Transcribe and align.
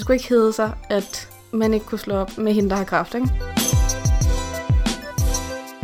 Det 0.00 0.04
skulle 0.04 0.16
ikke 0.16 0.28
hedde 0.28 0.52
sig, 0.52 0.76
at 0.90 1.28
man 1.52 1.74
ikke 1.74 1.86
kunne 1.86 1.98
slå 1.98 2.14
op 2.14 2.38
med 2.38 2.54
hende, 2.54 2.70
der 2.70 2.76
har 2.76 2.84
kraft, 2.84 3.14
ikke? 3.14 3.28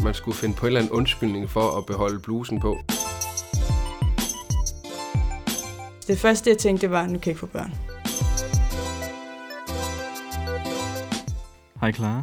Man 0.04 0.14
skulle 0.14 0.36
finde 0.36 0.54
på 0.54 0.66
en 0.66 0.66
eller 0.66 0.80
anden 0.80 0.92
undskyldning 0.92 1.50
for 1.50 1.78
at 1.78 1.86
beholde 1.86 2.20
blusen 2.20 2.60
på. 2.60 2.78
Det 6.06 6.18
første, 6.18 6.50
jeg 6.50 6.58
tænkte, 6.58 6.90
var, 6.90 7.02
at 7.02 7.10
nu 7.10 7.18
kan 7.18 7.26
jeg 7.26 7.26
ikke 7.26 7.40
få 7.40 7.46
børn. 7.46 7.74
Hej 11.80 11.92
Clara. 11.92 12.22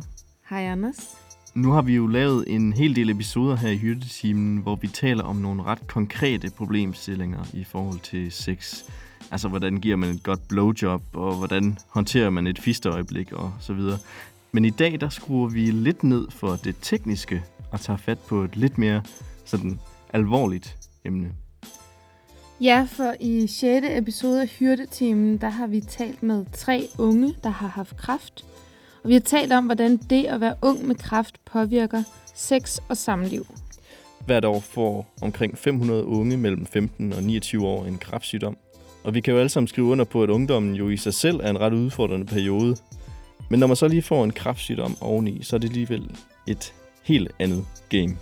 Hej 0.50 0.64
Anders. 0.64 1.18
Nu 1.54 1.72
har 1.72 1.82
vi 1.82 1.96
jo 1.96 2.08
lavet 2.08 2.44
en 2.48 2.74
hel 2.74 2.96
del 2.96 3.10
episoder 3.10 3.56
her 3.56 3.70
i 3.70 3.78
Hyrdetimen, 3.78 4.58
hvor 4.58 4.76
vi 4.76 4.88
taler 4.88 5.24
om 5.24 5.36
nogle 5.36 5.64
ret 5.64 5.88
konkrete 5.88 6.52
problemstillinger 6.58 7.44
i 7.54 7.64
forhold 7.64 8.00
til 8.00 8.32
sex. 8.32 8.84
Altså, 9.34 9.48
hvordan 9.48 9.78
giver 9.78 9.96
man 9.96 10.10
et 10.10 10.24
godt 10.24 10.48
blowjob, 10.48 11.02
og 11.14 11.36
hvordan 11.36 11.78
håndterer 11.90 12.30
man 12.30 12.48
et 12.48 12.60
fisteøjeblik, 12.60 13.32
og 13.32 13.54
så 13.60 13.74
videre. 13.74 13.98
Men 14.52 14.66
i 14.66 14.70
dag, 14.70 15.02
der 15.02 15.10
skruer 15.10 15.50
vi 15.50 15.72
lidt 15.72 16.04
ned 16.04 16.28
for 16.30 16.56
det 16.56 16.76
tekniske, 16.82 17.44
og 17.72 17.82
tager 17.82 17.98
fat 17.98 18.20
på 18.20 18.44
et 18.44 18.56
lidt 18.56 18.78
mere 18.78 19.02
sådan 19.46 19.80
alvorligt 20.14 20.78
emne. 21.06 21.32
Ja, 22.62 22.88
for 22.92 23.16
i 23.20 23.48
6. 23.48 23.88
episode 23.90 24.42
af 24.42 24.48
Hyrdetimen, 24.48 25.38
der 25.38 25.50
har 25.50 25.68
vi 25.68 25.82
talt 25.82 26.24
med 26.24 26.46
tre 26.54 26.88
unge, 26.98 27.34
der 27.44 27.50
har 27.50 27.68
haft 27.68 27.98
kræft. 27.98 28.46
Og 29.04 29.10
vi 29.10 29.14
har 29.14 29.22
talt 29.22 29.52
om, 29.52 29.66
hvordan 29.66 29.98
det 29.98 30.26
at 30.26 30.42
være 30.42 30.56
ung 30.62 30.88
med 30.88 30.96
kræft 30.96 31.40
påvirker 31.46 32.04
sex 32.36 32.78
og 32.90 32.98
samliv. 32.98 33.46
Hvert 34.26 34.46
år 34.46 34.60
får 34.60 35.14
omkring 35.22 35.58
500 35.58 36.06
unge 36.06 36.38
mellem 36.38 36.66
15 36.66 37.14
og 37.14 37.24
29 37.24 37.68
år 37.68 37.86
en 37.86 37.98
kræftsygdom. 37.98 38.58
Og 39.04 39.14
vi 39.14 39.22
kan 39.22 39.34
jo 39.34 39.40
alle 39.40 39.50
sammen 39.50 39.68
skrive 39.68 39.88
under 39.88 40.06
på, 40.06 40.24
at 40.24 40.30
ungdommen 40.30 40.76
jo 40.76 40.90
i 40.90 40.98
sig 40.98 41.14
selv 41.14 41.40
er 41.44 41.50
en 41.50 41.60
ret 41.60 41.74
udfordrende 41.74 42.26
periode. 42.26 42.76
Men 43.50 43.60
når 43.60 43.68
man 43.68 43.76
så 43.76 43.88
lige 43.88 44.02
får 44.02 44.24
en 44.24 44.32
kraftsygdom 44.32 44.96
oveni, 45.02 45.44
så 45.44 45.56
er 45.56 45.60
det 45.60 45.68
alligevel 45.68 46.12
et 46.48 46.74
helt 47.04 47.32
andet 47.40 47.66
game. 47.90 48.18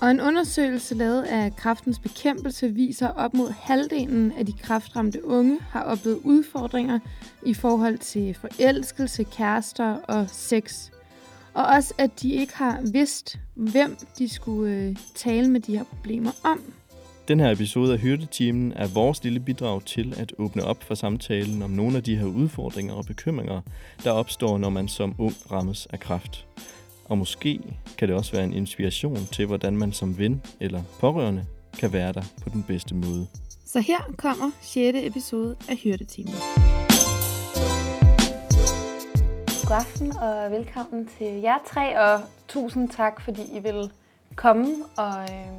Og 0.00 0.10
en 0.10 0.20
undersøgelse 0.20 0.94
lavet 0.94 1.22
af 1.22 1.56
Kraftens 1.56 1.98
bekæmpelse 1.98 2.68
viser, 2.68 3.08
at 3.08 3.16
op 3.16 3.34
mod 3.34 3.50
halvdelen 3.60 4.32
af 4.38 4.46
de 4.46 4.52
kraftramte 4.52 5.24
unge 5.24 5.58
har 5.70 5.82
oplevet 5.82 6.18
udfordringer 6.24 6.98
i 7.46 7.54
forhold 7.54 7.98
til 7.98 8.34
forelskelse, 8.34 9.24
kærester 9.24 9.96
og 10.08 10.26
sex. 10.32 10.90
Og 11.54 11.66
også, 11.66 11.94
at 11.98 12.22
de 12.22 12.32
ikke 12.32 12.56
har 12.56 12.80
vidst, 12.92 13.38
hvem 13.54 13.96
de 14.18 14.28
skulle 14.28 14.74
øh, 14.74 14.96
tale 15.14 15.48
med 15.48 15.60
de 15.60 15.76
her 15.76 15.84
problemer 15.84 16.30
om. 16.44 16.60
Den 17.28 17.40
her 17.40 17.50
episode 17.50 17.92
af 17.92 17.98
Hyrdetimen 17.98 18.72
er 18.72 18.86
vores 18.86 19.24
lille 19.24 19.40
bidrag 19.40 19.84
til 19.84 20.14
at 20.16 20.32
åbne 20.38 20.64
op 20.64 20.82
for 20.82 20.94
samtalen 20.94 21.62
om 21.62 21.70
nogle 21.70 21.96
af 21.96 22.02
de 22.02 22.16
her 22.16 22.26
udfordringer 22.26 22.94
og 22.94 23.04
bekymringer, 23.06 23.60
der 24.04 24.10
opstår, 24.10 24.58
når 24.58 24.68
man 24.68 24.88
som 24.88 25.14
ung 25.18 25.34
rammes 25.52 25.86
af 25.86 26.00
kræft. 26.00 26.46
Og 27.04 27.18
måske 27.18 27.60
kan 27.98 28.08
det 28.08 28.16
også 28.16 28.32
være 28.32 28.44
en 28.44 28.52
inspiration 28.52 29.16
til, 29.16 29.46
hvordan 29.46 29.76
man 29.76 29.92
som 29.92 30.18
ven 30.18 30.42
eller 30.60 30.82
pårørende 31.00 31.46
kan 31.78 31.92
være 31.92 32.12
der 32.12 32.22
på 32.42 32.48
den 32.48 32.62
bedste 32.62 32.94
måde. 32.94 33.26
Så 33.66 33.80
her 33.80 34.12
kommer 34.16 34.50
6. 34.62 34.98
episode 35.06 35.56
af 35.68 35.76
Hyrdetimen. 35.76 36.34
God 39.66 39.76
aften 39.76 40.12
og 40.12 40.50
velkommen 40.50 41.08
til 41.18 41.26
jer 41.26 41.58
tre, 41.66 42.00
og 42.00 42.20
tusind 42.48 42.88
tak, 42.88 43.20
fordi 43.20 43.42
I 43.56 43.58
vil 43.58 43.90
komme 44.36 44.74
og, 44.96 45.22
øh, 45.22 45.52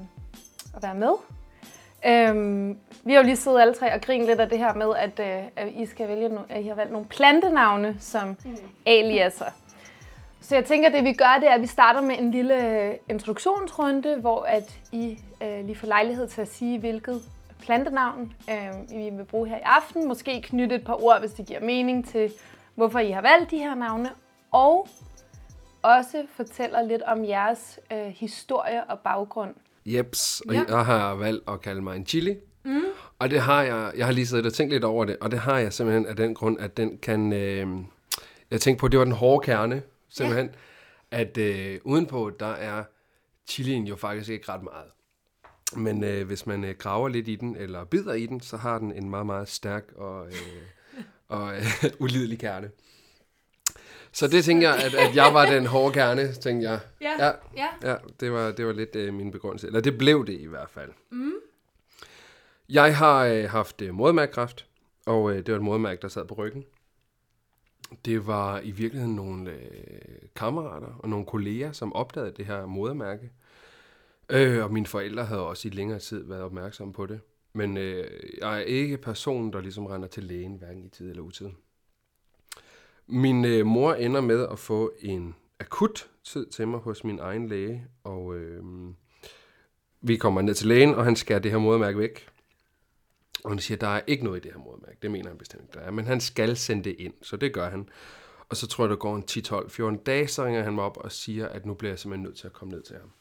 og 0.73 0.83
være 0.83 0.95
med. 0.95 1.38
Øhm, 2.05 2.77
vi 3.03 3.13
har 3.13 3.19
jo 3.19 3.25
lige 3.25 3.35
siddet 3.35 3.61
alle 3.61 3.73
tre 3.73 3.93
og 3.93 4.01
grinet 4.01 4.27
lidt 4.27 4.39
af 4.39 4.49
det 4.49 4.57
her 4.57 4.73
med, 4.73 4.95
at, 4.97 5.19
øh, 5.19 5.43
at 5.55 5.67
I 5.75 5.85
skal 5.85 6.07
vælge, 6.07 6.27
no- 6.27 6.45
at 6.49 6.63
I 6.63 6.67
har 6.67 6.75
valgt 6.75 6.91
nogle 6.91 7.07
plantenavne 7.07 7.95
som 7.99 8.37
aliaser. 8.85 9.45
Så 10.41 10.55
jeg 10.55 10.65
tænker, 10.65 10.87
at 10.87 10.93
det 10.93 11.03
vi 11.03 11.13
gør, 11.13 11.37
det 11.39 11.49
er, 11.49 11.53
at 11.53 11.61
vi 11.61 11.67
starter 11.67 12.01
med 12.01 12.15
en 12.19 12.31
lille 12.31 12.97
introduktionsrunde, 13.09 14.15
hvor 14.15 14.43
at 14.43 14.79
I 14.91 15.19
øh, 15.43 15.65
lige 15.65 15.75
får 15.75 15.87
lejlighed 15.87 16.27
til 16.27 16.41
at 16.41 16.47
sige, 16.47 16.79
hvilket 16.79 17.21
plantenavn 17.61 18.33
øh, 18.49 18.99
I 19.05 19.09
vil 19.09 19.25
bruge 19.25 19.47
her 19.49 19.57
i 19.57 19.61
aften. 19.63 20.07
Måske 20.07 20.41
knytte 20.41 20.75
et 20.75 20.85
par 20.85 21.03
ord, 21.03 21.19
hvis 21.19 21.31
det 21.31 21.45
giver 21.45 21.59
mening 21.59 22.07
til, 22.07 22.31
hvorfor 22.75 22.99
I 22.99 23.11
har 23.11 23.21
valgt 23.21 23.51
de 23.51 23.57
her 23.57 23.75
navne. 23.75 24.09
Og 24.51 24.87
også 25.81 26.25
fortæller 26.35 26.81
lidt 26.81 27.01
om 27.01 27.25
jeres 27.25 27.79
øh, 27.91 28.05
historie 28.07 28.83
og 28.83 28.99
baggrund. 28.99 29.55
Jeps, 29.85 30.41
og 30.47 30.53
Ja. 30.53 30.63
jeg 30.67 30.85
har 30.85 31.15
valgt 31.15 31.49
at 31.49 31.61
kalde 31.61 31.81
mig 31.81 31.95
en 31.95 32.05
chili. 32.05 32.35
Mm. 32.65 32.81
Og 33.19 33.29
det 33.29 33.41
har 33.41 33.63
jeg, 33.63 33.91
jeg 33.97 34.05
har 34.05 34.13
lige 34.13 34.27
siddet 34.27 34.45
og 34.45 34.53
tænkt 34.53 34.73
lidt 34.73 34.83
over 34.83 35.05
det, 35.05 35.17
og 35.21 35.31
det 35.31 35.39
har 35.39 35.57
jeg 35.59 35.73
simpelthen 35.73 36.05
af 36.05 36.15
den 36.15 36.33
grund, 36.35 36.59
at 36.59 36.77
den 36.77 36.97
kan, 36.97 37.33
øh, 37.33 37.67
jeg 38.51 38.61
tænkte 38.61 38.79
på, 38.79 38.85
at 38.85 38.91
det 38.91 38.99
var 38.99 39.05
den 39.05 39.13
hårde 39.13 39.45
kerne, 39.45 39.81
simpelthen, 40.09 40.49
ja. 41.11 41.19
at 41.19 41.37
øh, 41.37 41.79
udenpå, 41.83 42.31
der 42.39 42.45
er 42.45 42.83
chilien 43.47 43.87
jo 43.87 43.95
faktisk 43.95 44.29
ikke 44.29 44.51
ret 44.51 44.63
meget. 44.63 44.91
Men 45.75 46.03
øh, 46.03 46.27
hvis 46.27 46.45
man 46.45 46.63
øh, 46.63 46.75
graver 46.77 47.07
lidt 47.09 47.27
i 47.27 47.35
den, 47.35 47.55
eller 47.55 47.83
bider 47.85 48.13
i 48.13 48.25
den, 48.25 48.41
så 48.41 48.57
har 48.57 48.79
den 48.79 48.91
en 48.91 49.09
meget, 49.09 49.25
meget 49.25 49.49
stærk 49.49 49.83
og, 49.95 50.27
øh, 50.27 50.33
og 51.37 51.55
øh, 51.55 51.63
ulidelig 52.03 52.39
kerne. 52.39 52.69
Så 54.11 54.27
det 54.27 54.43
tænker 54.45 54.69
jeg, 54.69 54.83
at, 54.85 54.93
at 54.95 55.15
jeg 55.15 55.33
var 55.33 55.45
den 55.45 55.65
hårde 55.65 55.93
kerne, 55.93 56.33
tænkte 56.33 56.69
jeg. 56.69 56.79
Ja, 57.01 57.25
Ja. 57.25 57.31
ja. 57.57 57.67
Ja, 57.91 57.95
det 58.19 58.31
var, 58.31 58.51
det 58.51 58.65
var 58.65 58.73
lidt 58.73 58.95
øh, 58.95 59.13
min 59.13 59.31
begrundelse. 59.31 59.67
Eller 59.67 59.81
det 59.81 59.97
blev 59.97 60.25
det 60.27 60.39
i 60.39 60.45
hvert 60.45 60.69
fald. 60.69 60.91
Mm. 61.09 61.31
Jeg 62.69 62.97
har 62.97 63.25
øh, 63.25 63.49
haft 63.49 63.81
øh, 63.81 63.93
modermærkekræft, 63.93 64.65
og 65.05 65.31
øh, 65.31 65.37
det 65.37 65.47
var 65.51 65.55
et 65.55 65.63
modermærke, 65.63 66.01
der 66.01 66.07
sad 66.07 66.25
på 66.25 66.33
ryggen. 66.33 66.65
Det 68.05 68.27
var 68.27 68.59
i 68.59 68.71
virkeligheden 68.71 69.15
nogle 69.15 69.51
øh, 69.51 69.59
kammerater 70.35 70.99
og 70.99 71.09
nogle 71.09 71.25
kolleger, 71.25 71.71
som 71.71 71.93
opdagede 71.93 72.31
det 72.37 72.45
her 72.45 72.65
modermærke. 72.65 73.31
Øh, 74.29 74.63
og 74.63 74.73
mine 74.73 74.85
forældre 74.85 75.25
havde 75.25 75.41
også 75.47 75.67
i 75.67 75.71
længere 75.71 75.99
tid 75.99 76.23
været 76.27 76.41
opmærksomme 76.41 76.93
på 76.93 77.05
det. 77.05 77.19
Men 77.53 77.77
øh, 77.77 78.07
jeg 78.41 78.55
er 78.55 78.59
ikke 78.63 78.97
personen, 78.97 79.53
der 79.53 79.61
ligesom 79.61 79.85
render 79.85 80.07
til 80.07 80.23
lægen, 80.23 80.55
hverken 80.55 80.83
i 80.85 80.89
tid 80.89 81.09
eller 81.09 81.23
utid. 81.23 81.47
Min 83.11 83.45
øh, 83.45 83.65
mor 83.65 83.93
ender 83.93 84.21
med 84.21 84.47
at 84.51 84.59
få 84.59 84.93
en 84.99 85.35
akut 85.59 86.09
tid 86.23 86.45
til 86.45 86.67
mig 86.67 86.79
hos 86.79 87.03
min 87.03 87.19
egen 87.19 87.47
læge, 87.47 87.87
og 88.03 88.35
øh, 88.35 88.63
vi 90.01 90.17
kommer 90.17 90.41
ned 90.41 90.53
til 90.53 90.67
lægen, 90.67 90.95
og 90.95 91.05
han 91.05 91.15
skærer 91.15 91.39
det 91.39 91.51
her 91.51 91.57
modermærke 91.57 91.97
væk. 91.97 92.27
Og 93.43 93.51
han 93.51 93.59
siger, 93.59 93.77
der 93.77 93.87
er 93.87 94.01
ikke 94.07 94.23
noget 94.23 94.37
i 94.37 94.47
det 94.47 94.51
her 94.51 94.59
modermærke. 94.59 94.97
Det 95.01 95.11
mener 95.11 95.29
han 95.29 95.37
bestemt 95.37 95.63
ikke, 95.63 95.73
der 95.73 95.79
er. 95.79 95.91
Men 95.91 96.05
han 96.05 96.19
skal 96.19 96.57
sende 96.57 96.83
det 96.83 96.95
ind, 96.99 97.13
så 97.21 97.37
det 97.37 97.53
gør 97.53 97.69
han. 97.69 97.89
Og 98.49 98.57
så 98.57 98.67
tror 98.67 98.83
jeg, 98.83 98.89
der 98.89 98.95
går 98.95 99.15
en 99.15 99.23
10, 99.23 99.41
12, 99.41 99.69
14 99.69 99.97
dage, 99.97 100.27
så 100.27 100.45
ringer 100.45 100.63
han 100.63 100.73
mig 100.73 100.83
op 100.83 100.97
og 100.97 101.11
siger, 101.11 101.47
at 101.47 101.65
nu 101.65 101.73
bliver 101.73 101.91
jeg 101.91 101.99
simpelthen 101.99 102.23
nødt 102.23 102.37
til 102.37 102.47
at 102.47 102.53
komme 102.53 102.73
ned 102.73 102.83
til 102.83 102.95
ham. 102.95 103.11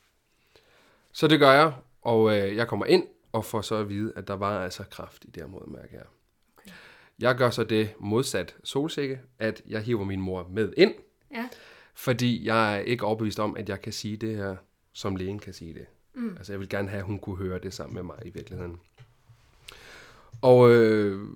Så 1.12 1.28
det 1.28 1.38
gør 1.38 1.52
jeg, 1.52 1.72
og 2.02 2.38
øh, 2.38 2.56
jeg 2.56 2.68
kommer 2.68 2.86
ind 2.86 3.06
og 3.32 3.44
får 3.44 3.60
så 3.60 3.74
at 3.74 3.88
vide, 3.88 4.12
at 4.16 4.28
der 4.28 4.34
var 4.34 4.64
altså 4.64 4.84
kraft 4.90 5.24
i 5.24 5.30
det 5.30 5.42
her 5.42 5.48
modermærke 5.48 5.90
her. 5.90 6.04
Jeg 7.18 7.34
gør 7.34 7.50
så 7.50 7.64
det 7.64 7.90
modsat 8.00 8.56
solsikke, 8.64 9.20
at 9.38 9.62
jeg 9.68 9.82
hiver 9.82 10.04
min 10.04 10.20
mor 10.20 10.48
med 10.50 10.72
ind, 10.76 10.94
Ja. 11.34 11.48
fordi 11.94 12.46
jeg 12.46 12.76
er 12.76 12.78
ikke 12.80 13.04
overbevist 13.04 13.40
om, 13.40 13.56
at 13.56 13.68
jeg 13.68 13.80
kan 13.82 13.92
sige 13.92 14.16
det 14.16 14.36
her, 14.36 14.56
som 14.92 15.16
lægen 15.16 15.38
kan 15.38 15.52
sige 15.52 15.74
det. 15.74 15.86
Mm. 16.14 16.34
Altså 16.36 16.52
jeg 16.52 16.60
vil 16.60 16.68
gerne 16.68 16.88
have, 16.88 16.98
at 16.98 17.04
hun 17.06 17.18
kunne 17.18 17.36
høre 17.36 17.58
det 17.58 17.74
sammen 17.74 17.94
med 17.94 18.02
mig 18.02 18.16
i 18.24 18.30
virkeligheden. 18.30 18.80
Og 20.42 20.70
øh, 20.70 21.28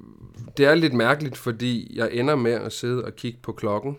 det 0.57 0.67
er 0.67 0.75
lidt 0.75 0.93
mærkeligt, 0.95 1.37
fordi 1.37 1.97
jeg 1.97 2.13
ender 2.13 2.37
med 2.37 2.53
at 2.53 2.73
sidde 2.73 3.05
og 3.05 3.17
kigge 3.17 3.39
på 3.43 3.53
klokken, 3.53 3.99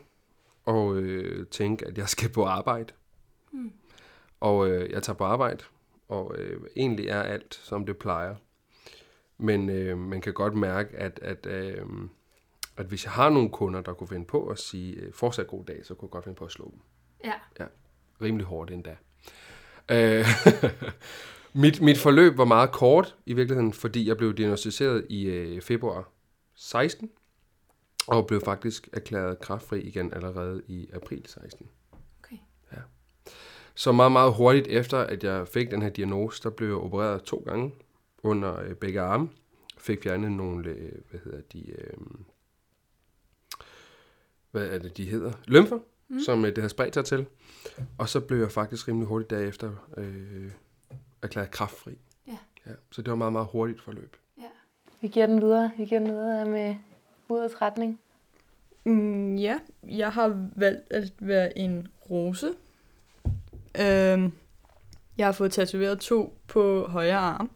og 0.66 0.96
øh, 0.98 1.48
tænke, 1.48 1.88
at 1.88 1.98
jeg 1.98 2.10
skal 2.10 2.30
på 2.30 2.44
arbejde. 2.46 2.94
Mm. 3.52 3.72
Og 4.40 4.70
øh, 4.70 4.92
jeg 4.92 5.04
tager 5.04 5.18
på 5.18 5.24
arbejde, 5.24 5.64
og 6.10 6.36
øh, 6.38 6.62
egentlig 6.76 7.08
er 7.08 7.22
alt, 7.22 7.60
som 7.64 7.86
det 7.86 7.98
plejer. 7.98 8.36
Men 9.38 9.70
øh, 9.70 9.98
man 9.98 10.22
kan 10.22 10.34
godt 10.34 10.54
mærke, 10.54 10.98
at, 10.98 11.20
at, 11.22 11.46
øh, 11.46 11.86
at 12.78 12.86
hvis 12.86 13.06
jeg 13.06 13.12
har 13.12 13.30
nogle 13.30 13.50
kunder, 13.50 13.82
der 13.82 13.94
kunne 13.94 14.08
finde 14.08 14.26
på 14.26 14.48
at 14.48 14.60
sige, 14.60 14.96
øh, 14.96 15.14
fortsat 15.14 15.48
god 15.48 15.66
dag, 15.66 15.86
så 15.86 15.94
kunne 15.94 16.08
jeg 16.08 16.12
godt 16.12 16.24
finde 16.24 16.36
på 16.36 16.46
at 16.46 16.52
slå 16.52 16.72
dem. 16.72 16.80
Ja. 17.24 17.34
Ja, 17.60 17.66
rimelig 18.22 18.46
hårdt 18.48 18.72
endda. 18.72 18.96
Øh, 19.92 20.26
mit, 21.64 21.82
mit 21.82 21.98
forløb 21.98 22.38
var 22.38 22.46
meget 22.46 22.72
kort 22.72 23.16
i 23.26 23.34
virkeligheden, 23.34 23.74
fordi 23.74 24.08
jeg 24.08 24.18
blev 24.18 24.34
diagnosticeret 24.34 25.06
i 25.10 25.26
øh, 25.26 25.62
februar 25.62 26.10
16, 26.56 27.10
og 28.08 28.28
blev 28.28 28.42
faktisk 28.42 28.90
erklæret 28.94 29.40
kraftfri 29.40 29.82
igen 29.82 30.14
allerede 30.14 30.62
i 30.68 30.90
april 30.94 31.26
16. 31.26 31.70
Okay. 32.24 32.38
Ja. 32.74 32.78
Så 33.76 33.92
meget, 33.92 34.12
meget 34.12 34.34
hurtigt 34.34 34.68
efter, 34.68 34.98
at 34.98 35.24
jeg 35.24 35.48
fik 35.48 35.72
den 35.72 35.82
her 35.82 35.90
diagnose, 35.90 36.44
der 36.44 36.50
blev 36.50 36.68
jeg 36.68 36.78
opereret 36.78 37.24
to 37.24 37.44
gange 37.48 37.72
under 38.24 38.60
øh, 38.60 38.76
begge 38.76 39.02
arme. 39.02 39.30
Fik 39.78 40.04
fjernet 40.04 40.32
nogle, 40.32 40.70
øh, 40.70 40.92
hvad 41.10 41.20
hedder 41.24 41.42
de, 41.54 41.72
øh, 41.72 41.98
hvad 44.52 44.68
er 44.68 44.80
det, 44.80 44.98
de 44.98 45.06
hedder? 45.06 45.32
Lymfer, 45.46 45.80
mm. 46.08 46.20
som 46.20 46.46
øh, 46.46 46.56
det 46.56 46.62
har 46.62 46.68
spredt 46.68 46.94
sig 46.94 47.06
til. 47.06 47.26
Og 47.98 48.10
så 48.10 48.20
blev 48.20 48.40
jeg 48.40 48.52
faktisk 48.52 48.88
rimelig 48.88 49.08
hurtigt 49.08 49.30
derefter 49.30 49.72
øh, 49.98 50.52
erklæret 51.22 51.52
kraftfri. 51.52 51.98
Ja. 52.28 52.38
ja. 52.66 52.72
Så 52.92 53.02
det 53.02 53.10
var 53.10 53.18
meget, 53.18 53.34
meget 53.34 53.48
hurtigt 53.52 53.82
forløb. 53.82 54.18
Vi 55.04 55.08
giver 55.08 55.26
den 55.26 55.42
videre. 55.42 55.72
Vi 55.78 55.86
giver 55.86 56.00
den 56.00 56.12
videre 56.12 56.46
med 56.46 56.76
udets 57.30 57.62
retning. 57.62 58.00
Mm, 58.84 59.36
ja, 59.36 59.60
jeg 59.84 60.12
har 60.12 60.50
valgt 60.56 60.94
at 60.94 61.14
være 61.20 61.58
en 61.58 61.88
rose. 62.10 62.48
Øhm, 63.80 64.32
jeg 65.18 65.28
har 65.28 65.32
fået 65.32 65.52
tatoveret 65.52 66.00
to 66.00 66.38
på 66.48 66.88
højre 66.88 67.18
arm. 67.18 67.50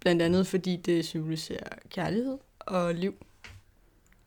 Blandt 0.00 0.22
andet 0.22 0.46
fordi 0.46 0.76
det 0.76 1.04
symboliserer 1.04 1.68
kærlighed 1.90 2.38
og 2.58 2.94
liv. 2.94 3.14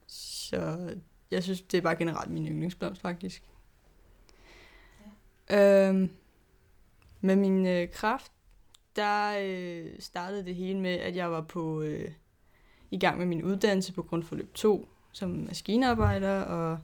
Så 0.07 0.95
jeg 1.31 1.43
synes, 1.43 1.61
det 1.61 1.77
er 1.77 1.81
bare 1.81 1.95
generelt 1.95 2.31
min 2.31 2.47
yndlingsblomst, 2.47 3.01
faktisk. 3.01 3.43
Ja. 5.49 5.89
Øhm, 5.89 6.09
med 7.21 7.35
min 7.35 7.67
øh, 7.67 7.91
kraft, 7.91 8.31
der 8.95 9.37
øh, 9.41 9.89
startede 9.99 10.45
det 10.45 10.55
hele 10.55 10.79
med, 10.79 10.93
at 10.93 11.15
jeg 11.15 11.31
var 11.31 11.41
på 11.41 11.81
øh, 11.81 12.11
i 12.91 12.99
gang 12.99 13.17
med 13.17 13.25
min 13.25 13.43
uddannelse 13.43 13.93
på 13.93 14.03
grundforløb 14.03 14.53
2 14.53 14.89
som 15.11 15.29
maskinearbejder, 15.29 16.41
og 16.41 16.79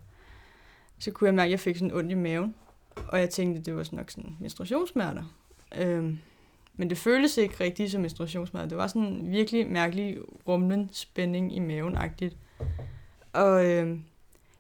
så 1.00 1.12
kunne 1.12 1.28
jeg 1.28 1.36
mærke, 1.36 1.48
at 1.48 1.52
jeg 1.52 1.60
fik 1.60 1.76
sådan 1.76 1.94
ondt 1.94 2.12
i 2.12 2.16
maven. 2.16 2.56
Og 3.08 3.20
jeg 3.20 3.30
tænkte, 3.30 3.62
det 3.62 3.76
var 3.76 3.84
sådan 3.84 3.98
nok 3.98 4.12
sådan 4.12 4.38
menstruationssmerter. 4.40 5.24
Øhm, 5.76 6.20
men 6.78 6.90
det 6.90 6.98
føltes 6.98 7.38
ikke 7.38 7.64
rigtigt 7.64 7.92
som 7.92 8.02
menstruationsmad. 8.02 8.68
Det 8.68 8.78
var 8.78 8.88
sådan 8.88 9.02
en 9.02 9.32
virkelig 9.32 9.68
mærkelig 9.68 10.18
rumlen 10.48 10.90
spænding 10.94 11.56
i 11.56 11.60
maven-agtigt. 11.60 12.36
Og 13.34 13.66
øh, 13.66 13.98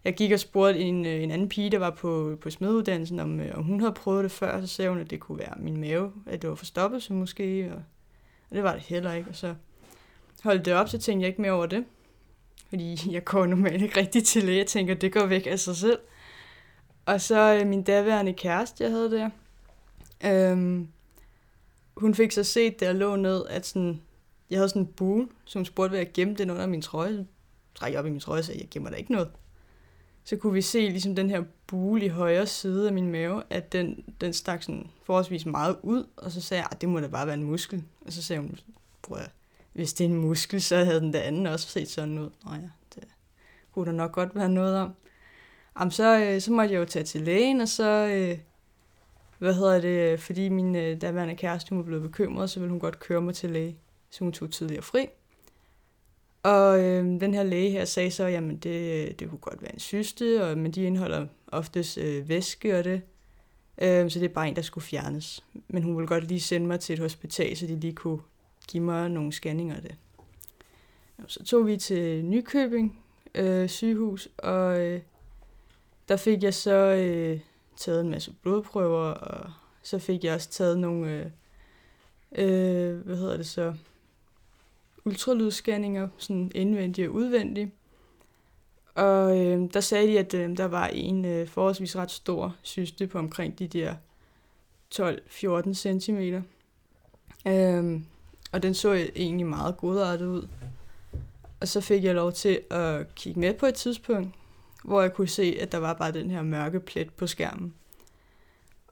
jeg 0.04 0.16
gik 0.16 0.32
og 0.32 0.40
spurgte 0.40 0.80
en, 0.80 1.06
øh, 1.06 1.24
en 1.24 1.32
anden 1.32 1.50
pige, 1.50 1.70
der 1.70 1.80
var 1.80 1.90
på, 1.90 2.38
på 2.42 2.50
smeduddannelsen, 2.50 3.20
om, 3.20 3.40
øh, 3.40 3.58
om 3.58 3.64
hun 3.64 3.80
havde 3.80 3.94
prøvet 3.94 4.24
det 4.24 4.32
før. 4.32 4.62
Så 4.62 4.68
sagde 4.68 4.90
hun, 4.90 5.00
at 5.00 5.10
det 5.10 5.20
kunne 5.20 5.40
være 5.40 5.54
min 5.58 5.78
mave, 5.78 6.12
at 6.26 6.42
det 6.42 6.50
var 6.50 6.56
forstoppet 6.56 7.04
så 7.04 7.14
måske. 7.14 7.72
Og, 7.72 7.82
og 8.50 8.56
det 8.56 8.64
var 8.64 8.74
det 8.74 8.82
heller 8.82 9.14
ikke. 9.14 9.30
Og 9.30 9.36
så 9.36 9.56
holdt 10.44 10.66
det 10.66 10.74
op, 10.74 10.90
så 10.90 10.98
tænkte 10.98 11.22
jeg 11.22 11.28
ikke 11.28 11.42
mere 11.42 11.52
over 11.52 11.66
det. 11.66 11.86
Fordi 12.70 13.12
jeg 13.12 13.24
går 13.24 13.46
normalt 13.46 13.82
ikke 13.82 14.00
rigtig 14.00 14.24
til 14.24 14.44
læge. 14.44 14.58
Jeg 14.58 14.68
tænker, 14.68 14.94
det 14.94 15.14
går 15.14 15.26
væk 15.26 15.48
af 15.48 15.60
sig 15.60 15.76
selv. 15.76 16.00
Og 17.06 17.22
så 17.22 17.60
øh, 17.62 17.68
min 17.68 17.84
daværende 17.84 18.34
kæreste, 18.34 18.84
jeg 18.84 18.92
havde 18.92 19.12
der, 19.12 19.30
øhm, 20.26 20.88
hun 21.98 22.16
fik 22.16 22.32
så 22.32 22.44
set, 22.44 22.80
da 22.80 22.86
jeg 22.86 22.96
lå 22.96 23.16
ned, 23.16 23.46
at 23.50 23.66
sådan, 23.66 24.02
jeg 24.50 24.60
havde 24.60 24.70
sådan 24.70 24.82
en 24.82 24.88
bue, 24.88 25.28
som 25.46 25.66
spurgte, 25.66 25.90
hvad 25.90 26.00
jeg 26.00 26.12
gemte 26.14 26.44
den 26.44 26.50
under 26.50 26.68
min 26.68 26.82
trøje. 26.82 27.18
Så 27.18 27.24
træk 27.76 27.96
op 27.96 28.06
i 28.06 28.10
min 28.10 28.20
trøje 28.20 28.44
så 28.44 28.54
jeg 28.54 28.68
gemmer 28.72 28.90
der 28.90 28.98
ikke 28.98 29.12
noget. 29.12 29.30
Så 30.24 30.38
kunne 30.38 30.54
vi 30.54 30.62
se 30.62 30.80
ligesom 30.80 31.16
den 31.16 31.30
her 31.30 31.44
bule 31.68 32.06
i 32.06 32.08
højre 32.08 32.46
side 32.46 32.88
af 32.88 32.94
min 32.94 33.12
mave, 33.12 33.44
at 33.50 33.72
den, 33.72 34.04
den 34.22 34.34
stak 34.34 34.64
sådan 34.64 34.90
forholdsvis 35.04 35.46
meget 35.46 35.78
ud, 35.84 36.08
og 36.18 36.32
så 36.32 36.42
sagde 36.42 36.62
jeg, 36.62 36.68
at 36.72 36.82
det 36.82 36.90
må 36.90 37.00
da 37.00 37.08
bare 37.08 37.28
være 37.28 37.34
en 37.34 37.44
muskel. 37.44 37.84
Og 38.06 38.14
så 38.14 38.24
sagde 38.24 38.42
hun, 38.42 38.60
prøv 39.02 39.18
at 39.18 39.32
hvis 39.74 39.94
det 39.94 40.06
er 40.06 40.10
en 40.10 40.16
muskel, 40.16 40.62
så 40.62 40.84
havde 40.84 41.00
den 41.00 41.14
der 41.14 41.22
anden 41.22 41.48
også 41.48 41.68
set 41.68 41.90
sådan 41.90 42.20
ud. 42.20 42.30
Nå 42.46 42.52
ja, 42.54 42.70
det 42.96 43.04
kunne 43.72 43.86
der 43.86 43.92
nok 43.92 44.12
godt 44.12 44.36
være 44.36 44.50
noget 44.50 44.78
om. 44.78 44.92
Jamen, 45.80 45.92
så, 45.92 46.20
øh, 46.20 46.42
så 46.42 46.52
måtte 46.52 46.74
jeg 46.74 46.80
jo 46.80 46.86
tage 46.86 47.06
til 47.06 47.22
lægen, 47.22 47.62
og 47.62 47.68
så, 47.68 48.08
øh, 48.08 48.38
hvad 49.38 49.54
hedder 49.54 49.82
det, 49.82 50.20
fordi 50.20 50.50
min 50.50 50.76
øh, 50.76 51.02
daværende 51.02 51.36
kæreste, 51.36 51.70
hun 51.70 51.78
var 51.78 51.84
blevet 51.84 52.04
bekymret, 52.04 52.50
så 52.50 52.60
ville 52.60 52.72
hun 52.72 52.80
godt 52.80 53.00
køre 53.00 53.22
mig 53.22 53.36
til 53.36 53.50
læge, 53.50 53.78
så 54.10 54.24
hun 54.24 54.34
tog 54.34 54.52
tidligere 54.52 54.82
fri. 54.82 55.08
Og 56.44 56.80
øh, 56.80 57.06
den 57.06 57.34
her 57.34 57.44
læge 57.44 57.72
her 57.72 57.86
sagde 57.86 58.12
så, 58.12 58.26
jamen 58.26 58.58
det, 58.58 59.20
det 59.20 59.30
kunne 59.30 59.40
godt 59.40 59.62
være 59.62 59.74
en 59.74 59.80
syste, 59.80 60.46
og, 60.46 60.58
men 60.58 60.72
de 60.72 60.84
indeholder 60.84 61.28
oftest 61.48 61.98
øh, 61.98 62.30
væske 62.30 62.78
og 62.78 62.84
det. 62.84 63.02
Øh, 63.82 64.12
så 64.12 64.20
det 64.20 64.26
er 64.30 64.34
bare 64.34 64.48
en, 64.48 64.56
der 64.56 64.62
skulle 64.62 64.86
fjernes. 64.86 65.44
Men 65.68 65.84
hun 65.84 65.98
ville 65.98 66.08
godt 66.08 66.28
lige 66.28 66.42
sende 66.42 66.68
mig 66.68 66.80
til 66.80 66.94
et 66.94 67.00
hospital, 67.00 67.58
så 67.58 67.68
de 67.68 67.80
lige 67.80 67.94
kunne 67.94 68.20
give 68.68 68.84
mig 68.84 69.10
nogle 69.10 69.34
scanninger 69.34 69.76
af 69.76 69.82
det. 69.82 69.96
Så 71.28 71.44
tog 71.44 71.68
vi 71.68 71.78
til 71.78 72.26
Nykøbing 72.26 73.00
øh, 73.36 73.70
sygehus, 73.70 74.30
og 74.38 74.80
øh, 74.80 75.02
der 76.10 76.18
fik 76.18 76.44
jeg 76.44 76.54
så 76.54 76.76
øh, 76.76 77.40
taget 77.78 78.02
en 78.02 78.10
masse 78.10 78.34
blodprøver, 78.42 79.12
og 79.12 79.52
så 79.84 80.00
fik 80.00 80.24
jeg 80.24 80.36
også 80.36 80.50
taget 80.50 80.80
nogle, 80.80 81.12
øh, 81.12 81.26
øh, 82.36 83.00
hvad 83.06 83.18
hedder 83.18 83.38
det 83.38 83.48
så, 83.48 83.74
ultralydsscanninger, 85.06 86.08
sådan 86.18 86.52
indvendige 86.56 87.10
og 87.10 87.14
udvendige. 87.14 87.72
Og 88.96 89.40
øh, 89.40 89.74
der 89.74 89.80
sagde 89.80 90.08
de, 90.08 90.20
at 90.20 90.34
øh, 90.34 90.58
der 90.58 90.66
var 90.66 90.88
en 90.88 91.26
øh, 91.26 91.48
forholdsvis 91.48 91.96
ret 91.96 92.12
stor 92.12 92.56
syste 92.62 93.08
på 93.08 93.20
omkring 93.20 93.60
de 93.60 93.68
der 93.68 93.96
12-14 94.96 95.74
cm. 95.74 96.20
Øh, 97.48 98.02
og 98.52 98.64
den 98.64 98.74
så 98.74 98.94
egentlig 99.16 99.48
meget 99.48 99.78
godartet 99.78 100.26
ud. 100.26 100.48
Og 101.60 101.68
så 101.68 101.82
fik 101.82 102.04
jeg 102.04 102.16
lov 102.16 102.32
til 102.32 102.62
at 102.70 103.16
kigge 103.16 103.40
med 103.40 103.54
på 103.54 103.66
et 103.66 103.74
tidspunkt, 103.74 104.36
hvor 104.84 105.02
jeg 105.02 105.14
kunne 105.14 105.28
se, 105.28 105.58
at 105.62 105.72
der 105.72 105.78
var 105.78 105.94
bare 105.94 106.12
den 106.12 106.32
her 106.32 106.42
mørke 106.42 106.80
plet 106.80 107.14
på 107.14 107.28
skærmen. 107.28 107.74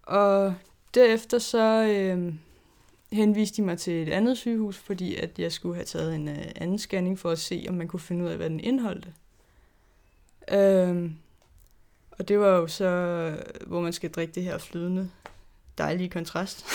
Og 0.03 0.55
derefter 0.93 1.39
så 1.39 1.83
øh, 1.83 2.33
henviste 3.11 3.57
de 3.57 3.61
mig 3.61 3.77
til 3.77 3.93
et 3.93 4.09
andet 4.09 4.37
sygehus, 4.37 4.77
fordi 4.77 5.15
at 5.15 5.39
jeg 5.39 5.51
skulle 5.51 5.75
have 5.75 5.85
taget 5.85 6.15
en 6.15 6.27
øh, 6.27 6.45
anden 6.55 6.79
scanning 6.79 7.19
for 7.19 7.31
at 7.31 7.39
se, 7.39 7.65
om 7.69 7.75
man 7.75 7.87
kunne 7.87 7.99
finde 7.99 8.25
ud 8.25 8.29
af, 8.29 8.37
hvad 8.37 8.49
den 8.49 8.59
indeholdte. 8.59 9.13
Øh, 10.51 11.11
og 12.11 12.27
det 12.27 12.39
var 12.39 12.49
jo 12.49 12.67
så, 12.67 13.31
hvor 13.67 13.81
man 13.81 13.93
skal 13.93 14.11
drikke 14.11 14.33
det 14.33 14.43
her 14.43 14.57
flydende, 14.57 15.09
dejlige 15.77 16.09
kontrast. 16.09 16.65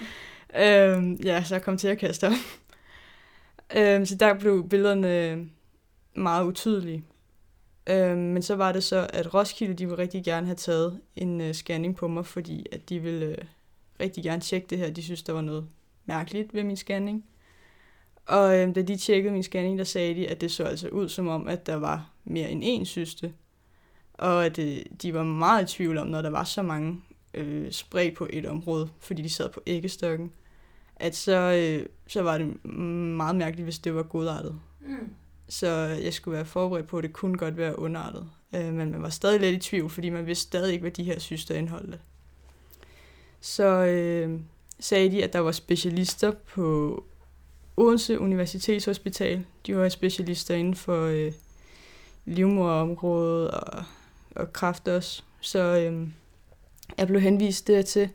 øhm, 0.64 1.14
ja, 1.14 1.44
så 1.44 1.54
jeg 1.54 1.62
kom 1.62 1.76
til 1.76 1.88
at 1.88 1.98
kaste 1.98 2.26
op. 2.26 2.32
øhm, 3.76 4.06
så 4.06 4.14
der 4.14 4.34
blev 4.34 4.68
billederne 4.68 5.48
meget 6.14 6.44
utydelige. 6.44 7.04
Øhm, 7.90 8.18
men 8.18 8.42
så 8.42 8.56
var 8.56 8.72
det 8.72 8.84
så, 8.84 9.06
at 9.12 9.34
Roskilde, 9.34 9.74
de 9.74 9.86
ville 9.86 10.02
rigtig 10.02 10.24
gerne 10.24 10.46
have 10.46 10.56
taget 10.56 11.00
en 11.16 11.40
øh, 11.40 11.54
scanning 11.54 11.96
på 11.96 12.08
mig, 12.08 12.26
fordi 12.26 12.66
at 12.72 12.88
de 12.88 12.98
ville 12.98 13.26
øh, 13.26 13.44
rigtig 14.00 14.24
gerne 14.24 14.40
tjekke 14.40 14.66
det 14.70 14.78
her. 14.78 14.90
De 14.90 15.02
synes, 15.02 15.22
der 15.22 15.32
var 15.32 15.40
noget 15.40 15.66
mærkeligt 16.06 16.54
ved 16.54 16.64
min 16.64 16.76
scanning. 16.76 17.24
Og 18.26 18.58
øh, 18.58 18.74
da 18.74 18.82
de 18.82 18.96
tjekkede 18.96 19.32
min 19.32 19.42
scanning, 19.42 19.78
der 19.78 19.84
sagde 19.84 20.14
de, 20.14 20.28
at 20.28 20.40
det 20.40 20.50
så 20.50 20.64
altså 20.64 20.88
ud 20.88 21.08
som 21.08 21.28
om, 21.28 21.48
at 21.48 21.66
der 21.66 21.74
var 21.74 22.10
mere 22.24 22.50
end 22.50 22.64
én 22.64 22.84
syste. 22.84 23.32
Og 24.14 24.46
at 24.46 24.58
øh, 24.58 24.78
de 25.02 25.14
var 25.14 25.22
meget 25.22 25.62
i 25.62 25.76
tvivl 25.76 25.98
om, 25.98 26.06
når 26.06 26.22
der 26.22 26.30
var 26.30 26.44
så 26.44 26.62
mange 26.62 27.00
øh, 27.34 27.72
spredt 27.72 28.16
på 28.16 28.28
et 28.30 28.46
område, 28.46 28.88
fordi 28.98 29.22
de 29.22 29.30
sad 29.30 29.48
på 29.48 29.62
æggestokken, 29.66 30.32
at 30.96 31.16
så, 31.16 31.32
øh, 31.32 31.86
så 32.06 32.22
var 32.22 32.38
det 32.38 32.64
meget 32.64 33.36
mærkeligt, 33.36 33.66
hvis 33.66 33.78
det 33.78 33.94
var 33.94 34.02
godartet. 34.02 34.60
Mm. 34.80 35.14
Så 35.50 35.68
jeg 36.02 36.14
skulle 36.14 36.36
være 36.36 36.44
forberedt 36.44 36.86
på, 36.86 36.98
at 36.98 37.04
det 37.04 37.12
kunne 37.12 37.38
godt 37.38 37.56
være 37.56 37.78
underartet. 37.78 38.30
Øh, 38.54 38.72
men 38.72 38.90
man 38.90 39.02
var 39.02 39.08
stadig 39.08 39.40
lidt 39.40 39.54
i 39.54 39.68
tvivl, 39.68 39.90
fordi 39.90 40.08
man 40.08 40.26
vidste 40.26 40.42
stadig 40.42 40.72
ikke, 40.72 40.82
hvad 40.82 40.90
de 40.90 41.04
her 41.04 41.18
syster 41.18 41.54
indeholdte. 41.54 41.98
Så 43.40 43.64
øh, 43.64 44.40
sagde 44.80 45.10
de, 45.10 45.24
at 45.24 45.32
der 45.32 45.38
var 45.38 45.52
specialister 45.52 46.30
på 46.30 47.04
Odense 47.76 48.20
Universitetshospital. 48.20 49.44
De 49.66 49.76
var 49.76 49.88
specialister 49.88 50.54
inden 50.54 50.74
for 50.74 51.04
øh, 51.04 51.32
livmorområdet 52.24 53.50
og, 53.50 53.84
og 54.36 54.52
kræft 54.52 54.88
også. 54.88 55.22
Så 55.40 55.58
øh, 55.58 56.08
jeg 56.98 57.06
blev 57.06 57.20
henvist 57.20 57.66
dertil. 57.66 58.08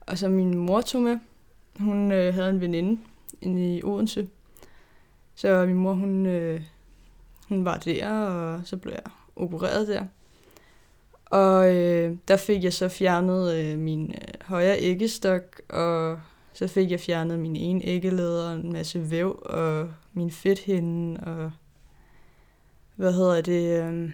Og 0.00 0.18
så 0.18 0.28
min 0.28 0.54
mor 0.58 0.80
tog 0.80 1.02
med. 1.02 1.18
Hun 1.78 2.12
øh, 2.12 2.34
havde 2.34 2.50
en 2.50 2.60
veninde 2.60 3.00
inde 3.40 3.76
i 3.76 3.82
Odense. 3.84 4.28
Så 5.34 5.66
min 5.66 5.76
mor, 5.76 5.92
hun, 5.92 6.26
øh, 6.26 6.60
hun 7.48 7.64
var 7.64 7.78
der, 7.78 8.10
og 8.10 8.60
så 8.64 8.76
blev 8.76 8.92
jeg 8.92 9.12
opereret 9.36 9.88
der. 9.88 10.04
Og 11.24 11.76
øh, 11.76 12.16
der 12.28 12.36
fik 12.36 12.64
jeg 12.64 12.72
så 12.72 12.88
fjernet 12.88 13.54
øh, 13.54 13.78
min 13.78 14.10
øh, 14.10 14.46
højre 14.46 14.80
æggestok, 14.80 15.60
og 15.68 16.20
så 16.52 16.68
fik 16.68 16.90
jeg 16.90 17.00
fjernet 17.00 17.38
min 17.38 17.56
ene 17.56 17.84
æggeleder, 17.84 18.52
en 18.52 18.72
masse 18.72 19.10
væv, 19.10 19.42
og 19.44 19.90
min 20.12 20.30
fedthinde, 20.30 21.20
og 21.20 21.52
hvad 22.96 23.12
hedder 23.12 23.40
det, 23.40 23.82
øh, 23.82 24.10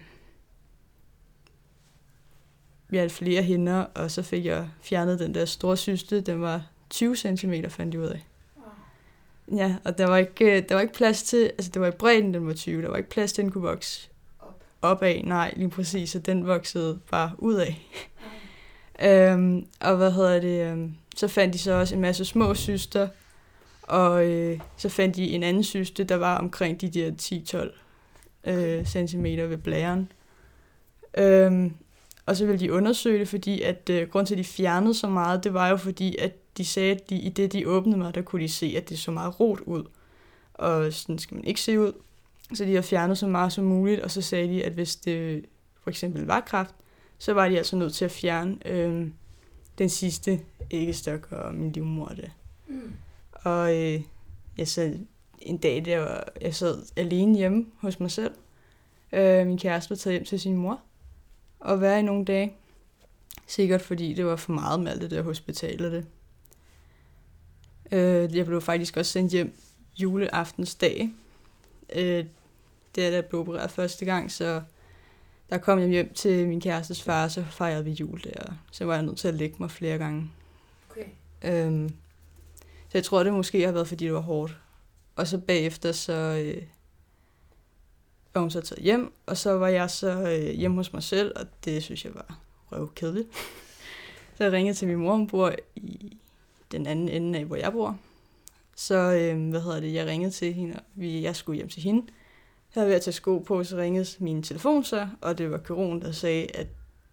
jeg 2.91 2.99
havde 2.99 3.09
flere 3.09 3.43
hinder, 3.43 3.85
og 3.95 4.11
så 4.11 4.23
fik 4.23 4.45
jeg 4.45 4.69
fjernet 4.81 5.19
den 5.19 5.33
der 5.33 5.45
store 5.45 5.77
syste. 5.77 6.21
Den 6.21 6.41
var 6.41 6.67
20 6.89 7.15
cm, 7.15 7.53
fandt 7.69 7.93
jeg 7.93 8.01
ud 8.01 8.07
af. 8.07 8.28
Ja, 9.55 9.75
og 9.85 9.97
der 9.97 10.07
var, 10.07 10.17
ikke, 10.17 10.57
øh, 10.57 10.63
der 10.69 10.75
var 10.75 10.81
ikke 10.81 10.93
plads 10.93 11.23
til, 11.23 11.43
altså 11.43 11.71
det 11.73 11.81
var 11.81 11.87
i 11.87 11.91
bredden, 11.91 12.33
den 12.33 12.47
var 12.47 12.53
20, 12.53 12.81
der 12.81 12.89
var 12.89 12.97
ikke 12.97 13.09
plads 13.09 13.33
til, 13.33 13.43
den 13.43 13.51
kunne 13.51 13.63
vokse 13.63 14.09
op. 14.39 14.63
opad. 14.81 15.23
Nej, 15.23 15.53
lige 15.55 15.69
præcis, 15.69 16.09
så 16.09 16.19
den 16.19 16.47
voksede 16.47 16.99
bare 17.11 17.31
ud 17.37 17.55
af. 17.55 17.87
øhm, 19.09 19.65
og 19.81 19.97
hvad 19.97 20.11
hedder 20.11 20.39
det, 20.39 20.71
øhm, 20.71 20.93
så 21.15 21.27
fandt 21.27 21.53
de 21.53 21.59
så 21.59 21.73
også 21.73 21.95
en 21.95 22.01
masse 22.01 22.25
små 22.25 22.53
syster, 22.53 23.07
og 23.81 24.25
øh, 24.27 24.59
så 24.77 24.89
fandt 24.89 25.15
de 25.15 25.29
en 25.29 25.43
anden 25.43 25.63
syste, 25.63 26.03
der 26.03 26.15
var 26.15 26.37
omkring 26.37 26.81
de 26.81 26.89
der 26.89 27.11
10-12 28.45 28.51
øh, 28.51 28.85
cm 28.85 29.23
ved 29.23 29.57
blæren. 29.57 30.11
Øhm, 31.17 31.73
og 32.25 32.35
så 32.35 32.45
ville 32.45 32.59
de 32.59 32.73
undersøge 32.73 33.19
det, 33.19 33.27
fordi 33.27 33.61
at 33.61 33.89
øh, 33.89 34.09
grund 34.09 34.27
til, 34.27 34.33
at 34.33 34.37
de 34.37 34.43
fjernede 34.43 34.93
så 34.93 35.07
meget, 35.07 35.43
det 35.43 35.53
var 35.53 35.67
jo 35.67 35.77
fordi, 35.77 36.15
at 36.17 36.31
de 36.57 36.65
sagde, 36.65 36.95
at 36.95 37.09
de, 37.09 37.15
i 37.15 37.29
det, 37.29 37.53
de 37.53 37.67
åbnede 37.67 37.97
mig, 37.97 38.15
der 38.15 38.21
kunne 38.21 38.43
de 38.43 38.49
se, 38.49 38.73
at 38.77 38.89
det 38.89 38.99
så 38.99 39.11
meget 39.11 39.39
rot 39.39 39.59
ud. 39.59 39.83
Og 40.53 40.93
sådan 40.93 41.19
skal 41.19 41.35
man 41.35 41.43
ikke 41.43 41.61
se 41.61 41.79
ud. 41.79 41.93
Så 42.53 42.65
de 42.65 42.75
har 42.75 42.81
fjernet 42.81 43.17
så 43.17 43.27
meget 43.27 43.53
som 43.53 43.65
muligt, 43.65 44.01
og 44.01 44.11
så 44.11 44.21
sagde 44.21 44.47
de, 44.47 44.63
at 44.63 44.73
hvis 44.73 44.95
det 44.95 45.45
for 45.83 45.89
eksempel 45.89 46.25
var 46.25 46.39
kræft, 46.39 46.75
så 47.17 47.33
var 47.33 47.49
de 47.49 47.57
altså 47.57 47.75
nødt 47.75 47.93
til 47.93 48.05
at 48.05 48.11
fjerne 48.11 48.57
øh, 48.65 49.07
den 49.77 49.89
sidste 49.89 50.39
æggestok 50.71 51.27
og 51.31 51.55
min 51.55 51.71
livmorte. 51.71 52.31
Mm. 52.67 52.93
Og 53.33 53.77
øh, 53.77 54.01
jeg 54.57 54.67
sad 54.67 54.99
en 55.41 55.57
dag, 55.57 55.85
der 55.85 55.99
var, 55.99 56.27
jeg 56.41 56.55
sad 56.55 56.85
alene 56.95 57.37
hjemme 57.37 57.65
hos 57.77 57.99
mig 57.99 58.11
selv. 58.11 58.33
Øh, 59.13 59.47
min 59.47 59.57
kæreste 59.57 59.89
var 59.89 59.95
taget 59.95 60.13
hjem 60.13 60.25
til 60.25 60.39
sin 60.39 60.57
mor 60.57 60.79
og 61.59 61.81
være 61.81 61.99
i 61.99 62.03
nogle 62.03 62.25
dage. 62.25 62.53
Sikkert 63.47 63.81
fordi 63.81 64.13
det 64.13 64.25
var 64.25 64.35
for 64.35 64.51
meget 64.51 64.79
med 64.79 64.91
alt 64.91 65.01
det 65.01 65.11
der 65.11 65.21
hospital 65.21 65.85
og 65.85 65.91
det. 65.91 66.05
Øh, 67.91 68.35
jeg 68.35 68.45
blev 68.45 68.61
faktisk 68.61 68.97
også 68.97 69.11
sendt 69.11 69.31
hjem 69.31 69.55
juleaftensdag. 69.97 71.09
Øh, 71.95 72.25
det 72.95 73.05
er 73.05 73.11
der 73.11 73.21
blev 73.21 73.41
opereret 73.41 73.71
første 73.71 74.05
gang, 74.05 74.31
så 74.31 74.61
der 75.49 75.57
kom 75.57 75.79
jeg 75.79 75.89
hjem 75.89 76.13
til 76.13 76.47
min 76.47 76.61
kærestes 76.61 77.03
far, 77.03 77.27
så 77.27 77.43
fejrede 77.43 77.85
vi 77.85 77.91
jul 77.91 78.23
der. 78.23 78.53
Så 78.71 78.85
var 78.85 78.93
jeg 78.93 79.03
nødt 79.03 79.17
til 79.17 79.27
at 79.27 79.33
lægge 79.33 79.55
mig 79.59 79.71
flere 79.71 79.97
gange. 79.97 80.31
Okay. 80.89 81.05
Øhm, 81.43 81.89
så 82.59 82.97
jeg 82.97 83.03
tror, 83.03 83.23
det 83.23 83.33
måske 83.33 83.65
har 83.65 83.71
været, 83.71 83.87
fordi 83.87 84.05
det 84.05 84.13
var 84.13 84.19
hårdt. 84.19 84.57
Og 85.15 85.27
så 85.27 85.37
bagefter, 85.37 85.91
så 85.91 86.13
øh, 86.13 86.63
var 88.33 88.41
hun 88.41 88.51
så 88.51 88.61
taget 88.61 88.83
hjem, 88.83 89.13
og 89.25 89.37
så 89.37 89.51
var 89.51 89.67
jeg 89.67 89.89
så 89.89 90.09
øh, 90.09 90.55
hjemme 90.55 90.77
hos 90.77 90.93
mig 90.93 91.03
selv, 91.03 91.33
og 91.35 91.45
det 91.65 91.83
synes 91.83 92.05
jeg 92.05 92.15
var 92.15 92.39
røvkedeligt. 92.71 93.27
så 94.37 94.43
jeg 94.43 94.53
ringede 94.53 94.77
til 94.77 94.87
min 94.87 94.97
mor, 94.97 95.15
hun 95.15 95.27
bor 95.27 95.53
i 95.75 96.17
den 96.71 96.87
anden 96.87 97.09
ende 97.09 97.39
af, 97.39 97.45
hvor 97.45 97.55
jeg 97.55 97.71
bor. 97.71 97.97
Så, 98.75 98.95
øh, 98.95 99.49
hvad 99.49 99.61
hedder 99.61 99.79
det, 99.79 99.93
jeg 99.93 100.05
ringede 100.05 100.31
til 100.31 100.53
hende, 100.53 100.75
og 100.75 100.81
vi, 100.95 101.21
jeg 101.21 101.35
skulle 101.35 101.55
hjem 101.55 101.69
til 101.69 101.83
hende. 101.83 102.01
Jeg 102.75 102.81
havde 102.81 102.87
ved 102.87 102.95
at 102.95 103.01
tage 103.01 103.13
sko 103.13 103.39
på, 103.39 103.63
så 103.63 103.77
ringede 103.77 104.07
min 104.19 104.43
telefon 104.43 104.83
så, 104.83 105.07
og 105.21 105.37
det 105.37 105.51
var 105.51 105.57
Karon, 105.57 106.01
der 106.01 106.11
sagde, 106.11 106.55
at 106.55 106.67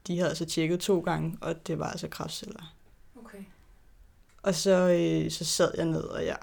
de 0.07 0.17
havde 0.17 0.29
altså 0.29 0.45
tjekket 0.45 0.81
to 0.81 1.01
gange, 1.01 1.39
og 1.41 1.67
det 1.67 1.79
var 1.79 1.91
altså 1.91 2.09
kræftceller. 2.09 2.75
Okay. 3.25 3.39
Og 4.43 4.55
så, 4.55 4.71
øh, 4.71 5.31
så 5.31 5.45
sad 5.45 5.73
jeg 5.77 5.85
ned, 5.85 6.03
og 6.03 6.27
jeg, 6.27 6.39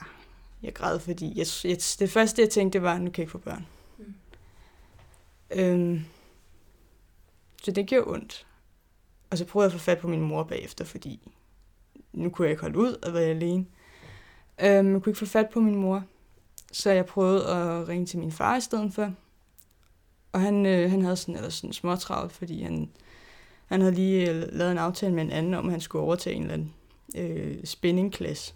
jeg 0.64 0.74
græd, 0.74 1.00
fordi 1.00 1.40
jeg, 1.40 1.48
jeg, 1.64 1.78
det 2.00 2.12
første, 2.12 2.42
jeg 2.42 2.50
tænkte, 2.50 2.80
det 2.80 2.84
var, 2.84 2.98
nu 2.98 3.04
kan 3.06 3.12
jeg 3.12 3.20
ikke 3.20 3.32
få 3.32 3.38
børn. 3.38 3.66
Mm. 3.98 4.14
Øhm, 5.52 6.02
så 7.64 7.72
det 7.72 7.88
gjorde 7.88 8.12
ondt. 8.12 8.48
Og 9.30 9.38
så 9.38 9.46
prøvede 9.46 9.66
jeg 9.66 9.76
at 9.76 9.80
få 9.80 9.84
fat 9.84 10.00
på 10.00 10.08
min 10.08 10.22
mor 10.22 10.44
bagefter, 10.44 10.86
fordi 10.86 11.32
nu 12.14 12.30
kunne 12.30 12.46
jeg 12.46 12.52
ikke 12.52 12.62
holde 12.62 12.78
ud 12.78 12.96
at 13.04 13.14
være 13.14 13.24
alene. 13.24 13.66
Øhm, 14.62 14.94
jeg 14.94 15.02
kunne 15.02 15.12
ikke 15.12 15.20
få 15.20 15.26
fat 15.26 15.50
på 15.50 15.60
min 15.60 15.76
mor, 15.76 16.04
så 16.72 16.92
jeg 16.92 17.06
prøvede 17.06 17.48
at 17.48 17.88
ringe 17.88 18.06
til 18.06 18.20
min 18.20 18.32
far 18.32 18.56
i 18.56 18.62
stedet 18.62 18.94
for. 18.94 19.14
Og 20.32 20.42
han, 20.42 20.66
øh, 20.66 20.92
han 20.92 21.02
havde 21.02 21.16
sådan, 21.16 21.36
eller 21.36 21.50
sådan 21.50 21.74
småtravlt, 21.74 22.32
fordi 22.32 22.64
han, 22.64 22.90
han 23.66 23.82
havde 23.82 23.96
lige 23.96 24.32
øh, 24.32 24.44
lavet 24.52 24.72
en 24.72 24.78
aftale 24.78 25.14
med 25.14 25.24
en 25.24 25.32
anden 25.32 25.54
om, 25.54 25.66
at 25.66 25.72
han 25.72 25.82
skulle 25.82 26.06
overtage 26.06 26.36
en 26.36 26.42
eller 26.42 26.54
anden 26.54 26.74
øh, 27.16 27.66
spinningklasse. 27.66 28.54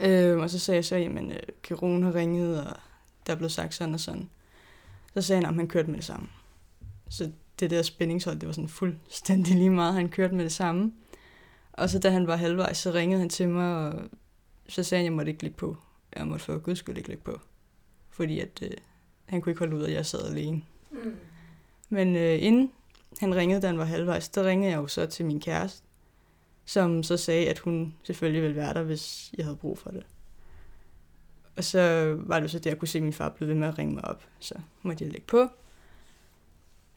Mm. 0.00 0.06
Øh, 0.06 0.42
og 0.42 0.50
så 0.50 0.58
sagde 0.58 0.76
jeg 0.76 0.84
så, 0.84 0.96
jamen, 0.96 1.32
øh, 1.32 1.38
Kiron 1.62 2.02
har 2.02 2.14
ringet, 2.14 2.64
og 2.64 2.76
der 3.26 3.34
blev 3.34 3.48
sagt 3.48 3.74
sådan 3.74 3.94
og 3.94 4.00
sådan. 4.00 4.30
Så 5.14 5.22
sagde 5.22 5.42
han, 5.42 5.50
at 5.50 5.56
han 5.56 5.68
kørte 5.68 5.90
med 5.90 5.96
det 5.96 6.04
samme. 6.04 6.28
Så 7.08 7.30
det 7.60 7.70
der 7.70 7.82
spændingshold, 7.82 8.38
det 8.38 8.46
var 8.46 8.52
sådan 8.52 8.68
fuldstændig 8.68 9.54
lige 9.54 9.70
meget, 9.70 9.94
han 9.94 10.08
kørte 10.08 10.34
med 10.34 10.44
det 10.44 10.52
samme. 10.52 10.92
Og 11.74 11.90
så 11.90 11.98
da 11.98 12.10
han 12.10 12.26
var 12.26 12.36
halvvejs, 12.36 12.76
så 12.76 12.90
ringede 12.90 13.20
han 13.20 13.28
til 13.28 13.48
mig, 13.48 13.76
og 13.76 14.02
så 14.68 14.82
sagde 14.82 14.98
han, 14.98 15.04
at 15.06 15.10
jeg 15.10 15.16
måtte 15.16 15.30
ikke 15.30 15.42
ligge 15.42 15.56
på. 15.56 15.76
Jeg 16.16 16.26
måtte 16.26 16.44
for 16.44 16.58
guds 16.58 16.78
skyld 16.78 16.96
ikke 16.96 17.08
ligge 17.08 17.24
på. 17.24 17.40
Fordi 18.10 18.40
at, 18.40 18.62
øh, 18.62 18.70
han 19.24 19.40
kunne 19.40 19.50
ikke 19.50 19.58
holde 19.58 19.76
ud, 19.76 19.82
at 19.82 19.92
jeg 19.92 20.06
sad 20.06 20.30
alene. 20.30 20.62
Mm. 20.90 21.16
Men 21.88 22.16
øh, 22.16 22.42
inden 22.42 22.72
han 23.20 23.34
ringede, 23.34 23.60
da 23.60 23.66
han 23.66 23.78
var 23.78 23.84
halvvejs, 23.84 24.28
der 24.28 24.44
ringede 24.44 24.70
jeg 24.70 24.78
jo 24.78 24.86
så 24.86 25.06
til 25.06 25.26
min 25.26 25.40
kæreste, 25.40 25.86
som 26.64 27.02
så 27.02 27.16
sagde, 27.16 27.50
at 27.50 27.58
hun 27.58 27.94
selvfølgelig 28.02 28.42
ville 28.42 28.56
være 28.56 28.74
der, 28.74 28.82
hvis 28.82 29.32
jeg 29.38 29.44
havde 29.44 29.56
brug 29.56 29.78
for 29.78 29.90
det. 29.90 30.06
Og 31.56 31.64
så 31.64 32.14
var 32.18 32.40
det 32.40 32.50
så 32.50 32.58
det, 32.58 32.66
jeg 32.66 32.78
kunne 32.78 32.88
se, 32.88 32.98
at 32.98 33.02
min 33.02 33.12
far 33.12 33.28
blev 33.28 33.48
ved 33.48 33.54
med 33.54 33.68
at 33.68 33.78
ringe 33.78 33.94
mig 33.94 34.04
op. 34.04 34.24
Så 34.38 34.54
måtte 34.82 35.04
jeg 35.04 35.12
lægge 35.12 35.26
på. 35.26 35.48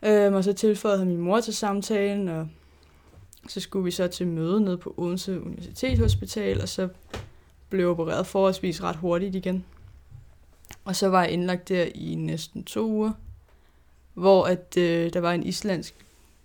Øhm, 0.02 0.34
og 0.34 0.44
så 0.44 0.54
tilføjede 0.54 1.00
han 1.00 1.08
min 1.08 1.18
mor 1.18 1.42
til 1.42 1.56
samtalen, 1.56 2.28
og 2.28 2.50
så 3.48 3.60
skulle 3.60 3.86
vi 3.86 3.92
så 3.92 4.08
til 4.08 4.28
møde 4.28 4.62
nede 4.62 4.78
på 4.78 4.94
Odense 4.98 5.42
Universitetshospital, 5.42 6.62
og 6.62 6.70
så 6.70 6.90
blev 7.70 7.90
opereret 7.90 8.28
forholdsvis 8.28 8.84
ret 8.84 8.96
hurtigt 8.96 9.36
igen. 9.36 9.66
Og 10.86 10.96
så 10.96 11.08
var 11.08 11.24
jeg 11.24 11.32
indlagt 11.32 11.70
der 11.70 11.86
i 11.96 12.16
næsten 12.16 12.64
to 12.64 12.88
uger, 12.88 13.12
hvor 14.14 14.46
at, 14.46 14.78
øh, 14.78 15.14
der 15.14 15.20
var 15.20 15.34
en 15.34 15.44
islandsk 15.44 15.96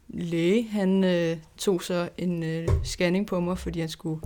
læge, 0.08 0.68
han 0.68 1.04
øh, 1.04 1.36
tog 1.56 1.82
så 1.82 2.08
en 2.18 2.42
øh, 2.42 2.68
scanning 2.84 3.26
på 3.26 3.40
mig, 3.40 3.58
fordi 3.58 3.80
han 3.80 3.88
skulle 3.88 4.20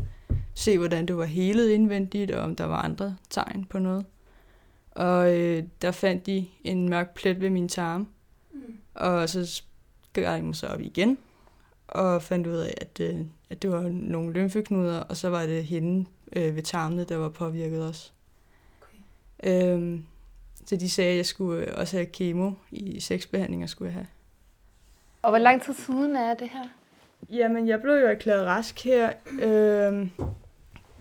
se, 0.54 0.78
hvordan 0.78 1.06
det 1.06 1.16
var 1.16 1.24
helet 1.24 1.70
indvendigt, 1.70 2.30
og 2.30 2.44
om 2.44 2.56
der 2.56 2.64
var 2.64 2.82
andre 2.82 3.16
tegn 3.30 3.64
på 3.64 3.78
noget. 3.78 4.04
Og 4.90 5.36
øh, 5.36 5.64
der 5.82 5.90
fandt 5.90 6.26
de 6.26 6.46
en 6.64 6.88
mørk 6.88 7.14
plet 7.14 7.40
ved 7.40 7.50
min 7.50 7.68
tarm, 7.68 8.08
mm. 8.52 8.60
og 8.94 9.28
så 9.28 9.62
gør 10.12 10.32
jeg 10.32 10.44
mig 10.44 10.56
så 10.56 10.66
op 10.66 10.80
igen, 10.80 11.18
og 11.88 12.22
fandt 12.22 12.46
ud 12.46 12.56
af, 12.56 12.74
at, 12.80 13.00
øh, 13.00 13.20
at 13.50 13.62
det 13.62 13.70
var 13.70 13.82
nogle 13.88 14.32
lymfeknuder, 14.32 15.00
og 15.00 15.16
så 15.16 15.28
var 15.28 15.46
det 15.46 15.64
hende 15.64 16.06
øh, 16.36 16.56
ved 16.56 16.62
tarmene, 16.62 17.04
der 17.04 17.16
var 17.16 17.28
påvirket 17.28 17.88
også. 17.88 18.10
Okay. 18.82 19.72
Øhm, 19.72 20.04
så 20.66 20.76
de 20.76 20.90
sagde, 20.90 21.10
at 21.10 21.16
jeg 21.16 21.26
skulle 21.26 21.66
øh, 21.66 21.80
også 21.80 21.96
have 21.96 22.06
kemo 22.06 22.52
i 22.70 23.00
seks 23.00 23.26
behandlinger, 23.26 23.66
skulle 23.66 23.88
jeg 23.88 23.94
have. 23.94 24.06
Og 25.22 25.30
hvor 25.30 25.38
lang 25.38 25.62
tid 25.62 25.74
siden 25.74 26.16
er 26.16 26.34
det 26.34 26.48
her? 26.48 26.64
Jamen, 27.30 27.68
jeg 27.68 27.80
blev 27.80 27.94
jo 27.94 28.06
erklæret 28.06 28.46
rask 28.46 28.84
her 28.84 29.12
øh, 29.40 30.08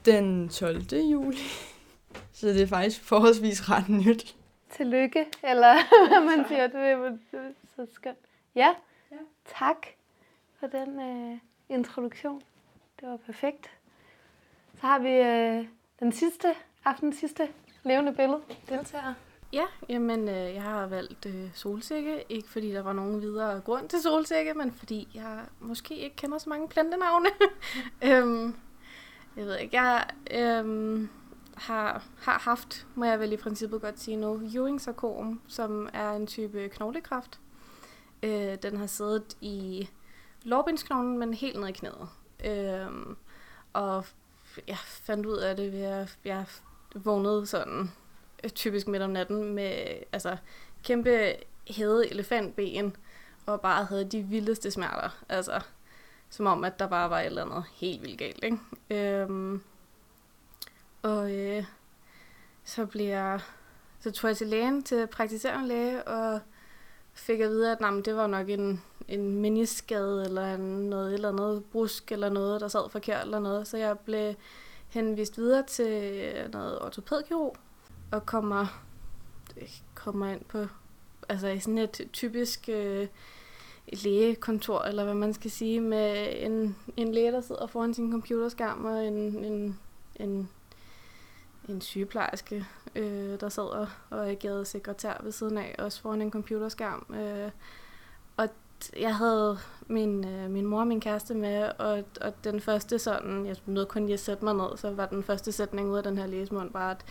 den 0.06 0.50
12. 0.50 0.82
juli. 1.12 1.38
Så 2.34 2.48
det 2.48 2.62
er 2.62 2.68
faktisk 2.68 3.04
forholdsvis 3.04 3.70
ret 3.70 3.90
nyt. 3.90 4.36
Tillykke, 4.78 5.26
eller 5.44 5.74
hvad 6.08 6.38
man 6.38 6.48
siger. 6.48 6.68
Det 6.68 6.76
er 6.76 7.18
så 7.76 7.88
skønt. 7.94 8.18
Ja, 8.56 8.70
ja. 9.12 9.18
tak 9.60 9.78
for 10.72 10.78
den 10.78 11.00
øh, 11.00 11.38
introduktion. 11.70 12.42
Det 13.00 13.10
var 13.10 13.18
perfekt. 13.18 13.70
Så 14.74 14.88
har 14.88 15.00
vi 15.00 15.10
øh, 15.10 15.68
den 16.00 16.12
sidste, 16.12 16.48
aften, 16.86 17.14
sidste 17.14 17.48
levende 17.84 18.14
billede 18.14 18.42
deltager. 18.70 19.14
Ja, 19.54 19.66
jamen 19.90 20.30
øh, 20.30 20.54
jeg 20.54 20.62
har 20.62 20.88
valgt 20.88 21.26
øh, 21.26 21.50
solsikke, 21.54 22.24
ikke 22.30 22.50
fordi 22.50 22.72
der 22.72 22.82
var 22.82 22.94
nogen 22.94 23.22
videre 23.22 23.62
grund 23.62 23.90
til 23.90 24.02
solsikke, 24.02 24.54
men 24.54 24.72
fordi 24.72 25.08
jeg 25.14 25.46
måske 25.60 25.96
ikke 25.98 26.16
kender 26.16 26.38
så 26.38 26.50
mange 26.50 26.68
plantenavne. 26.68 27.30
øhm, 28.08 28.56
jeg 29.38 29.46
ved 29.46 29.58
ikke, 29.58 29.82
jeg 29.82 30.06
øhm, 30.32 31.10
har, 31.56 32.04
har 32.18 32.40
haft, 32.40 32.88
må 32.96 33.06
jeg 33.06 33.20
vel 33.20 33.34
i 33.34 33.38
princippet 33.38 33.82
godt 33.82 34.00
sige 34.00 34.18
nu, 34.18 34.42
Ewing-sarkom, 34.56 35.42
som 35.48 35.90
er 35.94 36.12
en 36.12 36.28
type 36.28 36.70
knoglekræft. 36.70 37.40
Øh, 38.24 38.56
den 38.64 38.78
har 38.78 38.88
siddet 38.88 39.38
i 39.42 39.90
lårbindsknoglen, 40.46 41.18
men 41.18 41.34
helt 41.34 41.60
ned 41.60 41.68
i 41.68 41.72
knæet. 41.72 42.10
Øhm, 42.46 43.18
og 43.74 44.06
jeg 44.68 44.78
fandt 44.78 45.26
ud 45.26 45.38
af 45.38 45.56
det 45.56 45.72
ved 45.72 45.84
at 45.84 46.18
jeg 46.26 46.46
vågnede 46.96 47.46
sådan 47.46 47.92
øh, 48.44 48.50
typisk 48.50 48.88
midt 48.88 49.04
om 49.04 49.10
natten 49.10 49.54
med 49.54 49.74
altså 50.12 50.38
kæmpe 50.84 51.34
hæde 51.70 52.12
elefantben 52.12 52.96
og 53.46 53.62
bare 53.62 53.86
havde 53.86 54.06
de 54.06 54.24
vildeste 54.24 54.72
smerter. 54.72 55.10
Altså 55.30 55.62
som 56.30 56.46
om, 56.46 56.64
at 56.64 56.80
der 56.80 56.88
bare 56.88 57.10
var 57.10 57.20
et 57.20 57.26
eller 57.26 57.46
andet 57.46 57.64
helt 57.74 58.02
vildt 58.02 58.20
galt. 58.20 58.44
Ikke? 58.44 58.58
Øhm, 58.90 59.64
og 61.02 61.36
øh, 61.36 61.64
så 62.64 62.86
blev 62.86 63.06
jeg, 63.06 63.40
så 64.00 64.12
tog 64.12 64.28
jeg 64.28 64.38
til 64.38 64.48
lægen, 64.48 64.84
til 64.84 65.08
praktiserende 65.08 65.68
læge, 65.68 66.04
og 66.04 66.40
fik 67.16 67.40
at 67.40 67.50
vide, 67.50 67.72
at 67.72 67.82
nej, 67.82 68.02
det 68.06 68.16
var 68.16 68.28
nok 68.28 68.50
en, 68.50 68.82
en 69.08 69.42
miniskade, 69.42 70.26
eller 70.26 70.54
en, 70.56 70.90
noget, 70.90 71.14
eller 71.14 71.32
noget 71.32 71.66
brusk, 71.66 72.12
eller 72.12 72.30
noget, 72.30 72.62
der 72.62 72.68
sad 72.68 72.90
forkert, 72.90 73.24
eller 73.24 73.40
noget. 73.40 73.68
Så 73.68 73.78
jeg 73.78 74.00
blev 74.00 74.34
henvist 74.88 75.38
videre 75.38 75.64
til 75.64 76.14
øh, 76.36 76.52
noget 76.52 76.82
ortopædkirurg, 76.82 77.58
og 78.12 78.26
kommer, 78.26 78.82
øh, 79.58 79.70
kommer 79.96 80.28
ind 80.28 80.46
på 80.46 80.68
altså 81.30 81.48
i 81.48 81.60
sådan 81.60 81.78
et 81.78 82.02
typisk 82.14 82.70
øh, 82.70 83.08
lægekontor, 83.88 84.82
eller 84.82 85.04
hvad 85.04 85.14
man 85.14 85.34
skal 85.34 85.52
sige, 85.52 85.82
med 85.82 86.34
en, 86.40 86.76
en 86.98 87.14
læge, 87.14 87.32
der 87.32 87.42
sidder 87.42 87.68
foran 87.68 87.94
sin 87.94 88.12
computerskærm, 88.12 88.86
og 88.86 89.08
en, 89.08 89.46
en, 89.46 89.80
en, 90.16 90.50
en 91.70 91.82
sygeplejerske, 91.82 92.66
øh, 92.96 93.40
der 93.40 93.50
sad 93.50 93.88
og 94.10 94.30
agerede 94.30 94.66
sekretær 94.66 95.14
ved 95.24 95.32
siden 95.32 95.58
af, 95.58 95.76
også 95.80 96.02
foran 96.02 96.22
en 96.22 96.32
computerskærm. 96.32 97.14
Øh, 97.14 97.52
og 98.38 98.50
jeg 99.00 99.16
havde 99.16 99.58
min, 99.88 100.28
øh, 100.28 100.50
min 100.50 100.66
mor 100.66 100.80
og 100.80 100.88
min 100.88 101.02
kæreste 101.02 101.34
med, 101.34 101.72
og, 101.80 102.04
og 102.22 102.44
den 102.44 102.60
første 102.60 103.00
sådan, 103.00 103.46
jeg 103.46 103.56
nåede 103.66 103.86
kun 103.86 104.06
lige 104.06 104.14
at 104.14 104.20
sætte 104.20 104.46
mig 104.46 104.54
ned, 104.54 104.78
så 104.78 104.92
var 104.92 105.06
den 105.06 105.24
første 105.24 105.52
sætning 105.52 105.92
ud 105.92 105.98
af 105.98 106.04
den 106.04 106.18
her 106.18 106.28
læsemund 106.28 106.72
bare, 106.72 106.92
at 106.92 107.06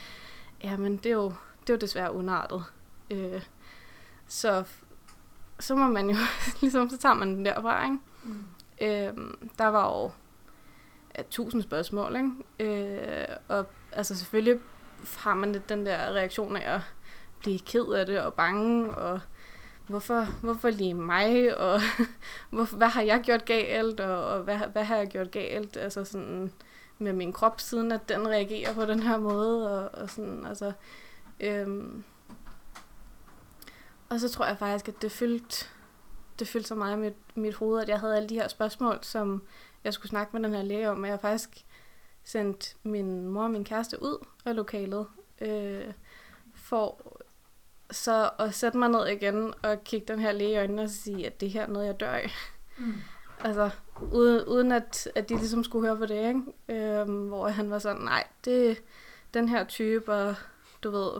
jamen, 0.65 0.97
det 0.97 1.07
er 1.07 1.15
jo, 1.15 1.33
det 1.61 1.71
er 1.71 1.75
jo 1.75 1.79
desværre 1.79 2.15
unartet. 2.15 2.65
Øh, 3.11 3.43
så, 4.27 4.65
så 5.61 5.75
må 5.75 5.89
man 5.89 6.11
jo, 6.11 6.17
ligesom, 6.61 6.91
så 6.91 6.99
tager 6.99 7.15
man 7.15 7.29
den 7.29 7.45
derfra, 7.45 7.85
ikke? 7.85 7.99
Mm. 8.25 8.45
Øh, 8.81 9.37
der 9.59 9.67
var 9.67 10.03
jo 10.03 10.11
ja, 11.19 11.23
tusind 11.31 11.63
spørgsmål, 11.63 12.17
ikke? 12.17 12.31
Øh, 12.61 13.37
og 13.49 13.67
altså 13.93 14.17
selvfølgelig 14.17 14.61
har 15.19 15.35
man 15.35 15.53
lidt 15.53 15.69
den 15.69 15.87
der 15.87 16.13
reaktion 16.13 16.57
af 16.57 16.75
at 16.75 16.81
blive 17.41 17.59
ked 17.59 17.87
af 17.87 18.07
det 18.07 18.21
og 18.21 18.35
bange, 18.35 18.95
og 18.95 19.21
hvorfor, 19.87 20.25
hvorfor 20.41 20.71
lige 20.71 20.95
mig, 20.95 21.59
og 21.59 21.81
hvor, 22.51 22.77
hvad 22.77 22.89
har 22.89 23.03
jeg 23.03 23.21
gjort 23.21 23.45
galt, 23.45 24.01
og, 24.01 24.27
og 24.27 24.43
hvad, 24.43 24.59
hvad 24.59 24.85
har 24.85 24.97
jeg 24.97 25.09
gjort 25.09 25.31
galt, 25.31 25.77
altså 25.77 26.05
sådan 26.05 26.53
med 26.99 27.13
min 27.13 27.33
krop, 27.33 27.61
siden 27.61 27.93
at 27.93 28.09
den 28.09 28.29
reagerer 28.29 28.75
på 28.75 28.85
den 28.85 29.01
her 29.01 29.19
måde, 29.19 29.81
og, 29.81 30.03
og 30.03 30.11
sådan, 30.11 30.47
altså, 30.47 30.73
øhm, 31.41 32.05
og 34.09 34.21
så 34.21 34.29
tror 34.29 34.47
jeg 34.47 34.59
faktisk, 34.59 34.89
at 34.89 35.03
det 35.03 35.13
fyldte, 35.13 35.67
det 36.39 36.49
fyldte 36.49 36.69
så 36.69 36.75
meget 36.75 36.97
i 36.97 37.01
mit, 37.01 37.37
mit 37.37 37.55
hoved, 37.55 37.83
at 37.83 37.89
jeg 37.89 38.01
havde 38.01 38.17
alle 38.17 38.29
de 38.29 38.35
her 38.35 38.49
spørgsmål, 38.49 38.99
som 39.03 39.43
jeg 39.85 39.95
skulle 39.95 40.11
snakke 40.11 40.37
med 40.37 40.49
den 40.49 40.57
her 40.57 40.63
læge 40.63 40.91
om, 40.91 41.03
og 41.03 41.09
jeg 41.09 41.21
faktisk 41.21 41.65
sendt 42.25 42.77
min 42.83 43.29
mor 43.29 43.43
og 43.43 43.51
min 43.51 43.65
kæreste 43.65 44.03
ud 44.03 44.27
af 44.45 44.57
lokalet, 44.57 45.07
øh, 45.41 45.93
for 46.55 47.19
så 47.91 48.31
at 48.39 48.55
sætte 48.55 48.79
mig 48.79 48.89
ned 48.89 49.07
igen 49.07 49.55
og 49.63 49.85
kigge 49.85 50.07
den 50.13 50.19
her 50.19 50.33
læge 50.33 50.51
i 50.51 50.57
øjnene 50.57 50.83
og 50.83 50.91
sige, 50.91 51.27
at 51.27 51.41
det 51.41 51.51
her 51.51 51.63
er 51.63 51.67
noget, 51.67 51.87
jeg 51.87 52.01
dør 52.01 52.17
i. 52.17 52.29
Mm. 52.79 52.95
altså, 53.41 53.71
uden, 54.13 54.45
uden 54.45 54.73
at, 54.73 55.09
at 55.15 55.29
de 55.29 55.37
ligesom 55.37 55.65
skulle 55.65 55.89
høre 55.89 55.99
på 55.99 56.07
det, 56.07 56.29
ikke? 56.29 56.43
Øhm, 56.69 57.29
hvor 57.29 57.49
han 57.49 57.71
var 57.71 57.79
sådan, 57.79 58.03
nej, 58.03 58.27
det 58.45 58.71
er 58.71 58.75
den 59.35 59.49
her 59.49 59.65
type, 59.65 60.13
og 60.13 60.35
du 60.83 60.91
ved, 60.91 61.11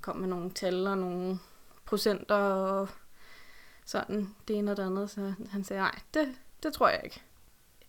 kom 0.00 0.16
med 0.16 0.28
nogle 0.28 0.50
tal 0.50 0.86
og 0.86 0.98
nogle 0.98 1.38
procenter 1.86 2.34
og 2.34 2.88
sådan, 3.84 4.34
det 4.48 4.56
ene 4.56 4.70
og 4.70 4.76
det 4.76 4.82
andet. 4.82 5.10
Så 5.10 5.32
han 5.50 5.64
sagde, 5.64 5.82
nej, 5.82 5.98
det, 6.14 6.28
det 6.62 6.72
tror 6.72 6.88
jeg 6.88 7.00
ikke 7.04 7.22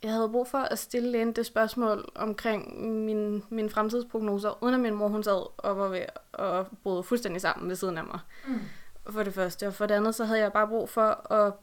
jeg 0.04 0.12
havde 0.12 0.30
brug 0.30 0.48
for 0.48 0.58
at 0.58 0.80
stille 0.80 1.22
ind 1.22 1.36
det 1.36 1.46
spørgsmål 1.46 2.12
omkring 2.16 2.86
min, 3.06 3.44
min 3.50 3.70
fremtidsprognoser, 3.70 4.64
uden 4.64 4.74
at 4.74 4.80
min 4.80 4.94
mor 4.94 5.08
hun 5.08 5.24
sad 5.24 5.46
og 5.58 5.78
var 5.78 5.88
ved 5.88 6.06
at 6.34 6.68
bryde 6.84 7.04
fuldstændig 7.04 7.42
sammen 7.42 7.70
ved 7.70 7.76
siden 7.76 7.98
af 7.98 8.04
mig. 8.04 8.20
Mm. 8.48 8.60
For 9.10 9.24
det 9.24 9.34
første. 9.34 9.68
Og 9.68 9.74
for 9.74 9.86
det 9.86 9.96
andet, 9.96 10.16
så 10.16 10.26
havde 10.26 10.40
jeg 10.40 10.54
bare 10.54 10.68
brug 10.68 10.90
for 10.90 11.32
at, 11.34 11.54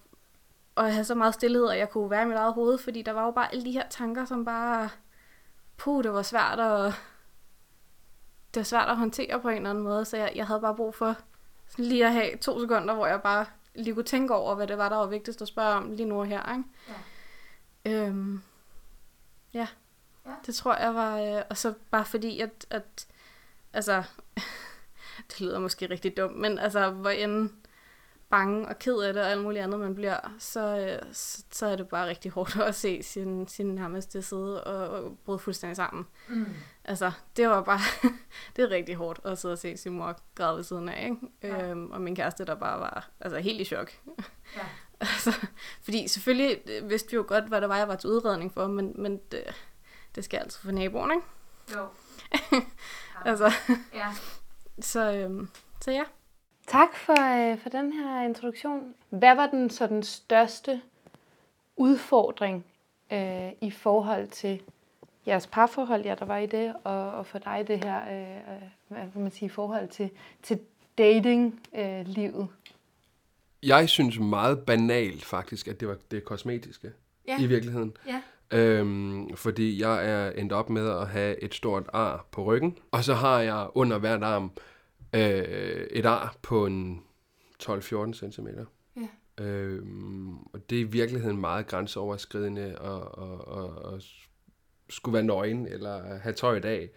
at 0.76 0.92
have 0.92 1.04
så 1.04 1.14
meget 1.14 1.34
stillhed, 1.34 1.68
at 1.70 1.78
jeg 1.78 1.90
kunne 1.90 2.10
være 2.10 2.22
i 2.22 2.26
mit 2.26 2.36
eget 2.36 2.54
hoved, 2.54 2.78
fordi 2.78 3.02
der 3.02 3.12
var 3.12 3.24
jo 3.24 3.30
bare 3.30 3.52
alle 3.52 3.64
de 3.64 3.72
her 3.72 3.88
tanker, 3.90 4.24
som 4.24 4.44
bare... 4.44 4.88
Puh, 5.76 6.02
det 6.02 6.12
var 6.12 6.22
svært 6.22 6.60
at... 6.60 6.92
Det 8.54 8.60
var 8.60 8.64
svært 8.64 8.88
at 8.88 8.96
håndtere 8.96 9.40
på 9.40 9.48
en 9.48 9.56
eller 9.56 9.70
anden 9.70 9.84
måde, 9.84 10.04
så 10.04 10.16
jeg, 10.16 10.32
jeg 10.34 10.46
havde 10.46 10.60
bare 10.60 10.74
brug 10.74 10.94
for 10.94 11.14
lige 11.76 12.06
at 12.06 12.12
have 12.12 12.36
to 12.36 12.60
sekunder, 12.60 12.94
hvor 12.94 13.06
jeg 13.06 13.22
bare 13.22 13.46
lige 13.74 13.94
kunne 13.94 14.04
tænke 14.04 14.34
over, 14.34 14.54
hvad 14.54 14.66
det 14.66 14.78
var, 14.78 14.88
der 14.88 14.96
var 14.96 15.06
vigtigst 15.06 15.42
at 15.42 15.48
spørge 15.48 15.74
om 15.74 15.90
lige 15.90 16.08
nu 16.08 16.20
og 16.20 16.26
her. 16.26 16.52
Ikke? 16.52 16.64
Ja. 16.88 16.94
Øhm, 17.86 18.42
ja. 19.54 19.68
ja, 20.26 20.32
det 20.46 20.54
tror 20.54 20.76
jeg 20.76 20.94
var, 20.94 21.20
øh, 21.20 21.42
og 21.50 21.56
så 21.56 21.74
bare 21.90 22.04
fordi, 22.04 22.40
at, 22.40 22.66
at 22.70 23.06
altså, 23.72 24.02
det 25.28 25.40
lyder 25.40 25.58
måske 25.58 25.90
rigtig 25.90 26.16
dumt, 26.16 26.36
men 26.36 26.58
altså, 26.58 26.90
hvor 26.90 27.10
end 27.10 27.50
bange 28.30 28.68
og 28.68 28.78
ked 28.78 28.96
af 28.98 29.12
det 29.12 29.22
og 29.22 29.30
alt 29.30 29.42
muligt 29.42 29.64
andet 29.64 29.80
man 29.80 29.94
bliver, 29.94 30.34
så, 30.38 30.78
øh, 30.78 31.12
så, 31.12 31.44
så 31.50 31.66
er 31.66 31.76
det 31.76 31.88
bare 31.88 32.08
rigtig 32.08 32.30
hårdt 32.30 32.56
at 32.68 32.74
se 32.74 33.02
sin, 33.02 33.48
sin 33.48 33.66
nærmeste 33.66 34.22
sidde 34.22 34.64
og, 34.64 34.88
og 34.88 35.18
bryde 35.24 35.38
fuldstændig 35.38 35.76
sammen. 35.76 36.06
Mm. 36.28 36.46
Altså, 36.84 37.12
det 37.36 37.48
var 37.48 37.62
bare, 37.62 37.80
det 38.56 38.64
er 38.64 38.70
rigtig 38.70 38.94
hårdt 38.94 39.20
at 39.24 39.38
sidde 39.38 39.52
og 39.52 39.58
se 39.58 39.76
sin 39.76 39.92
mor 39.92 40.20
græde 40.34 40.56
ved 40.56 40.64
siden 40.64 40.88
af, 40.88 41.04
ikke? 41.04 41.16
Ja. 41.42 41.70
Øhm, 41.70 41.90
og 41.90 42.00
min 42.00 42.16
kæreste, 42.16 42.44
der 42.44 42.54
bare 42.54 42.80
var 42.80 43.10
altså, 43.20 43.38
helt 43.38 43.60
i 43.60 43.64
chok. 43.64 43.92
Ja. 44.56 44.62
Altså, 45.14 45.46
fordi 45.82 46.08
selvfølgelig 46.08 46.58
øh, 46.66 46.90
vidste 46.90 47.10
vi 47.10 47.16
jo 47.16 47.24
godt, 47.28 47.44
hvad 47.44 47.60
der 47.60 47.66
var, 47.66 47.76
jeg 47.76 47.88
var 47.88 47.96
til 47.96 48.10
udredning 48.10 48.52
for, 48.52 48.66
men, 48.66 48.94
men 48.96 49.20
det, 49.32 49.44
det 50.14 50.24
skal 50.24 50.38
altså 50.38 50.60
for 50.60 50.70
naboen, 50.70 51.10
ikke? 51.10 51.26
Jo. 51.74 51.86
altså, 53.30 53.52
ja. 53.94 54.06
Så, 54.80 55.12
øhm, 55.12 55.48
så 55.80 55.90
ja. 55.90 56.02
Tak 56.66 56.96
for, 56.96 57.50
øh, 57.52 57.58
for 57.58 57.68
den 57.68 57.92
her 57.92 58.22
introduktion. 58.22 58.94
Hvad 59.10 59.34
var 59.34 59.46
den 59.46 59.70
så 59.70 59.86
den 59.86 60.02
største 60.02 60.82
udfordring 61.76 62.64
øh, 63.12 63.52
i 63.60 63.70
forhold 63.70 64.28
til 64.28 64.62
jeres 65.26 65.46
parforhold, 65.46 66.04
ja, 66.04 66.14
der 66.18 66.24
var 66.24 66.36
i 66.36 66.46
det, 66.46 66.74
og, 66.84 67.10
og 67.10 67.26
for 67.26 67.38
dig 67.38 67.64
det 67.68 67.84
her, 67.84 68.02
øh, 68.02 68.36
øh 68.36 68.62
hvad 68.88 69.12
kan 69.12 69.22
man 69.22 69.30
sige, 69.30 69.46
i 69.46 69.48
forhold 69.48 69.88
til, 69.88 70.10
til 70.42 70.60
dating-livet? 70.98 72.42
Øh, 72.42 72.57
jeg 73.62 73.88
synes 73.88 74.18
meget 74.18 74.58
banalt 74.58 75.24
faktisk, 75.24 75.68
at 75.68 75.80
det 75.80 75.88
var 75.88 75.96
det 76.10 76.24
kosmetiske 76.24 76.92
ja. 77.28 77.40
i 77.40 77.46
virkeligheden. 77.46 77.96
Ja. 78.06 78.22
Øhm, 78.50 79.36
fordi 79.36 79.80
jeg 79.80 80.10
er 80.10 80.30
endt 80.30 80.52
op 80.52 80.70
med 80.70 80.90
at 80.90 81.08
have 81.08 81.42
et 81.42 81.54
stort 81.54 81.86
ar 81.92 82.26
på 82.30 82.44
ryggen, 82.44 82.78
og 82.90 83.04
så 83.04 83.14
har 83.14 83.40
jeg 83.40 83.68
under 83.74 83.98
hvert 83.98 84.22
arm 84.22 84.50
øh, 85.14 85.86
et 85.90 86.06
ar 86.06 86.36
på 86.42 86.66
en 86.66 87.02
12-14 87.62 88.12
cm. 88.12 88.48
Ja. 88.96 89.44
Øhm, 89.44 90.38
og 90.38 90.70
det 90.70 90.76
er 90.76 90.80
i 90.80 90.84
virkeligheden 90.84 91.40
meget 91.40 91.66
grænseoverskridende 91.66 92.78
og, 92.78 93.18
og, 93.18 93.48
og, 93.48 93.84
og 93.92 94.02
skulle 94.90 95.14
være 95.14 95.22
nøgen 95.22 95.66
eller 95.66 96.18
have 96.18 96.32
tøj 96.32 96.56
i 96.56 96.60
dag 96.60 96.90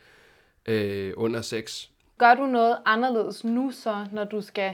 øh, 0.65 1.13
under 1.17 1.41
sex. 1.41 1.87
Gør 2.17 2.35
du 2.35 2.45
noget 2.45 2.77
anderledes 2.85 3.43
nu 3.43 3.71
så, 3.71 4.05
når 4.11 4.23
du 4.23 4.41
skal 4.41 4.73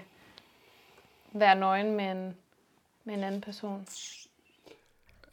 være 1.39 1.59
nøgen 1.59 1.95
med 1.95 2.11
en, 2.11 2.35
med 3.05 3.13
en 3.13 3.23
anden 3.23 3.41
person? 3.41 3.85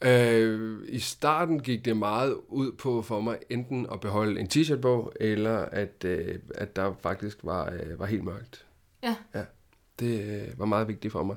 Øh, 0.01 0.79
I 0.87 0.99
starten 0.99 1.59
gik 1.59 1.85
det 1.85 1.97
meget 1.97 2.37
ud 2.47 2.71
på 2.71 3.01
for 3.01 3.21
mig 3.21 3.37
enten 3.49 3.87
at 3.91 3.99
beholde 3.99 4.39
en 4.39 4.47
t-shirt 4.47 4.81
på, 4.81 5.13
eller 5.19 5.57
at, 5.57 6.05
øh, 6.05 6.39
at 6.55 6.75
der 6.75 6.93
faktisk 7.01 7.37
var, 7.43 7.71
øh, 7.71 7.99
var 7.99 8.05
helt 8.05 8.23
mørkt. 8.23 8.65
Ja. 9.03 9.15
ja. 9.35 9.43
Det 9.99 10.41
øh, 10.41 10.59
var 10.59 10.65
meget 10.65 10.87
vigtigt 10.87 11.11
for 11.11 11.23
mig. 11.23 11.35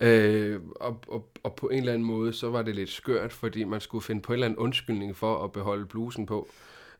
Øh, 0.00 0.60
og, 0.76 1.00
og, 1.08 1.30
og 1.42 1.54
på 1.54 1.68
en 1.68 1.78
eller 1.78 1.92
anden 1.92 2.06
måde, 2.06 2.32
så 2.32 2.50
var 2.50 2.62
det 2.62 2.74
lidt 2.74 2.90
skørt, 2.90 3.32
fordi 3.32 3.64
man 3.64 3.80
skulle 3.80 4.04
finde 4.04 4.22
på 4.22 4.32
en 4.32 4.34
eller 4.34 4.46
anden 4.46 4.58
undskyldning 4.58 5.16
for 5.16 5.44
at 5.44 5.52
beholde 5.52 5.86
blusen 5.86 6.26
på. 6.26 6.48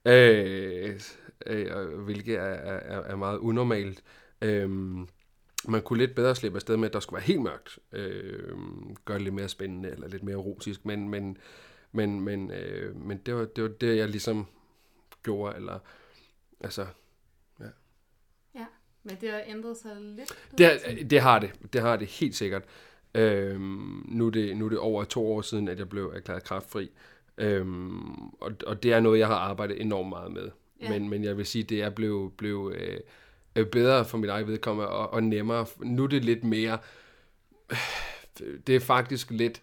Øh, 0.05 1.01
øh, 1.47 1.99
hvilket 2.05 2.35
er, 2.35 2.43
er, 2.43 3.03
er 3.03 3.17
meget 3.17 3.39
unormalt. 3.39 4.03
Øh, 4.43 4.69
man 5.69 5.83
kunne 5.83 5.99
lidt 5.99 6.15
bedre 6.15 6.35
slippe 6.35 6.57
afsted 6.57 6.77
med, 6.77 6.89
at 6.89 6.93
der 6.93 7.01
skulle 7.01 7.17
være 7.17 7.27
helt 7.27 7.43
mørkt. 7.43 7.79
Øh, 7.93 8.57
gøre 9.05 9.19
det 9.19 9.23
lidt 9.23 9.35
mere 9.35 9.49
spændende, 9.49 9.91
eller 9.91 10.09
lidt 10.09 10.23
mere 10.23 10.37
erotisk, 10.37 10.85
men, 10.85 11.09
men, 11.09 11.39
men, 11.93 12.21
men, 12.21 12.51
øh, 12.51 12.97
men 12.97 13.19
det, 13.19 13.35
var, 13.35 13.45
det 13.45 13.65
var 13.65 13.71
det, 13.71 13.97
jeg 13.97 14.09
ligesom 14.09 14.47
gjorde, 15.23 15.57
eller 15.57 15.79
altså, 16.61 16.87
ja. 17.61 17.67
Ja, 18.55 18.67
men 19.03 19.17
det 19.21 19.31
har 19.31 19.43
ændret 19.47 19.77
sig 19.77 19.97
lidt? 20.01 20.39
Det, 20.59 21.11
det 21.11 21.21
har 21.21 21.39
det, 21.39 21.73
det 21.73 21.81
har 21.81 21.97
det 21.97 22.07
helt 22.07 22.35
sikkert. 22.35 22.63
Øh, 23.15 23.61
nu, 23.61 24.27
er 24.27 24.31
det, 24.31 24.57
nu 24.57 24.65
er 24.65 24.69
det 24.69 24.79
over 24.79 25.05
to 25.05 25.33
år 25.33 25.43
siden, 25.43 25.69
at 25.69 25.79
jeg 25.79 25.89
blev 25.89 26.13
erklæret 26.15 26.45
kraftfri, 26.45 26.91
øh, 27.39 27.67
og, 28.41 28.53
og 28.67 28.83
det 28.83 28.93
er 28.93 29.01
noget, 29.01 29.19
jeg 29.19 29.27
har 29.27 29.37
arbejdet 29.37 29.81
enormt 29.81 30.09
meget 30.09 30.33
med. 30.33 30.51
Ja. 30.81 30.91
Men, 30.91 31.09
men 31.09 31.25
jeg 31.25 31.37
vil 31.37 31.47
sige, 31.47 31.63
det 31.63 31.83
er 31.83 31.91
blevet, 31.91 32.33
blev, 32.33 32.73
øh, 32.77 33.01
øh, 33.57 33.67
bedre 33.67 34.05
for 34.05 34.19
mit 34.19 34.31
eget 34.31 34.47
vedkommende 34.47 34.89
og, 34.89 35.13
og 35.13 35.23
nemmere. 35.23 35.67
Nu 35.79 36.05
er 36.05 36.09
det 36.09 36.25
lidt 36.25 36.45
mere... 36.45 36.79
Det 38.67 38.77
er 38.77 38.81
faktisk 38.81 39.31
lidt... 39.31 39.63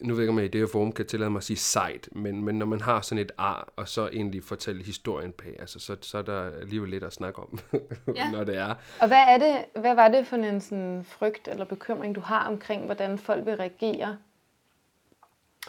Nu 0.00 0.14
ved 0.14 0.22
jeg 0.22 0.24
ikke, 0.24 0.30
om 0.30 0.38
jeg 0.38 0.44
i 0.44 0.48
det 0.48 0.60
her 0.60 0.68
form 0.72 0.92
kan 0.92 1.06
tillade 1.06 1.30
mig 1.30 1.38
at 1.38 1.44
sige 1.44 1.56
sejt, 1.56 2.08
men, 2.12 2.44
men 2.44 2.58
når 2.58 2.66
man 2.66 2.80
har 2.80 3.00
sådan 3.00 3.24
et 3.24 3.32
ar, 3.38 3.72
og 3.76 3.88
så 3.88 4.08
egentlig 4.12 4.44
fortælle 4.44 4.84
historien 4.84 5.32
på, 5.32 5.44
altså, 5.58 5.78
så, 5.78 5.96
så 6.00 6.18
er 6.18 6.22
der 6.22 6.50
alligevel 6.60 6.90
lidt 6.90 7.04
at 7.04 7.12
snakke 7.12 7.42
om, 7.42 7.58
ja. 8.16 8.30
når 8.30 8.44
det 8.44 8.56
er. 8.56 8.74
Og 9.00 9.08
hvad, 9.08 9.24
er 9.28 9.38
det, 9.38 9.80
hvad 9.80 9.94
var 9.94 10.08
det 10.08 10.26
for 10.26 10.36
en 10.36 10.60
sådan 10.60 11.04
frygt 11.04 11.48
eller 11.48 11.64
bekymring, 11.64 12.14
du 12.14 12.20
har 12.20 12.48
omkring, 12.48 12.84
hvordan 12.84 13.18
folk 13.18 13.46
vil 13.46 13.56
reagere, 13.56 14.16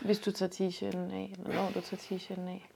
hvis 0.01 0.19
du 0.19 0.31
tager 0.31 0.49
t-shirten 0.49 1.13
af, 1.13 1.33
eller 1.38 1.53
når 1.53 1.71
du 1.75 1.81
tager 1.81 2.01
t-shirten 2.01 2.47
af? 2.47 2.69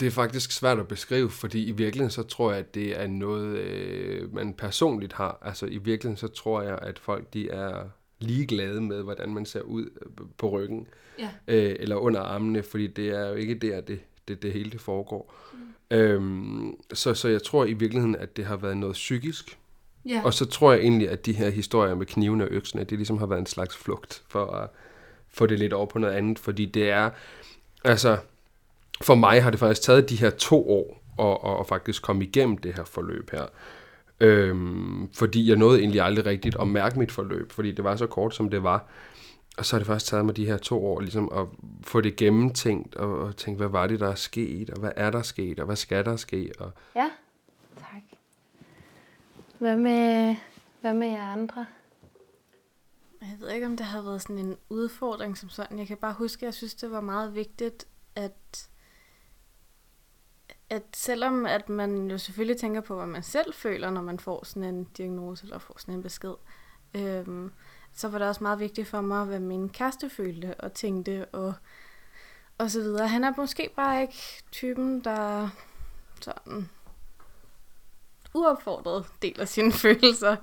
Det 0.00 0.06
er 0.06 0.10
faktisk 0.10 0.52
svært 0.52 0.78
at 0.78 0.88
beskrive, 0.88 1.30
fordi 1.30 1.64
i 1.64 1.70
virkeligheden 1.70 2.10
så 2.10 2.22
tror 2.22 2.50
jeg, 2.50 2.58
at 2.58 2.74
det 2.74 3.00
er 3.00 3.06
noget, 3.06 3.58
øh, 3.58 4.34
man 4.34 4.54
personligt 4.54 5.12
har. 5.12 5.38
Altså 5.42 5.66
i 5.66 5.78
virkeligheden 5.78 6.16
så 6.16 6.28
tror 6.28 6.62
jeg, 6.62 6.78
at 6.82 6.98
folk 6.98 7.32
de 7.34 7.50
er 7.50 7.84
ligeglade 8.18 8.80
med, 8.80 9.02
hvordan 9.02 9.34
man 9.34 9.46
ser 9.46 9.60
ud 9.60 9.82
øh, 9.82 10.26
på 10.38 10.48
ryggen 10.50 10.86
ja. 11.18 11.30
øh, 11.48 11.76
eller 11.78 11.96
under 11.96 12.20
armene, 12.20 12.62
fordi 12.62 12.86
det 12.86 13.08
er 13.08 13.28
jo 13.28 13.34
ikke 13.34 13.54
der, 13.54 13.80
det, 13.80 14.00
det, 14.28 14.42
det 14.42 14.52
hele 14.52 14.70
det 14.70 14.80
foregår. 14.80 15.34
Mm. 15.52 15.96
Øhm, 15.96 16.74
så, 16.92 17.14
så 17.14 17.28
jeg 17.28 17.42
tror 17.42 17.64
i 17.64 17.72
virkeligheden, 17.72 18.16
at 18.16 18.36
det 18.36 18.44
har 18.44 18.56
været 18.56 18.76
noget 18.76 18.92
psykisk. 18.92 19.58
Ja. 20.08 20.22
Og 20.24 20.34
så 20.34 20.46
tror 20.46 20.72
jeg 20.72 20.80
egentlig, 20.80 21.10
at 21.10 21.26
de 21.26 21.32
her 21.32 21.50
historier 21.50 21.94
med 21.94 22.06
knivene 22.06 22.44
og 22.44 22.50
øksene, 22.50 22.84
det 22.84 22.98
ligesom 22.98 23.18
har 23.18 23.26
været 23.26 23.40
en 23.40 23.46
slags 23.46 23.76
flugt 23.76 24.22
for 24.28 24.46
at 24.46 24.68
få 25.28 25.46
det 25.46 25.58
lidt 25.58 25.72
over 25.72 25.86
på 25.86 25.98
noget 25.98 26.14
andet, 26.14 26.38
fordi 26.38 26.66
det 26.66 26.90
er, 26.90 27.10
altså 27.84 28.18
for 29.02 29.14
mig 29.14 29.42
har 29.42 29.50
det 29.50 29.60
faktisk 29.60 29.82
taget 29.82 30.10
de 30.10 30.16
her 30.16 30.30
to 30.30 30.70
år 30.70 31.02
og, 31.18 31.44
og, 31.44 31.56
og 31.56 31.66
faktisk 31.66 32.02
komme 32.02 32.24
igennem 32.24 32.58
det 32.58 32.74
her 32.74 32.84
forløb 32.84 33.30
her. 33.30 33.46
Øhm, 34.20 35.12
fordi 35.12 35.48
jeg 35.48 35.56
nåede 35.56 35.80
egentlig 35.80 36.00
aldrig 36.00 36.26
rigtigt 36.26 36.56
at 36.60 36.68
mærke 36.68 36.98
mit 36.98 37.12
forløb, 37.12 37.52
fordi 37.52 37.72
det 37.72 37.84
var 37.84 37.96
så 37.96 38.06
kort, 38.06 38.34
som 38.34 38.50
det 38.50 38.62
var. 38.62 38.86
Og 39.58 39.66
så 39.66 39.76
har 39.76 39.78
det 39.78 39.86
først 39.86 40.06
taget 40.06 40.24
mig 40.24 40.36
de 40.36 40.46
her 40.46 40.56
to 40.56 40.86
år 40.86 41.00
ligesom 41.00 41.32
at 41.34 41.46
få 41.82 42.00
det 42.00 42.16
gennemtænkt 42.16 42.94
og, 42.94 43.18
og 43.18 43.36
tænke, 43.36 43.58
hvad 43.58 43.68
var 43.68 43.86
det, 43.86 44.00
der 44.00 44.08
er 44.08 44.14
sket, 44.14 44.70
og 44.70 44.80
hvad 44.80 44.92
er 44.96 45.10
der 45.10 45.22
sket, 45.22 45.60
og 45.60 45.66
hvad 45.66 45.76
skal 45.76 46.04
der 46.04 46.16
ske? 46.16 46.52
Og 46.58 46.72
Ja, 46.94 47.10
tak. 47.76 48.02
Hvad 49.58 49.76
med, 49.76 50.36
hvad 50.80 50.94
med 50.94 51.08
jer 51.08 51.32
andre? 51.32 51.66
Jeg 53.20 53.36
ved 53.40 53.50
ikke, 53.50 53.66
om 53.66 53.76
det 53.76 53.86
har 53.86 54.02
været 54.02 54.22
sådan 54.22 54.38
en 54.38 54.56
udfordring 54.68 55.38
som 55.38 55.48
sådan. 55.48 55.78
Jeg 55.78 55.86
kan 55.86 55.96
bare 55.96 56.12
huske, 56.12 56.40
at 56.40 56.46
jeg 56.46 56.54
synes, 56.54 56.74
det 56.74 56.90
var 56.90 57.00
meget 57.00 57.34
vigtigt, 57.34 57.86
at, 58.16 58.68
at 60.70 60.82
selvom 60.94 61.46
at 61.46 61.68
man 61.68 62.10
jo 62.10 62.18
selvfølgelig 62.18 62.60
tænker 62.60 62.80
på, 62.80 62.96
hvad 62.96 63.06
man 63.06 63.22
selv 63.22 63.54
føler, 63.54 63.90
når 63.90 64.02
man 64.02 64.18
får 64.18 64.44
sådan 64.44 64.74
en 64.74 64.84
diagnose 64.84 65.44
eller 65.44 65.58
får 65.58 65.74
sådan 65.78 65.94
en 65.94 66.02
besked, 66.02 66.34
øhm, 66.94 67.52
så 67.92 68.08
var 68.08 68.18
det 68.18 68.28
også 68.28 68.44
meget 68.44 68.60
vigtigt 68.60 68.88
for 68.88 69.00
mig, 69.00 69.24
hvad 69.24 69.40
min 69.40 69.68
kæreste 69.68 70.10
følte 70.10 70.54
og 70.54 70.72
tænkte 70.72 71.24
og, 71.24 71.54
og 72.58 72.70
så 72.70 72.80
videre. 72.80 73.08
Han 73.08 73.24
er 73.24 73.32
måske 73.36 73.70
bare 73.76 74.02
ikke 74.02 74.42
typen, 74.52 75.00
der 75.00 75.48
sådan 76.20 76.68
uopfordret 78.34 79.06
deler 79.22 79.44
sine 79.44 79.72
følelser. 79.84 80.36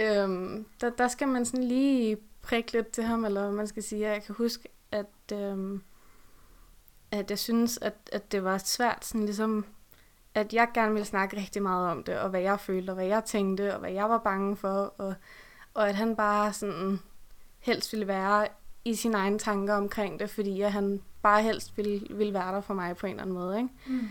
Øhm, 0.00 0.66
der, 0.80 0.90
der 0.90 1.08
skal 1.08 1.28
man 1.28 1.44
sådan 1.44 1.64
lige 1.64 2.16
prikke 2.42 2.72
lidt 2.72 2.88
til 2.88 3.04
ham, 3.04 3.24
eller 3.24 3.42
hvad 3.42 3.52
man 3.52 3.66
skal 3.66 3.82
sige. 3.82 4.08
Jeg 4.08 4.22
kan 4.22 4.34
huske, 4.34 4.68
at, 4.92 5.32
øhm, 5.32 5.82
at 7.12 7.30
jeg 7.30 7.38
synes, 7.38 7.78
at, 7.82 7.94
at 8.12 8.32
det 8.32 8.44
var 8.44 8.58
svært, 8.58 9.04
sådan 9.04 9.24
ligesom, 9.24 9.64
at 10.34 10.52
jeg 10.52 10.68
gerne 10.74 10.92
ville 10.92 11.06
snakke 11.06 11.36
rigtig 11.36 11.62
meget 11.62 11.90
om 11.90 12.04
det, 12.04 12.18
og 12.18 12.30
hvad 12.30 12.40
jeg 12.40 12.60
følte, 12.60 12.90
og 12.90 12.94
hvad 12.94 13.06
jeg 13.06 13.24
tænkte, 13.24 13.74
og 13.74 13.80
hvad 13.80 13.92
jeg 13.92 14.10
var 14.10 14.18
bange 14.18 14.56
for, 14.56 14.94
og, 14.98 15.14
og 15.74 15.88
at 15.88 15.94
han 15.94 16.16
bare 16.16 16.52
sådan 16.52 17.00
helst 17.58 17.92
ville 17.92 18.06
være 18.06 18.46
i 18.84 18.94
sine 18.94 19.16
egne 19.16 19.38
tanker 19.38 19.74
omkring 19.74 20.20
det, 20.20 20.30
fordi 20.30 20.60
at 20.60 20.72
han 20.72 21.02
bare 21.22 21.42
helst 21.42 21.76
ville, 21.76 22.06
ville 22.10 22.34
være 22.34 22.54
der 22.54 22.60
for 22.60 22.74
mig 22.74 22.96
på 22.96 23.06
en 23.06 23.10
eller 23.10 23.22
anden 23.22 23.34
måde. 23.34 23.56
Ikke? 23.58 23.70
Mm. 23.86 24.08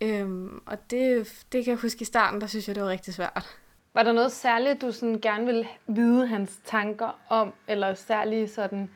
Øhm, 0.00 0.62
og 0.66 0.90
det, 0.90 1.44
det 1.52 1.64
kan 1.64 1.70
jeg 1.70 1.80
huske 1.80 2.02
i 2.02 2.04
starten, 2.04 2.40
der 2.40 2.46
synes 2.46 2.68
jeg, 2.68 2.74
det 2.74 2.82
var 2.82 2.88
rigtig 2.88 3.14
svært. 3.14 3.58
Var 3.94 4.02
der 4.02 4.12
noget 4.12 4.32
særligt, 4.32 4.82
du 4.82 4.92
sådan 4.92 5.20
gerne 5.20 5.46
ville 5.46 5.68
vide 5.86 6.26
hans 6.26 6.60
tanker 6.64 7.18
om, 7.28 7.52
eller 7.68 7.94
særligt 7.94 8.50
sådan... 8.50 8.90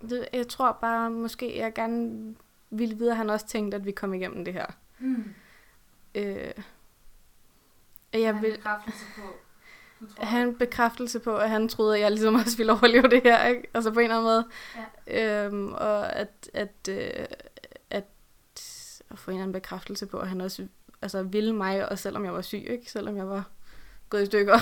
Det, 0.00 0.28
jeg 0.32 0.48
tror 0.48 0.72
bare, 0.80 1.10
måske 1.10 1.58
jeg 1.58 1.74
gerne 1.74 2.34
ville 2.70 2.96
vide, 2.96 3.10
at 3.10 3.16
han 3.16 3.30
også 3.30 3.46
tænkte, 3.46 3.76
at 3.76 3.84
vi 3.84 3.92
kom 3.92 4.14
igennem 4.14 4.44
det 4.44 4.54
her. 4.54 4.66
Hmm. 4.98 5.34
Øh, 6.14 6.52
jeg 8.12 8.42
vil 8.42 8.52
bekræftelse 8.56 9.04
på. 9.16 9.22
have 10.18 10.42
en 10.42 10.54
bekræftelse 10.58 11.20
på, 11.20 11.36
at 11.36 11.50
han 11.50 11.68
troede, 11.68 11.94
at 11.94 12.00
jeg 12.00 12.10
ligesom 12.10 12.34
også 12.34 12.56
ville 12.56 12.72
overleve 12.72 13.08
det 13.08 13.22
her, 13.22 13.44
ikke? 13.44 13.68
Altså 13.74 13.90
på 13.90 14.00
en 14.00 14.04
eller 14.04 14.16
anden 14.16 14.30
måde. 14.30 14.46
Ja. 15.06 15.44
Øhm, 15.46 15.72
og 15.72 16.12
at, 16.12 16.50
at, 16.54 16.88
øh, 16.88 17.26
at, 17.90 18.04
at 19.10 19.18
få 19.18 19.30
en 19.30 19.34
eller 19.34 19.42
anden 19.42 19.52
bekræftelse 19.52 20.06
på, 20.06 20.18
at 20.18 20.28
han 20.28 20.40
også 20.40 20.66
altså, 21.02 21.22
ville 21.22 21.54
mig, 21.54 21.88
og 21.88 21.98
selvom 21.98 22.24
jeg 22.24 22.34
var 22.34 22.42
syg, 22.42 22.66
ikke? 22.68 22.90
Selvom 22.90 23.16
jeg 23.16 23.28
var 23.28 23.44
gået 24.08 24.22
i 24.22 24.26
stykker. 24.26 24.58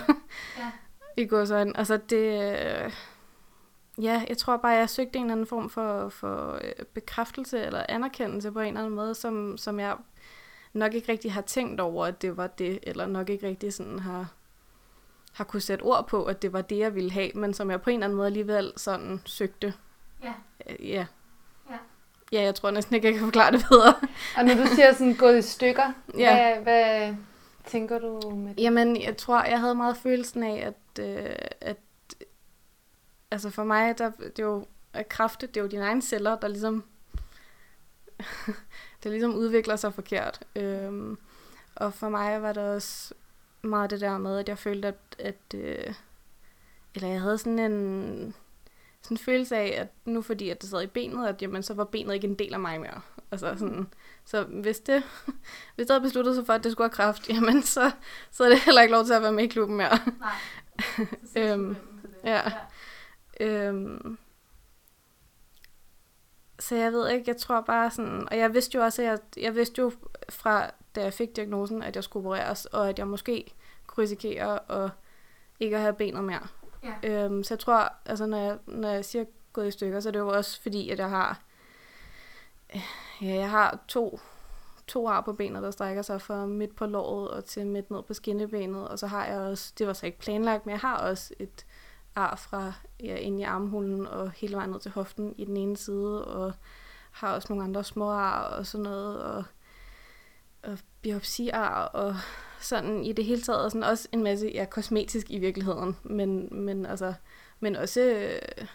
Ja. 0.59 0.71
I 1.23 1.27
går 1.27 1.45
sådan. 1.45 1.77
Altså 1.77 1.97
det... 1.97 2.57
Øh, 2.85 2.93
ja, 4.03 4.25
jeg 4.29 4.39
tror 4.39 4.57
bare, 4.57 4.73
jeg 4.73 4.91
søgte 4.91 5.19
en 5.19 5.25
eller 5.25 5.33
anden 5.33 5.47
form 5.47 5.71
for, 5.71 6.09
for 6.09 6.59
øh, 6.65 6.85
bekræftelse 6.95 7.63
eller 7.63 7.87
anerkendelse 7.89 8.53
på 8.53 8.61
en 8.61 8.67
eller 8.67 8.81
anden 8.81 8.95
måde, 8.95 9.15
som, 9.15 9.57
som 9.57 9.81
jeg 9.81 9.97
nok 10.73 10.95
ikke 10.95 11.13
rigtig 11.13 11.33
har 11.33 11.41
tænkt 11.41 11.81
over, 11.81 12.07
at 12.07 12.23
det 12.23 12.37
var 12.37 12.47
det, 12.47 12.79
eller 12.83 13.07
nok 13.07 13.31
ikke 13.31 13.49
rigtig 13.49 13.73
sådan 13.73 13.99
har, 13.99 14.33
har 15.33 15.45
kunne 15.45 15.61
sætte 15.61 15.83
ord 15.83 16.09
på, 16.09 16.25
at 16.25 16.43
det 16.43 16.53
var 16.53 16.63
det, 16.63 16.79
jeg 16.79 16.95
ville 16.95 17.11
have, 17.11 17.31
men 17.35 17.55
som 17.55 17.71
jeg 17.71 17.83
på 17.83 17.91
en 17.91 17.95
eller 17.95 18.07
anden 18.07 18.17
måde 18.17 18.27
alligevel 18.27 18.73
sådan 18.77 19.21
søgte. 19.25 19.75
Ja. 20.23 20.33
Øh, 20.71 20.89
ja. 20.89 21.07
Ja. 21.71 21.77
Ja, 22.33 22.43
jeg 22.43 22.55
tror 22.55 22.71
næsten 22.71 22.95
ikke, 22.95 23.07
jeg 23.07 23.15
kan 23.15 23.25
forklare 23.25 23.53
det 23.53 23.67
bedre. 23.69 23.95
Og 24.37 24.45
når 24.45 24.55
du 24.55 24.67
siger 24.67 24.93
sådan 24.93 25.15
gået 25.15 25.39
i 25.39 25.43
stykker, 25.43 25.93
Ja. 26.19 26.55
hvad, 26.55 26.63
hvad 26.63 27.15
tænker 27.67 27.99
du 27.99 28.31
med 28.31 28.55
det? 28.55 28.63
Jamen, 28.63 29.03
jeg 29.03 29.17
tror, 29.17 29.45
jeg 29.45 29.61
havde 29.61 29.75
meget 29.75 29.97
følelsen 29.97 30.43
af, 30.43 30.67
at, 30.67 31.05
øh, 31.05 31.37
at 31.61 31.77
altså 33.35 33.51
for 33.51 33.65
mig, 33.65 33.99
der, 33.99 34.11
det 34.11 34.39
er 34.39 34.43
jo 34.43 34.67
at 34.93 35.09
kræfte, 35.09 35.47
det 35.47 35.57
er 35.57 35.61
jo 35.61 35.67
dine 35.67 35.83
egne 35.85 36.03
celler, 36.03 36.37
der 36.37 36.49
ligesom, 36.49 36.85
der 39.05 39.11
ligesom 39.11 39.35
udvikler 39.35 39.77
sig 39.77 39.95
forkert. 39.95 40.41
Øhm, 40.57 41.19
og 41.75 41.95
for 41.95 42.09
mig 42.09 42.43
var 42.43 42.53
det 42.53 42.63
også 42.63 43.15
meget 43.63 43.91
det 43.91 44.01
der 44.01 44.19
med, 44.19 44.39
at 44.39 44.49
jeg 44.49 44.59
følte, 44.59 44.89
at, 44.89 44.97
at 45.19 45.55
øh, 45.55 45.95
eller 46.95 47.09
jeg 47.09 47.21
havde 47.21 47.39
sådan 47.39 47.59
en, 47.59 48.35
sådan 49.03 49.15
en 49.15 49.19
følelse 49.19 49.57
af, 49.57 49.75
at 49.81 49.89
nu 50.05 50.23
fordi 50.23 50.51
at 50.51 50.63
det 50.63 50.71
sad 50.71 50.83
i 50.83 50.87
benet, 50.87 51.29
at 51.29 51.43
jamen, 51.43 51.63
så 51.63 51.75
var 51.75 51.85
benet 51.85 52.15
ikke 52.15 52.27
en 52.27 52.35
del 52.35 52.55
af 52.55 52.61
mig 52.61 52.81
mere. 52.81 53.01
Altså 53.31 53.55
sådan, 53.59 53.87
så 54.25 54.43
hvis 54.43 54.81
det, 54.81 55.03
hvis 55.75 55.87
det 55.87 55.91
havde 55.91 56.01
besluttet 56.01 56.35
sig 56.35 56.47
for, 56.47 56.53
at 56.53 56.65
det 56.65 56.73
skulle 56.73 56.89
have 56.89 56.95
kraft, 56.95 57.29
jamen 57.35 57.63
så, 57.63 57.91
så 58.31 58.45
er 58.45 58.49
det 58.49 58.59
heller 58.59 58.83
ikke 58.83 58.95
lov 58.95 59.05
til 59.05 59.13
at 59.13 59.23
være 59.23 59.33
med 59.33 59.45
i 59.45 59.47
klubben 59.47 59.77
mere. 59.77 59.99
Nej. 60.21 60.37
Øhm, 61.37 61.77
ja. 62.25 62.43
Øhm, 63.41 64.19
så 66.59 66.77
jeg 66.77 66.93
ved 66.93 67.09
ikke, 67.09 67.25
jeg 67.27 67.37
tror 67.37 67.61
bare 67.61 67.91
sådan, 67.91 68.29
og 68.31 68.39
jeg 68.39 68.55
vidste 68.55 68.79
jo 68.79 68.85
også, 68.85 69.03
at 69.03 69.09
jeg, 69.09 69.19
jeg 69.37 69.55
vidste 69.55 69.81
jo 69.81 69.93
fra, 70.29 70.71
da 70.95 71.03
jeg 71.03 71.13
fik 71.13 71.37
diagnosen, 71.37 71.83
at 71.83 71.97
jeg 71.97 72.05
skulle 72.05 72.27
opereres, 72.27 72.67
og 72.67 72.89
at 72.89 72.99
jeg 72.99 73.09
måske 73.09 73.55
kunne 73.87 74.03
risikere 74.03 74.73
at 74.85 74.91
ikke 75.61 75.77
at 75.77 75.83
have 75.83 75.95
benet 75.95 76.25
mere. 76.25 76.47
Ja. 76.83 77.25
Øhm, 77.25 77.45
så 77.45 77.55
jeg 77.55 77.59
tror, 77.59 77.93
altså 78.07 78.27
når 78.27 78.39
jeg, 78.39 78.59
når 78.67 78.89
jeg 78.89 79.05
siger 79.05 79.25
gået 79.53 79.69
i 79.69 79.71
stykker, 79.71 80.01
så 80.01 80.09
er 80.09 80.13
det 80.13 80.19
jo 80.19 80.29
også 80.29 80.63
fordi, 80.63 80.91
at 80.91 80.99
jeg 80.99 81.11
har, 81.11 81.41
ja, 83.23 83.35
jeg 83.35 83.51
har 83.51 83.79
to, 83.89 84.21
to 84.87 85.09
ar 85.09 85.21
på 85.21 85.33
benet, 85.33 85.63
der 85.63 85.71
strækker 85.71 86.03
sig 86.03 86.23
fra 86.23 86.47
midt 86.47 86.77
på 86.77 86.87
låret 86.87 87.29
og 87.29 87.45
til 87.45 87.67
midt 87.67 87.91
ned 87.91 88.03
på 88.03 88.15
skinnebenet, 88.15 88.89
og 88.89 88.99
så 88.99 89.07
har 89.07 89.27
jeg 89.27 89.39
også, 89.39 89.73
det 89.79 89.87
var 89.87 89.93
så 89.93 90.07
ikke 90.07 90.19
planlagt, 90.19 90.67
men 90.67 90.73
jeg 90.73 90.81
har 90.81 90.97
også 90.97 91.35
et 91.39 91.67
ar 92.17 92.37
fra 92.37 92.73
ja, 93.01 93.17
ind 93.17 93.41
i 93.41 93.43
armhulen 93.43 94.07
og 94.07 94.31
hele 94.31 94.57
vejen 94.57 94.71
ned 94.71 94.81
til 94.81 94.91
hoften 94.91 95.35
i 95.39 95.45
den 95.45 95.57
ene 95.57 95.77
side, 95.77 96.25
og 96.25 96.53
har 97.11 97.35
også 97.35 97.47
nogle 97.51 97.65
andre 97.65 97.85
små 97.85 98.11
ar 98.11 98.41
og 98.41 98.67
sådan 98.67 98.83
noget, 98.83 99.23
og, 99.23 99.45
og 100.63 100.79
biopsiar 101.03 101.85
og 101.85 102.17
sådan 102.61 103.05
i 103.05 103.13
det 103.13 103.25
hele 103.25 103.43
taget, 103.43 103.65
og 103.65 103.71
sådan 103.71 103.91
også 103.91 104.09
en 104.13 104.23
masse 104.23 104.51
ja, 104.55 104.65
kosmetisk 104.65 105.31
i 105.31 105.39
virkeligheden, 105.39 105.97
men, 106.03 106.49
men, 106.65 106.87
altså, 106.87 107.15
men 107.61 107.77
også 107.77 108.01
øh, 108.01 108.67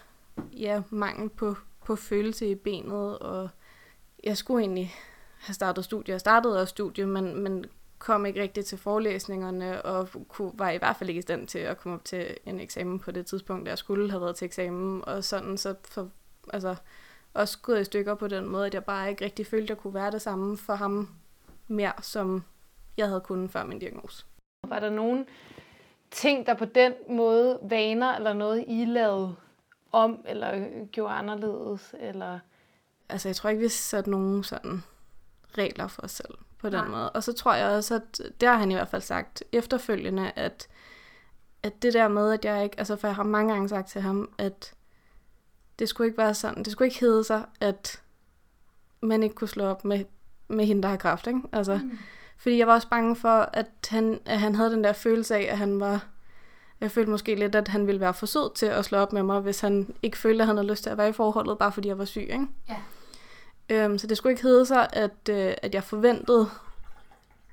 ja, 0.59 0.81
mangel 0.89 1.29
på, 1.29 1.55
på 1.85 1.95
følelse 1.95 2.49
i 2.49 2.55
benet, 2.55 3.19
og 3.19 3.49
jeg 4.23 4.37
skulle 4.37 4.61
egentlig 4.61 4.95
have 5.39 5.53
startet 5.53 5.85
studie. 5.85 6.11
Jeg 6.11 6.19
startede 6.19 6.61
også 6.61 6.71
studie, 6.71 7.05
men, 7.05 7.43
men 7.43 7.65
kom 7.99 8.25
ikke 8.25 8.41
rigtig 8.41 8.65
til 8.65 8.77
forelæsningerne, 8.77 9.81
og 9.81 10.09
kunne, 10.27 10.51
var 10.53 10.69
i 10.69 10.77
hvert 10.77 10.95
fald 10.95 11.09
ikke 11.09 11.19
i 11.19 11.21
stand 11.21 11.47
til 11.47 11.59
at 11.59 11.77
komme 11.77 11.95
op 11.95 12.05
til 12.05 12.37
en 12.45 12.59
eksamen 12.59 12.99
på 12.99 13.11
det 13.11 13.25
tidspunkt, 13.25 13.65
da 13.65 13.69
jeg 13.69 13.77
skulle 13.77 14.11
have 14.11 14.21
været 14.21 14.35
til 14.35 14.45
eksamen, 14.45 15.05
og 15.05 15.23
sådan, 15.23 15.57
så 15.57 15.75
for, 15.83 16.09
altså, 16.53 16.75
også 17.33 17.59
gået 17.61 17.81
i 17.81 17.83
stykker 17.83 18.15
på 18.15 18.27
den 18.27 18.47
måde, 18.47 18.65
at 18.65 18.73
jeg 18.73 18.83
bare 18.83 19.09
ikke 19.09 19.25
rigtig 19.25 19.47
følte, 19.47 19.63
at 19.63 19.69
jeg 19.69 19.77
kunne 19.77 19.93
være 19.93 20.11
det 20.11 20.21
samme 20.21 20.57
for 20.57 20.73
ham 20.73 21.09
mere, 21.67 21.93
som 22.01 22.43
jeg 22.97 23.07
havde 23.07 23.21
kunnet 23.21 23.51
før 23.51 23.63
min 23.63 23.79
diagnose. 23.79 24.25
Var 24.67 24.79
der 24.79 24.89
nogen 24.89 25.25
ting, 26.11 26.45
der 26.45 26.53
på 26.53 26.65
den 26.65 26.93
måde, 27.09 27.59
vaner 27.61 28.15
eller 28.15 28.33
noget, 28.33 28.65
I 28.67 28.85
lavede 28.85 29.35
om, 29.91 30.25
eller 30.27 30.85
gjorde 30.91 31.13
anderledes, 31.13 31.95
eller... 31.99 32.39
Altså, 33.09 33.29
jeg 33.29 33.35
tror 33.35 33.49
ikke, 33.49 33.61
vi 33.61 33.69
satte 33.69 34.11
nogen 34.11 34.43
sådan 34.43 34.83
regler 35.57 35.87
for 35.87 36.01
os 36.01 36.11
selv 36.11 36.35
på 36.61 36.69
den 36.69 36.79
Nej. 36.79 36.87
måde. 36.87 37.09
Og 37.09 37.23
så 37.23 37.33
tror 37.33 37.53
jeg 37.53 37.67
også, 37.69 37.95
at 37.95 38.21
det 38.41 38.49
har 38.49 38.57
han 38.57 38.71
i 38.71 38.73
hvert 38.73 38.87
fald 38.87 39.01
sagt 39.01 39.43
efterfølgende, 39.51 40.31
at, 40.35 40.67
at 41.63 41.81
det 41.81 41.93
der 41.93 42.07
med, 42.07 42.33
at 42.33 42.45
jeg 42.45 42.63
ikke, 42.63 42.79
altså 42.79 42.95
for 42.95 43.07
jeg 43.07 43.15
har 43.15 43.23
mange 43.23 43.53
gange 43.53 43.69
sagt 43.69 43.89
til 43.89 44.01
ham, 44.01 44.29
at 44.37 44.73
det 45.79 45.89
skulle 45.89 46.07
ikke 46.07 46.17
være 46.17 46.33
sådan, 46.33 46.63
det 46.63 46.71
skulle 46.71 46.87
ikke 46.87 46.99
hedde 46.99 47.23
sig, 47.23 47.45
at 47.59 48.01
man 49.01 49.23
ikke 49.23 49.35
kunne 49.35 49.47
slå 49.47 49.63
op 49.63 49.85
med, 49.85 50.05
med 50.47 50.65
hende, 50.65 50.81
der 50.81 50.89
har 50.89 50.97
kraft, 50.97 51.27
ikke? 51.27 51.41
Altså, 51.51 51.75
mm. 51.83 51.97
fordi 52.37 52.57
jeg 52.57 52.67
var 52.67 52.73
også 52.73 52.89
bange 52.89 53.15
for, 53.15 53.49
at 53.53 53.67
han, 53.89 54.19
at 54.25 54.39
han 54.39 54.55
havde 54.55 54.71
den 54.71 54.83
der 54.83 54.93
følelse 54.93 55.35
af, 55.35 55.47
at 55.51 55.57
han 55.57 55.79
var, 55.79 56.05
jeg 56.81 56.91
følte 56.91 57.11
måske 57.11 57.35
lidt, 57.35 57.55
at 57.55 57.67
han 57.67 57.87
ville 57.87 58.01
være 58.01 58.13
for 58.13 58.25
sød 58.25 58.55
til 58.55 58.65
at 58.65 58.85
slå 58.85 58.97
op 58.97 59.13
med 59.13 59.23
mig, 59.23 59.39
hvis 59.39 59.59
han 59.59 59.93
ikke 60.03 60.17
følte, 60.17 60.41
at 60.41 60.47
han 60.47 60.57
havde 60.57 60.69
lyst 60.69 60.83
til 60.83 60.89
at 60.89 60.97
være 60.97 61.09
i 61.09 61.13
forholdet, 61.13 61.57
bare 61.57 61.71
fordi 61.71 61.87
jeg 61.87 61.97
var 61.97 62.05
syg, 62.05 62.21
ikke? 62.21 62.47
Ja. 62.69 62.75
Øhm, 63.69 63.97
så 63.97 64.07
det 64.07 64.17
skulle 64.17 64.31
ikke 64.31 64.43
hedde 64.43 64.65
sig, 64.65 64.87
at, 64.93 65.29
øh, 65.29 65.53
at 65.61 65.73
jeg 65.73 65.83
forventede, 65.83 66.49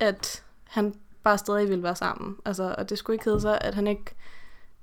at 0.01 0.45
han 0.65 0.95
bare 1.23 1.39
stadig 1.39 1.69
ville 1.69 1.83
være 1.83 1.97
sammen. 1.97 2.37
Altså, 2.45 2.75
og 2.79 2.91
det 2.91 2.99
skulle 2.99 3.15
ikke 3.15 3.25
hedde 3.25 3.41
sig, 3.41 3.59
at 3.61 3.75
han 3.75 3.87
ikke, 3.87 4.05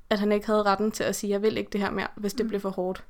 at 0.09 0.19
han 0.19 0.31
ikke 0.31 0.45
havde 0.45 0.63
retten 0.63 0.91
til 0.91 1.03
at 1.03 1.15
sige, 1.15 1.31
jeg 1.31 1.41
vil 1.41 1.57
ikke 1.57 1.71
det 1.71 1.81
her 1.81 1.91
mere, 1.91 2.07
hvis 2.15 2.33
det 2.33 2.47
blev 2.47 2.59
for 2.59 2.69
hårdt. 2.69 3.03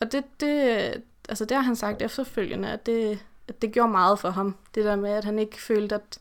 Og 0.00 0.12
det, 0.12 0.24
det, 0.40 1.02
altså 1.28 1.44
det 1.44 1.56
har 1.56 1.64
han 1.64 1.76
sagt 1.76 2.02
efterfølgende, 2.02 2.68
at 2.72 2.86
det, 2.86 3.24
at 3.48 3.62
det 3.62 3.72
gjorde 3.72 3.92
meget 3.92 4.18
for 4.18 4.30
ham. 4.30 4.56
Det 4.74 4.84
der 4.84 4.96
med, 4.96 5.10
at 5.10 5.24
han 5.24 5.38
ikke 5.38 5.62
følte, 5.62 5.94
at, 5.94 6.18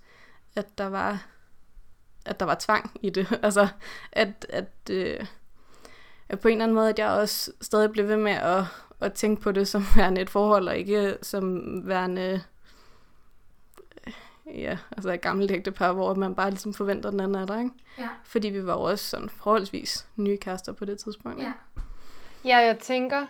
at 0.55 0.77
der 0.77 0.89
var 0.89 1.25
at 2.25 2.39
der 2.39 2.45
var 2.45 2.57
tvang 2.59 2.91
i 3.01 3.09
det. 3.09 3.27
altså, 3.43 3.67
at, 4.11 4.45
at, 4.49 4.89
øh, 4.91 5.25
at 6.29 6.39
på 6.39 6.47
en 6.47 6.51
eller 6.51 6.63
anden 6.63 6.75
måde, 6.75 6.89
at 6.89 6.99
jeg 6.99 7.09
også 7.09 7.51
stadig 7.61 7.91
blev 7.91 8.07
ved 8.07 8.17
med 8.17 8.31
at, 8.31 8.63
at 9.03 9.13
tænke 9.13 9.41
på 9.41 9.51
det 9.51 9.67
som 9.67 9.83
værende 9.95 10.21
et 10.21 10.29
forhold, 10.29 10.67
og 10.67 10.77
ikke 10.77 11.17
som 11.21 11.61
værende 11.87 12.41
ja, 14.45 14.77
altså 14.91 15.11
et 15.11 15.21
gammelt 15.21 15.51
ægtepar, 15.51 15.93
hvor 15.93 16.13
man 16.13 16.35
bare 16.35 16.49
ligesom 16.49 16.73
forventer 16.73 17.11
den 17.11 17.19
anden 17.19 17.35
af 17.35 17.47
dig, 17.47 17.59
ikke? 17.59 17.71
Ja. 17.99 18.09
Fordi 18.23 18.49
vi 18.49 18.65
var 18.65 18.73
jo 18.73 18.81
også 18.81 19.05
sådan 19.05 19.29
forholdsvis 19.29 20.07
nye 20.15 20.37
kærester 20.37 20.71
på 20.73 20.85
det 20.85 20.99
tidspunkt. 20.99 21.39
ikke? 21.39 21.51
Ja, 22.45 22.57
jeg 22.57 22.79
tænker, 22.79 23.25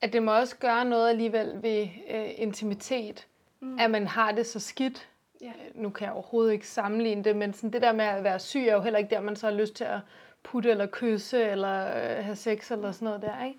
at 0.00 0.12
det 0.12 0.22
må 0.22 0.32
også 0.38 0.56
gøre 0.56 0.84
noget 0.84 1.08
alligevel 1.08 1.52
ved 1.62 1.88
øh, 2.10 2.28
intimitet, 2.36 3.26
mm. 3.60 3.78
at 3.78 3.90
man 3.90 4.06
har 4.06 4.32
det 4.32 4.46
så 4.46 4.60
skidt. 4.60 5.08
Ja. 5.40 5.46
Øh, 5.46 5.82
Nu 5.82 5.90
kan 5.90 6.04
jeg 6.04 6.12
overhovedet 6.12 6.52
ikke 6.52 6.68
sammenligne 6.68 7.24
det, 7.24 7.36
men 7.36 7.52
sådan 7.54 7.72
det 7.72 7.82
der 7.82 7.92
med 7.92 8.04
at 8.04 8.24
være 8.24 8.38
syg 8.38 8.60
er 8.60 8.74
jo 8.74 8.80
heller 8.82 8.98
ikke 8.98 9.10
der, 9.10 9.20
man 9.20 9.36
så 9.36 9.46
har 9.46 9.54
lyst 9.54 9.74
til 9.74 9.84
at 9.84 10.00
putte 10.42 10.70
eller 10.70 10.86
kysse 10.92 11.42
eller 11.42 11.86
øh, 11.86 12.24
have 12.24 12.36
sex 12.36 12.70
eller 12.70 12.92
sådan 12.92 13.06
noget 13.06 13.22
der, 13.22 13.44
ikke? 13.44 13.58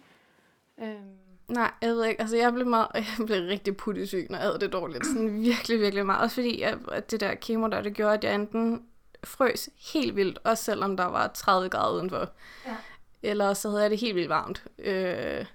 Øhm. 0.78 1.29
Nej, 1.50 1.72
jeg 1.82 1.90
ved 1.90 2.06
ikke. 2.06 2.22
Altså, 2.22 2.38
jeg 2.38 2.54
blev, 2.54 2.68
meget, 2.68 2.88
jeg 3.18 3.26
blev 3.26 3.42
rigtig 3.42 3.78
puttesyg, 3.78 4.28
når 4.30 4.38
jeg 4.38 4.48
havde 4.48 4.60
det 4.60 4.74
dårligt. 4.74 5.06
Sådan 5.06 5.42
virkelig, 5.42 5.80
virkelig 5.80 6.06
meget. 6.06 6.22
Også 6.22 6.36
fordi, 6.36 6.62
jeg, 6.62 6.78
at 6.92 7.12
det 7.12 7.20
der 7.20 7.36
kemo 7.36 7.68
der, 7.68 7.82
det 7.82 7.94
gjorde, 7.94 8.14
at 8.14 8.24
jeg 8.24 8.36
enten 8.36 8.84
frøs 9.24 9.70
helt 9.94 10.16
vildt, 10.16 10.40
også 10.44 10.64
selvom 10.64 10.98
der 10.98 11.06
var 11.06 11.28
30 11.28 11.70
grader 11.70 11.96
udenfor. 11.96 12.30
Ja. 12.66 12.76
Eller 13.24 13.54
så 13.54 13.70
havde 13.70 13.82
jeg 13.82 13.92
det 13.92 14.00
helt 14.00 14.16
vildt 14.16 14.30
varmt. 14.30 14.64
Øh, 14.80 15.46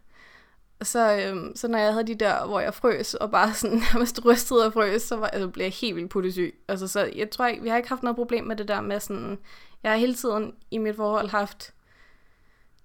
så, 0.83 1.16
øh, 1.16 1.50
så 1.54 1.68
når 1.68 1.78
jeg 1.78 1.92
havde 1.92 2.07
de 2.07 2.14
der, 2.14 2.46
hvor 2.46 2.61
jeg 2.61 2.74
frøs, 2.74 3.14
og 3.14 3.30
bare 3.30 3.54
sådan 3.54 3.83
nærmest 3.92 4.24
rystede 4.24 4.66
og 4.66 4.72
frøs, 4.72 5.02
så 5.02 5.16
var, 5.16 5.26
altså, 5.26 5.48
blev 5.48 5.64
jeg 5.64 5.72
helt 5.72 5.96
vildt 5.96 6.11
puttesyg. 6.11 6.54
Altså, 6.68 6.88
så 6.88 7.11
jeg 7.16 7.30
tror 7.30 7.46
ikke, 7.46 7.62
vi 7.62 7.68
har 7.68 7.76
ikke 7.76 7.88
haft 7.88 8.02
noget 8.02 8.16
problem 8.16 8.44
med 8.44 8.57
det 8.57 8.68
der 8.68 8.80
med 8.80 9.00
sådan, 9.00 9.38
jeg 9.83 9.90
har 9.90 9.98
hele 9.98 10.14
tiden 10.14 10.54
i 10.70 10.78
mit 10.78 10.96
forhold 10.96 11.28
haft 11.28 11.74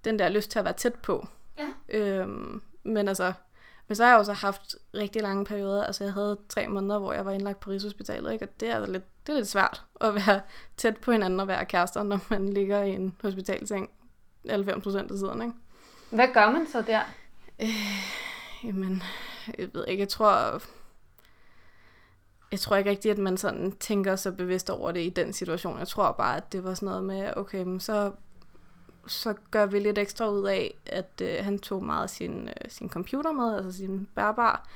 den 0.05 0.19
der 0.19 0.29
lyst 0.29 0.51
til 0.51 0.59
at 0.59 0.65
være 0.65 0.73
tæt 0.73 0.95
på. 0.95 1.27
Ja. 1.57 1.97
Øhm, 1.97 2.61
men 2.83 3.07
altså, 3.07 3.33
men 3.87 3.95
så 3.95 4.03
har 4.03 4.11
jeg 4.11 4.19
også 4.19 4.33
haft 4.33 4.75
rigtig 4.93 5.21
lange 5.21 5.45
perioder. 5.45 5.83
Altså, 5.83 6.03
jeg 6.03 6.13
havde 6.13 6.37
tre 6.49 6.67
måneder, 6.67 6.99
hvor 6.99 7.13
jeg 7.13 7.25
var 7.25 7.31
indlagt 7.31 7.59
på 7.59 7.69
Rigshospitalet, 7.69 8.33
ikke? 8.33 8.45
Og 8.45 8.59
det 8.59 8.69
er, 8.69 8.85
lidt, 8.85 9.03
det 9.27 9.33
er 9.33 9.37
lidt 9.37 9.47
svært 9.47 9.85
at 10.01 10.15
være 10.15 10.41
tæt 10.77 10.97
på 10.97 11.11
hinanden 11.11 11.39
og 11.39 11.47
være 11.47 11.65
kærester, 11.65 12.03
når 12.03 12.19
man 12.29 12.53
ligger 12.53 12.81
i 12.81 12.89
en 12.89 13.15
hospitalseng 13.21 13.89
90 14.49 14.83
procent 14.83 15.11
af 15.11 15.17
tiden, 15.17 15.41
ikke? 15.41 15.53
Hvad 16.09 16.27
gør 16.33 16.51
man 16.51 16.67
så 16.71 16.81
der? 16.81 17.01
Jamen, 18.63 19.03
jeg 19.57 19.69
ved 19.73 19.85
ikke, 19.87 20.01
jeg 20.01 20.09
tror... 20.09 20.61
Jeg 22.51 22.59
tror 22.59 22.75
ikke 22.75 22.89
rigtigt, 22.89 23.11
at 23.11 23.17
man 23.17 23.37
sådan 23.37 23.71
tænker 23.71 24.15
så 24.15 24.31
bevidst 24.31 24.69
over 24.69 24.91
det 24.91 24.99
i 24.99 25.09
den 25.09 25.33
situation. 25.33 25.79
Jeg 25.79 25.87
tror 25.87 26.11
bare, 26.11 26.37
at 26.37 26.51
det 26.51 26.63
var 26.63 26.73
sådan 26.73 26.85
noget 26.85 27.03
med, 27.03 27.33
okay, 27.35 27.79
så, 27.79 28.11
så 29.11 29.33
gør 29.51 29.65
vi 29.65 29.79
lidt 29.79 29.97
ekstra 29.97 30.29
ud 30.29 30.47
af, 30.47 30.77
at 30.85 31.21
øh, 31.21 31.45
han 31.45 31.59
tog 31.59 31.83
meget 31.83 32.09
sin, 32.09 32.47
øh, 32.47 32.69
sin 32.69 32.89
computer 32.89 33.31
med, 33.31 33.55
altså 33.55 33.71
sin 33.71 34.07
bærbar. 34.15 34.67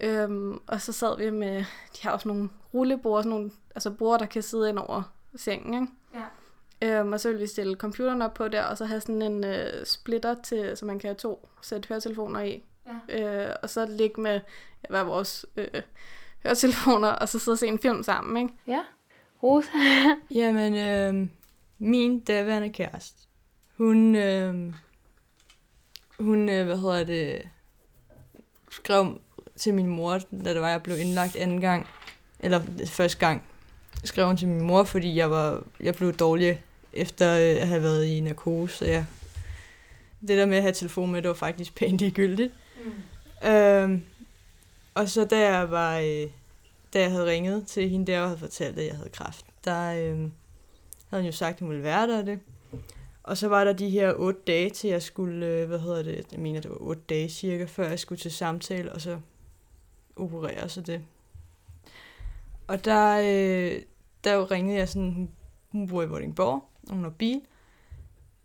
Øhm, 0.00 0.60
og 0.66 0.80
så 0.80 0.92
sad 0.92 1.18
vi 1.18 1.30
med, 1.30 1.58
de 1.96 2.02
har 2.02 2.10
også 2.10 2.28
nogle 2.28 2.48
rullebord, 2.74 3.22
sådan 3.22 3.30
nogle, 3.30 3.50
altså 3.74 3.90
bord, 3.90 4.20
der 4.20 4.26
kan 4.26 4.42
sidde 4.42 4.68
ind 4.68 4.78
over 4.78 5.02
sengen, 5.36 5.74
ikke? 5.74 5.92
Ja. 6.14 7.00
Øhm, 7.00 7.12
og 7.12 7.20
så 7.20 7.28
ville 7.28 7.40
vi 7.40 7.46
stille 7.46 7.76
computeren 7.76 8.22
op 8.22 8.34
på 8.34 8.48
der, 8.48 8.62
og 8.62 8.78
så 8.78 8.84
have 8.84 9.00
sådan 9.00 9.22
en 9.22 9.44
øh, 9.44 9.86
splitter, 9.86 10.34
til, 10.42 10.76
så 10.76 10.86
man 10.86 10.98
kan 10.98 11.08
have 11.08 11.16
to 11.16 11.48
sæt 11.62 11.86
høretelefoner 11.86 12.40
i. 12.40 12.62
Ja. 13.08 13.48
Øh, 13.48 13.56
og 13.62 13.70
så 13.70 13.86
ligge 13.86 14.20
med 14.20 14.40
ja, 14.82 14.88
hver 14.88 15.04
vores 15.04 15.46
øh, 15.56 15.82
høretelefoner, 16.42 17.08
og 17.08 17.28
så 17.28 17.38
sidde 17.38 17.54
og 17.54 17.58
se 17.58 17.66
en 17.66 17.78
film 17.78 18.02
sammen, 18.02 18.42
ikke? 18.42 18.54
Ja. 18.66 18.80
Rosa? 19.42 19.68
Jamen, 20.40 20.74
øh, 20.74 21.28
min 21.78 22.20
daværende 22.20 22.70
kæreste, 22.70 23.28
hun, 23.82 24.14
øh, 24.14 24.72
hun, 26.20 26.48
øh, 26.48 26.66
hvad 26.66 26.76
hedder 26.76 27.04
det, 27.04 27.48
skrev 28.70 29.20
til 29.56 29.74
min 29.74 29.86
mor, 29.86 30.18
da 30.44 30.54
det 30.54 30.60
var, 30.60 30.68
jeg 30.68 30.82
blev 30.82 30.98
indlagt 30.98 31.36
anden 31.36 31.60
gang, 31.60 31.86
eller 32.40 32.60
første 32.86 33.18
gang, 33.18 33.42
skrev 34.04 34.26
hun 34.26 34.36
til 34.36 34.48
min 34.48 34.60
mor, 34.60 34.84
fordi 34.84 35.16
jeg 35.16 35.30
var, 35.30 35.62
jeg 35.80 35.94
blev 35.94 36.12
dårlig 36.12 36.62
efter 36.92 37.32
øh, 37.32 37.62
at 37.62 37.68
have 37.68 37.82
været 37.82 38.04
i 38.04 38.20
narkose, 38.20 38.76
så 38.76 38.84
jeg, 38.84 39.06
det 40.20 40.38
der 40.38 40.46
med 40.46 40.56
at 40.56 40.62
have 40.62 40.74
telefon 40.74 41.12
med, 41.12 41.22
det 41.22 41.28
var 41.28 41.34
faktisk 41.34 41.74
pænt 41.78 41.98
ligegyldigt. 41.98 42.52
Mm. 43.42 43.48
Øhm, 43.48 44.02
og 44.94 45.08
så 45.08 45.24
da 45.24 45.38
jeg 45.38 45.70
var, 45.70 45.98
øh, 45.98 46.26
da 46.94 47.00
jeg 47.00 47.10
havde 47.10 47.26
ringet 47.26 47.66
til 47.66 47.88
hende 47.88 48.12
der 48.12 48.20
og 48.20 48.26
havde 48.26 48.38
fortalt, 48.38 48.78
at 48.78 48.86
jeg 48.86 48.96
havde 48.96 49.10
kræft, 49.10 49.46
der 49.64 49.92
øh, 49.92 50.18
havde 51.10 51.22
hun 51.22 51.24
jo 51.24 51.32
sagt, 51.32 51.54
at 51.54 51.60
hun 51.60 51.68
ville 51.68 51.84
være 51.84 52.08
der 52.08 52.22
det. 52.24 52.40
Og 53.22 53.36
så 53.36 53.48
var 53.48 53.64
der 53.64 53.72
de 53.72 53.90
her 53.90 54.14
otte 54.14 54.40
dage 54.46 54.70
til 54.70 54.90
jeg 54.90 55.02
skulle, 55.02 55.46
øh, 55.46 55.68
hvad 55.68 55.78
hedder 55.78 56.02
det, 56.02 56.26
jeg 56.32 56.40
mener 56.40 56.60
det 56.60 56.70
var 56.70 56.76
otte 56.80 57.02
dage 57.08 57.28
cirka, 57.28 57.64
før 57.64 57.88
jeg 57.88 57.98
skulle 57.98 58.18
til 58.18 58.30
samtale, 58.30 58.92
og 58.92 59.00
så 59.00 59.20
operere 60.16 60.68
så 60.68 60.80
det. 60.80 61.00
Og 62.66 62.84
der, 62.84 63.18
øh, 63.18 63.82
der 64.24 64.50
ringede 64.50 64.78
jeg 64.78 64.88
sådan, 64.88 65.28
hun, 65.72 65.88
bor 65.88 66.02
i 66.02 66.06
Vordingborg, 66.06 66.64
og 66.88 66.94
hun 66.94 67.02
har 67.02 67.10
bil. 67.10 67.40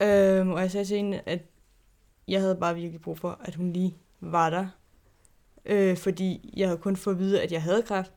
Øhm, 0.02 0.52
og 0.52 0.62
jeg 0.62 0.72
sagde 0.72 0.86
til 0.86 0.98
hende, 0.98 1.22
at 1.26 1.42
jeg 2.28 2.42
havde 2.42 2.56
bare 2.56 2.76
virkelig 2.76 3.02
brug 3.02 3.20
for, 3.20 3.40
at 3.44 3.56
hun 3.56 3.74
lige 3.74 3.96
var 4.20 4.50
der. 4.50 4.68
Øh, 5.66 5.98
fordi 5.98 6.54
jeg 6.58 6.68
havde 6.68 6.78
kun 6.78 6.96
fået 6.96 7.16
at 7.16 7.20
vide, 7.20 7.42
at 7.42 7.52
jeg 7.52 7.62
havde 7.64 7.82
kræft, 7.82 8.14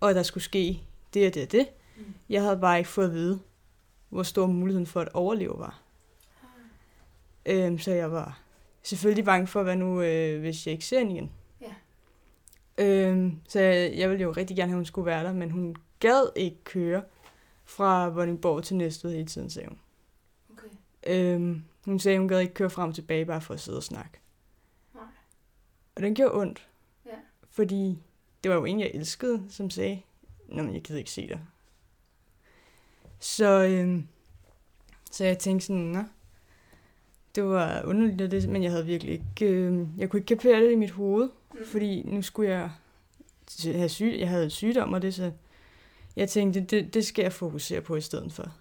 og 0.00 0.10
at 0.10 0.16
der 0.16 0.22
skulle 0.22 0.44
ske 0.44 0.82
det 1.14 1.26
og 1.26 1.34
det 1.34 1.42
og 1.42 1.52
det. 1.52 1.68
Mm. 1.96 2.14
Jeg 2.28 2.42
havde 2.42 2.56
bare 2.56 2.78
ikke 2.78 2.90
fået 2.90 3.06
at 3.06 3.12
vide, 3.12 3.40
hvor 4.16 4.22
stor 4.22 4.46
muligheden 4.46 4.86
for 4.86 5.00
at 5.00 5.08
overleve 5.14 5.58
var. 5.58 5.82
Øhm, 7.46 7.78
så 7.78 7.92
jeg 7.92 8.12
var 8.12 8.40
selvfølgelig 8.82 9.24
bange 9.24 9.46
for, 9.46 9.62
hvad 9.62 9.76
nu, 9.76 10.02
øh, 10.02 10.40
hvis 10.40 10.66
jeg 10.66 10.72
ikke 10.72 10.84
ser 10.84 10.98
hende 10.98 11.12
igen. 11.12 11.32
Ja. 11.60 11.74
Øhm, 12.78 13.40
så 13.48 13.60
jeg, 13.60 13.92
jeg 13.96 14.10
ville 14.10 14.22
jo 14.22 14.30
rigtig 14.30 14.56
gerne 14.56 14.70
have, 14.70 14.76
at 14.76 14.78
hun 14.78 14.84
skulle 14.84 15.06
være 15.06 15.24
der, 15.24 15.32
men 15.32 15.50
hun 15.50 15.76
gad 16.00 16.28
ikke 16.36 16.64
køre 16.64 17.02
fra 17.64 18.08
Vordingborg 18.08 18.64
til 18.64 18.76
Næstved 18.76 19.12
hele 19.12 19.26
tiden, 19.26 19.50
sagde 19.50 19.68
hun. 19.68 19.78
Okay. 20.52 20.68
Øhm, 21.06 21.64
hun 21.84 21.98
sagde, 21.98 22.18
hun 22.18 22.28
gad 22.28 22.40
ikke 22.40 22.54
køre 22.54 22.70
frem 22.70 22.88
og 22.88 22.94
tilbage, 22.94 23.24
bare 23.24 23.40
for 23.40 23.54
at 23.54 23.60
sidde 23.60 23.78
og 23.78 23.82
snakke. 23.82 24.20
Nej. 24.94 25.04
Og 25.96 26.02
den 26.02 26.14
gjorde 26.14 26.34
ondt. 26.34 26.68
Ja. 27.06 27.16
Fordi 27.50 27.98
det 28.42 28.50
var 28.50 28.56
jo 28.56 28.64
en, 28.64 28.80
jeg 28.80 28.90
elskede, 28.94 29.46
som 29.48 29.70
sagde, 29.70 30.02
Nå, 30.48 30.62
men 30.62 30.74
jeg 30.74 30.82
gider 30.82 30.98
ikke 30.98 31.10
se 31.10 31.28
dig. 31.28 31.40
Så, 33.18 33.64
øhm, 33.64 34.06
så 35.10 35.24
jeg 35.24 35.38
tænkte 35.38 35.66
sådan, 35.66 35.82
Nå, 35.82 36.02
det 37.34 37.44
var 37.44 37.82
underligt, 37.84 38.22
og 38.22 38.30
det, 38.30 38.48
men 38.48 38.62
jeg 38.62 38.70
havde 38.70 38.86
virkelig 38.86 39.12
ikke, 39.12 39.52
øh, 39.52 39.86
jeg 39.98 40.10
kunne 40.10 40.20
ikke 40.20 40.36
kapere 40.36 40.60
det 40.60 40.72
i 40.72 40.76
mit 40.76 40.90
hoved, 40.90 41.28
mm. 41.54 41.64
fordi 41.64 42.02
nu 42.02 42.22
skulle 42.22 42.50
jeg 42.50 42.70
have 43.64 43.88
syg, 43.88 44.16
jeg 44.18 44.28
havde 44.28 44.50
sygdom 44.50 44.92
og 44.92 45.02
det, 45.02 45.14
så 45.14 45.32
jeg 46.16 46.28
tænkte, 46.28 46.60
det, 46.60 46.94
det 46.94 47.06
skal 47.06 47.22
jeg 47.22 47.32
fokusere 47.32 47.80
på 47.80 47.96
i 47.96 48.00
stedet 48.00 48.32
for. 48.32 48.52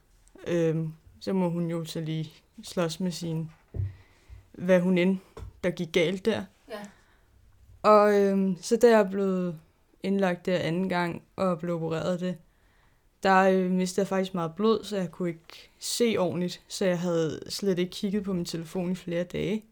Øhm, 0.47 0.93
så 1.19 1.33
må 1.33 1.49
hun 1.49 1.69
jo 1.69 1.85
så 1.85 1.99
lige 2.01 2.31
slås 2.63 2.99
med 2.99 3.11
sin, 3.11 3.51
hvad 4.51 4.79
hun 4.79 4.97
end, 4.97 5.17
der 5.63 5.69
gik 5.69 5.91
galt 5.91 6.25
der. 6.25 6.43
Ja. 6.69 6.79
Og 7.81 8.21
øhm, 8.21 8.57
så 8.61 8.77
da 8.77 8.97
jeg 8.97 9.09
blev 9.09 9.53
indlagt 10.03 10.45
der 10.45 10.57
anden 10.57 10.89
gang 10.89 11.21
og 11.35 11.59
blev 11.59 11.75
opereret 11.75 12.19
det, 12.19 12.37
der 13.23 13.41
øh, 13.41 13.71
mistede 13.71 14.01
jeg 14.01 14.07
faktisk 14.07 14.33
meget 14.33 14.55
blod, 14.55 14.83
så 14.83 14.97
jeg 14.97 15.11
kunne 15.11 15.29
ikke 15.29 15.69
se 15.79 16.15
ordentligt. 16.17 16.61
Så 16.67 16.85
jeg 16.85 16.99
havde 16.99 17.39
slet 17.49 17.79
ikke 17.79 17.91
kigget 17.91 18.23
på 18.23 18.33
min 18.33 18.45
telefon 18.45 18.91
i 18.91 18.95
flere 18.95 19.23
dage, 19.23 19.65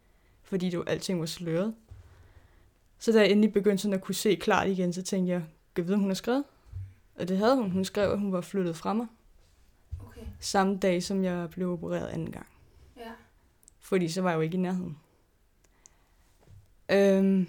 fordi 0.44 0.70
det 0.70 0.84
alting 0.88 1.20
var 1.20 1.26
sløret. 1.26 1.76
Så 3.00 3.12
da 3.12 3.20
jeg 3.20 3.30
endelig 3.30 3.54
begyndte 3.54 3.82
sådan 3.82 3.94
at 3.94 4.02
kunne 4.02 4.16
se 4.16 4.36
klart 4.36 4.68
igen, 4.68 4.94
så 4.94 5.02
tænkte 5.02 5.34
jeg, 5.34 5.44
kan 5.76 5.86
vide, 5.86 5.96
om 5.96 6.00
hun 6.00 6.10
har 6.10 6.16
skrevet? 6.16 6.44
Og 7.16 7.28
det 7.28 7.38
havde 7.38 7.56
hun. 7.56 7.72
Hun 7.72 7.86
skrev, 7.86 8.12
at 8.12 8.20
hun 8.20 8.32
var 8.32 8.42
flyttet 8.42 8.76
fra 8.76 8.94
mig. 8.94 9.08
Okay. 10.06 10.22
Samme 10.40 10.78
dag, 10.78 11.04
som 11.04 11.24
jeg 11.24 11.50
blev 11.50 11.72
opereret 11.72 12.08
anden 12.08 12.32
gang. 12.32 12.48
Ja. 12.98 13.12
Fordi 13.80 14.10
så 14.10 14.22
var 14.22 14.30
jeg 14.30 14.38
jo 14.38 14.42
ikke 14.42 14.58
i 14.58 14.60
nærheden. 14.60 14.98
Øhm, 16.90 17.48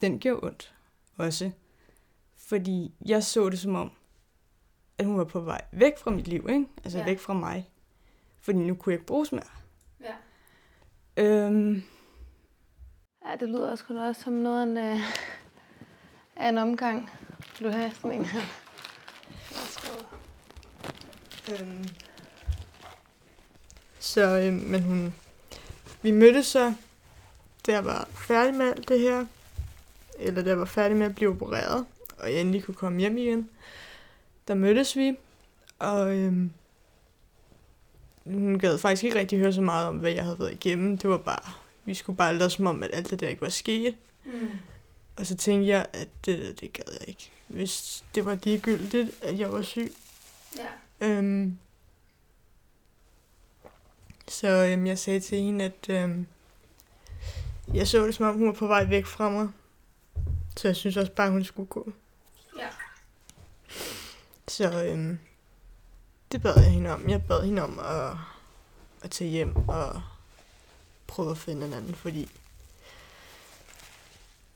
den 0.00 0.18
gjorde 0.18 0.46
ondt 0.46 0.74
også. 1.16 1.50
Fordi 2.36 2.94
jeg 3.06 3.24
så 3.24 3.50
det 3.50 3.58
som 3.58 3.74
om, 3.74 3.92
at 4.98 5.06
hun 5.06 5.18
var 5.18 5.24
på 5.24 5.40
vej 5.40 5.60
væk 5.72 5.98
fra 5.98 6.10
mit 6.10 6.28
liv, 6.28 6.46
ikke? 6.48 6.66
Altså 6.84 6.98
Ja. 6.98 7.04
væk 7.04 7.20
fra 7.20 7.32
mig. 7.34 7.70
Fordi 8.40 8.58
nu 8.58 8.74
kunne 8.74 8.90
jeg 8.92 8.98
ikke 8.98 9.06
bruges 9.06 9.32
mere. 9.32 9.42
Ja. 10.00 10.14
Øhm, 11.22 11.82
Ja, 13.30 13.36
det 13.40 13.48
lyder 13.48 13.70
også, 13.70 13.84
også 13.88 14.22
som 14.22 14.32
noget 14.32 14.60
af 14.60 14.62
en, 14.66 14.76
øh, 14.78 15.00
af 16.36 16.48
en 16.48 16.58
omgang. 16.58 17.10
Vil 17.58 17.68
du 17.68 17.76
have 17.76 17.90
sådan 17.94 18.12
en 18.12 18.24
her? 18.24 18.40
øhm, 21.52 21.84
så, 23.98 24.22
øhm, 24.38 24.54
men 24.56 24.82
hun... 24.82 25.14
Vi 26.02 26.10
mødtes 26.10 26.46
så, 26.46 26.74
da 27.66 27.72
jeg 27.72 27.84
var 27.84 28.08
færdig 28.28 28.54
med 28.54 28.66
alt 28.66 28.88
det 28.88 29.00
her. 29.00 29.26
Eller 30.18 30.42
da 30.42 30.48
jeg 30.48 30.58
var 30.58 30.64
færdig 30.64 30.96
med 30.96 31.06
at 31.06 31.14
blive 31.14 31.30
opereret. 31.30 31.86
Og 32.18 32.32
jeg 32.32 32.40
endelig 32.40 32.64
kunne 32.64 32.74
komme 32.74 33.00
hjem 33.00 33.16
igen. 33.18 33.50
Der 34.48 34.54
mødtes 34.54 34.96
vi. 34.96 35.16
Og 35.78 36.16
øhm, 36.16 36.50
hun 38.26 38.58
gad 38.58 38.78
faktisk 38.78 39.04
ikke 39.04 39.18
rigtig 39.18 39.38
høre 39.38 39.52
så 39.52 39.60
meget 39.60 39.88
om, 39.88 39.96
hvad 39.96 40.12
jeg 40.12 40.24
havde 40.24 40.38
været 40.38 40.52
igennem. 40.52 40.98
Det 40.98 41.10
var 41.10 41.18
bare, 41.18 41.52
vi 41.84 41.94
skulle 41.94 42.16
bare 42.16 42.36
lade 42.36 42.50
som 42.50 42.66
om, 42.66 42.82
at 42.82 42.90
alt 42.92 43.10
det 43.10 43.20
der 43.20 43.28
ikke 43.28 43.42
var 43.42 43.48
sket. 43.48 43.94
Mm. 44.24 44.48
Og 45.16 45.26
så 45.26 45.36
tænkte 45.36 45.68
jeg, 45.68 45.86
at 45.92 46.08
det 46.26 46.38
der, 46.38 46.52
det 46.52 46.72
gad 46.72 46.84
jeg 47.00 47.08
ikke. 47.08 47.30
Hvis 47.48 48.04
det 48.14 48.24
var 48.24 48.38
ligegyldigt, 48.42 49.10
at 49.22 49.38
jeg 49.38 49.52
var 49.52 49.62
syg. 49.62 49.92
Ja. 50.58 51.06
Øhm, 51.06 51.58
så 54.28 54.48
øhm, 54.48 54.86
jeg 54.86 54.98
sagde 54.98 55.20
til 55.20 55.38
hende, 55.38 55.64
at 55.64 55.88
øhm, 55.88 56.26
jeg 57.74 57.88
så 57.88 58.06
det, 58.06 58.14
som 58.14 58.26
om 58.26 58.34
hun 58.34 58.46
var 58.46 58.52
på 58.52 58.66
vej 58.66 58.84
væk 58.84 59.06
fra 59.06 59.30
mig. 59.30 59.48
Så 60.56 60.68
jeg 60.68 60.76
synes 60.76 60.96
også 60.96 61.12
bare, 61.12 61.30
hun 61.30 61.44
skulle 61.44 61.66
gå. 61.66 61.92
Så 64.48 64.84
øhm, 64.84 65.18
det 66.32 66.42
bad 66.42 66.54
jeg 66.56 66.70
hende 66.72 66.90
om. 66.90 67.08
Jeg 67.08 67.22
bad 67.28 67.44
hende 67.44 67.62
om 67.62 67.78
at, 67.78 68.16
at 69.02 69.10
tage 69.10 69.30
hjem 69.30 69.56
og 69.68 70.02
prøve 71.06 71.30
at 71.30 71.38
finde 71.38 71.66
en 71.66 71.72
anden, 71.72 71.94
fordi 71.94 72.30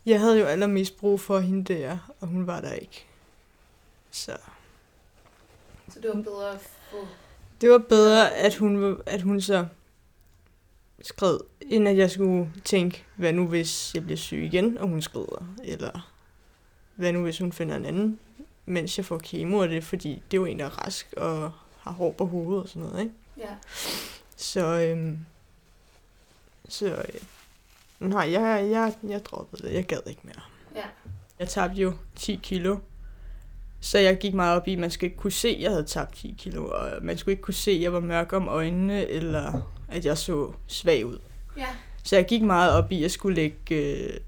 jeg 0.06 0.20
havde 0.20 0.40
jo 0.40 0.46
allermest 0.46 0.96
brug 0.96 1.20
for 1.20 1.38
hende 1.38 1.74
der, 1.74 1.98
og 2.20 2.28
hun 2.28 2.46
var 2.46 2.60
der 2.60 2.72
ikke. 2.72 3.06
Så 4.10 4.36
Så 5.88 6.00
det 6.00 6.10
var 6.14 6.22
bedre 6.22 6.52
at 6.52 6.60
få... 6.60 7.06
det 7.60 7.70
var 7.70 7.78
bedre, 7.78 8.34
at 8.34 8.54
hun, 8.54 9.02
at 9.06 9.22
hun 9.22 9.40
så 9.40 9.66
skred, 11.02 11.38
end 11.60 11.88
at 11.88 11.96
jeg 11.96 12.10
skulle 12.10 12.52
tænke, 12.64 13.04
hvad 13.16 13.32
nu 13.32 13.46
hvis 13.46 13.94
jeg 13.94 14.04
bliver 14.04 14.16
syg 14.16 14.38
igen, 14.38 14.78
og 14.78 14.88
hun 14.88 15.02
skrider, 15.02 15.54
eller 15.64 16.12
hvad 16.94 17.12
nu 17.12 17.22
hvis 17.22 17.38
hun 17.38 17.52
finder 17.52 17.76
en 17.76 17.84
anden, 17.84 18.18
mens 18.68 18.98
jeg 18.98 19.04
får 19.04 19.18
kemo, 19.18 19.58
og 19.58 19.68
det 19.68 19.84
fordi, 19.84 20.22
det 20.30 20.36
er 20.36 20.40
jo 20.40 20.44
en, 20.44 20.58
der 20.58 20.64
er 20.64 20.84
rask 20.84 21.14
og 21.16 21.52
har 21.80 21.90
hår 21.90 22.12
på 22.12 22.26
hovedet 22.26 22.62
og 22.62 22.68
sådan 22.68 22.82
noget, 22.82 23.00
ikke? 23.00 23.14
Ja. 23.38 23.54
Så, 24.36 24.80
øhm, 24.80 25.18
så 26.68 26.86
øh, 26.86 27.20
nej, 28.08 28.32
jeg, 28.32 28.68
jeg, 28.70 28.94
jeg 29.08 29.24
droppede 29.24 29.62
det. 29.62 29.74
Jeg 29.74 29.84
gad 29.84 30.00
ikke 30.06 30.20
mere. 30.24 30.42
Ja. 30.74 30.84
Jeg 31.38 31.48
tabte 31.48 31.82
jo 31.82 31.92
10 32.16 32.40
kilo. 32.42 32.78
Så 33.80 33.98
jeg 33.98 34.18
gik 34.18 34.34
meget 34.34 34.56
op 34.56 34.68
i, 34.68 34.72
at 34.72 34.78
man 34.78 34.90
skulle 34.90 35.10
ikke 35.10 35.20
kunne 35.20 35.32
se, 35.32 35.48
at 35.48 35.60
jeg 35.60 35.70
havde 35.70 35.84
tabt 35.84 36.14
10 36.14 36.34
kilo. 36.38 36.68
Og 36.68 36.90
man 37.02 37.18
skulle 37.18 37.32
ikke 37.32 37.42
kunne 37.42 37.54
se, 37.54 37.70
at 37.70 37.80
jeg 37.80 37.92
var 37.92 38.00
mørk 38.00 38.32
om 38.32 38.48
øjnene, 38.48 39.06
eller 39.06 39.72
at 39.88 40.04
jeg 40.04 40.18
så 40.18 40.52
svag 40.66 41.06
ud. 41.06 41.18
Ja. 41.56 41.66
Så 42.04 42.16
jeg 42.16 42.26
gik 42.26 42.42
meget 42.42 42.72
op 42.72 42.92
i, 42.92 42.96
at 42.96 43.02
jeg 43.02 43.10
skulle 43.10 43.36
lægge 43.36 43.74
øh, 43.74 44.20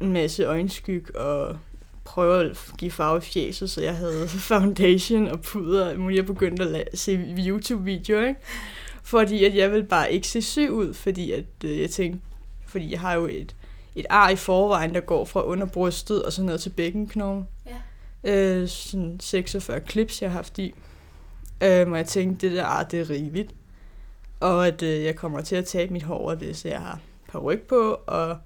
en 0.00 0.12
masse 0.12 0.44
øjenskyg 0.44 1.16
og 1.16 1.58
prøve 2.06 2.50
at 2.50 2.58
give 2.78 2.90
farve 2.90 3.18
i 3.18 3.20
fjeset, 3.20 3.70
så 3.70 3.82
jeg 3.82 3.96
havde 3.96 4.28
foundation 4.50 5.28
og 5.28 5.40
puder 5.40 5.94
og. 5.94 6.14
Jeg 6.14 6.26
begyndte 6.26 6.62
at 6.62 6.68
la- 6.88 6.96
se 6.96 7.34
YouTube-videoer, 7.38 8.28
ikke? 8.28 8.40
Fordi 9.02 9.44
at 9.44 9.54
jeg 9.56 9.72
ville 9.72 9.86
bare 9.86 10.12
ikke 10.12 10.28
se 10.28 10.42
syg 10.42 10.70
ud, 10.70 10.94
fordi 10.94 11.32
at 11.32 11.44
øh, 11.64 11.80
jeg 11.80 11.90
tænkte, 11.90 12.20
fordi 12.66 12.92
jeg 12.92 13.00
har 13.00 13.14
jo 13.14 13.26
et, 13.26 13.56
et 13.94 14.06
ar 14.10 14.28
i 14.30 14.36
forvejen, 14.36 14.94
der 14.94 15.00
går 15.00 15.24
fra 15.24 15.44
under 15.44 15.66
brystet 15.66 16.22
og 16.22 16.32
så 16.32 16.42
ned 16.42 16.58
til 16.58 16.70
bækkenknoglen. 16.70 17.48
Ja. 17.66 17.74
Øh, 18.32 18.68
sådan 18.68 19.20
46 19.20 19.80
clips, 19.90 20.22
jeg 20.22 20.30
har 20.30 20.36
haft 20.36 20.58
i. 20.58 20.74
Øh, 21.62 21.90
og 21.90 21.96
jeg 21.96 22.06
tænkte, 22.06 22.48
det 22.48 22.56
der 22.56 22.64
ar, 22.64 22.82
det 22.82 23.00
er 23.00 23.10
rigeligt. 23.10 23.54
Og 24.40 24.66
at 24.66 24.82
øh, 24.82 25.04
jeg 25.04 25.16
kommer 25.16 25.40
til 25.40 25.56
at 25.56 25.64
tabe 25.64 25.92
mit 25.92 26.02
hår 26.02 26.52
så 26.52 26.68
jeg 26.68 26.80
har 26.80 27.00
par 27.32 27.38
ryg 27.38 27.62
på, 27.62 28.00
og 28.06 28.36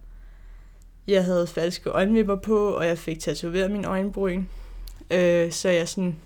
jeg 1.11 1.25
havde 1.25 1.47
falske 1.47 1.91
øjenvipper 1.91 2.37
på, 2.37 2.69
og 2.69 2.87
jeg 2.87 2.99
fik 2.99 3.21
tatoveret 3.21 3.71
min 3.71 3.85
øjenbryn. 3.85 4.45
Øh, 5.11 5.53
så 5.53 5.69
jeg 5.69 5.89
sådan 5.89 6.17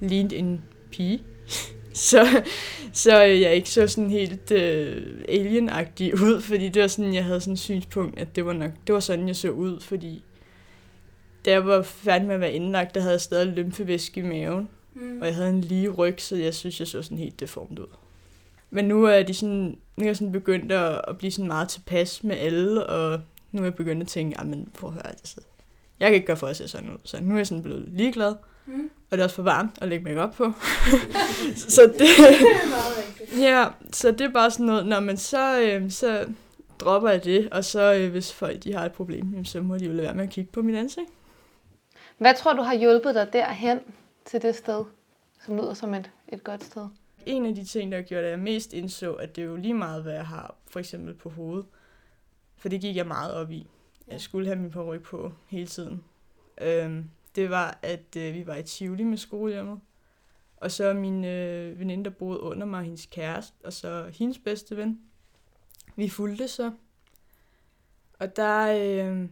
lignede 0.00 0.36
en 0.36 0.62
pige. 0.90 1.22
så, 1.92 2.42
så 2.92 3.18
jeg 3.20 3.54
ikke 3.54 3.70
så 3.70 3.86
sådan 3.86 4.10
helt 4.10 4.50
øh, 4.50 5.06
alien-agtig 5.28 6.14
ud, 6.22 6.40
fordi 6.40 6.68
det 6.68 6.82
var 6.82 6.88
sådan, 6.88 7.14
jeg 7.14 7.24
havde 7.24 7.40
sådan 7.40 7.52
et 7.52 7.58
synspunkt, 7.58 8.18
at 8.18 8.36
det 8.36 8.46
var 8.46 8.52
nok, 8.52 8.70
det 8.86 8.94
var 8.94 9.00
sådan, 9.00 9.28
jeg 9.28 9.36
så 9.36 9.50
ud, 9.50 9.80
fordi 9.80 10.22
da 11.44 11.50
jeg 11.50 11.66
var 11.66 11.82
færdig 11.82 12.26
med 12.26 12.34
at 12.34 12.40
være 12.40 12.52
indlagt, 12.52 12.94
der 12.94 13.00
havde 13.00 13.12
jeg 13.12 13.20
stadig 13.20 13.46
lymfevæske 13.46 14.20
i 14.20 14.24
maven, 14.24 14.68
Mm. 14.94 15.20
og 15.20 15.26
jeg 15.26 15.34
havde 15.34 15.48
en 15.48 15.60
lige 15.60 15.88
ryg, 15.88 16.14
så 16.18 16.36
jeg 16.36 16.54
synes, 16.54 16.80
jeg 16.80 16.88
så 16.88 17.02
sådan 17.02 17.18
helt 17.18 17.40
deformt 17.40 17.78
ud. 17.78 17.86
Men 18.70 18.84
nu 18.84 19.04
er 19.04 19.22
de 19.22 19.34
sådan, 19.34 19.78
nu 19.96 20.02
er 20.02 20.06
jeg 20.06 20.16
sådan 20.16 20.32
begyndt 20.32 20.72
at, 20.72 21.00
at 21.08 21.18
blive 21.18 21.30
sådan 21.30 21.46
meget 21.46 21.68
tilpas 21.68 22.24
med 22.24 22.36
alle, 22.36 22.86
og 22.86 23.20
nu 23.52 23.60
er 23.60 23.64
jeg 23.66 23.74
begyndt 23.74 24.02
at 24.02 24.08
tænke, 24.08 24.44
men 24.44 24.68
prøv 24.78 24.88
at 24.88 24.94
høre, 24.94 25.06
altså, 25.06 25.40
jeg 26.00 26.08
kan 26.08 26.14
ikke 26.14 26.26
gøre 26.26 26.36
for 26.36 26.46
at 26.46 26.56
se 26.56 26.68
sådan 26.68 26.90
ud. 26.90 26.98
Så 27.04 27.20
nu 27.20 27.34
er 27.34 27.38
jeg 27.38 27.46
sådan 27.46 27.62
blevet 27.62 27.88
ligeglad, 27.88 28.34
Mm. 28.66 28.90
og 29.10 29.16
det 29.16 29.18
er 29.20 29.24
også 29.24 29.36
for 29.36 29.42
varmt 29.42 29.70
at 29.82 29.88
lægge 29.88 30.04
mig 30.04 30.22
op 30.22 30.32
på. 30.34 30.52
så 31.56 31.82
det, 31.98 32.00
Det 33.30 33.40
ja, 33.42 33.66
så 33.92 34.10
det 34.10 34.20
er 34.20 34.30
bare 34.30 34.50
sådan 34.50 34.66
noget, 34.66 34.86
når 34.86 35.00
man 35.00 35.16
så, 35.16 35.60
øh, 35.60 35.90
så 35.90 36.26
dropper 36.78 37.10
jeg 37.10 37.24
det, 37.24 37.48
og 37.52 37.64
så 37.64 37.94
øh, 37.94 38.10
hvis 38.10 38.32
folk 38.32 38.64
de 38.64 38.72
har 38.74 38.84
et 38.84 38.92
problem, 38.92 39.30
jamen, 39.30 39.44
så 39.44 39.60
må 39.60 39.78
de 39.78 39.84
jo 39.84 39.92
lade 39.92 40.02
være 40.02 40.14
med 40.14 40.24
at 40.24 40.30
kigge 40.30 40.50
på 40.52 40.62
mit 40.62 40.76
ansigt. 40.76 41.06
Hvad 42.18 42.34
tror 42.34 42.52
du 42.52 42.62
har 42.62 42.74
hjulpet 42.74 43.14
dig 43.14 43.28
derhen 43.32 43.78
til 44.26 44.42
det 44.42 44.56
sted, 44.56 44.84
som 45.46 45.56
lyder 45.56 45.74
som 45.74 45.94
et, 45.94 46.10
et 46.28 46.44
godt 46.44 46.64
sted? 46.64 46.86
En 47.26 47.46
af 47.46 47.54
de 47.54 47.64
ting, 47.64 47.92
der 47.92 48.02
gjorde, 48.02 48.24
at 48.24 48.30
jeg 48.30 48.38
mest 48.38 48.72
indså, 48.72 49.12
at 49.12 49.36
det 49.36 49.42
er 49.42 49.46
jo 49.46 49.56
lige 49.56 49.74
meget, 49.74 50.02
hvad 50.02 50.12
jeg 50.12 50.26
har, 50.26 50.54
for 50.70 50.78
eksempel 50.80 51.14
på 51.14 51.28
hovedet. 51.28 51.66
For 52.58 52.68
det 52.68 52.80
gik 52.80 52.96
jeg 52.96 53.06
meget 53.06 53.34
op 53.34 53.50
i. 53.50 53.66
Jeg 54.08 54.20
skulle 54.20 54.46
have 54.46 54.58
min 54.58 54.70
peruk 54.70 55.02
på 55.02 55.32
hele 55.46 55.66
tiden. 55.66 56.04
Øhm, 56.60 57.10
det 57.34 57.50
var, 57.50 57.78
at 57.82 58.16
øh, 58.16 58.34
vi 58.34 58.46
var 58.46 58.56
i 58.56 58.62
Tivoli 58.62 59.04
med 59.04 59.16
skolehjemmet. 59.18 59.80
Og 60.56 60.70
så 60.70 60.94
min 60.94 61.24
øh, 61.24 61.78
veninde, 61.78 62.04
der 62.04 62.10
boede 62.10 62.40
under 62.40 62.66
mig, 62.66 62.84
hendes 62.84 63.06
kæreste, 63.06 63.54
og 63.64 63.72
så 63.72 64.10
hendes 64.12 64.38
bedste 64.38 64.76
ven. 64.76 65.00
Vi 65.96 66.08
fulgte 66.08 66.48
så. 66.48 66.72
Og 68.18 68.36
der 68.36 68.66
øh, 68.66 69.28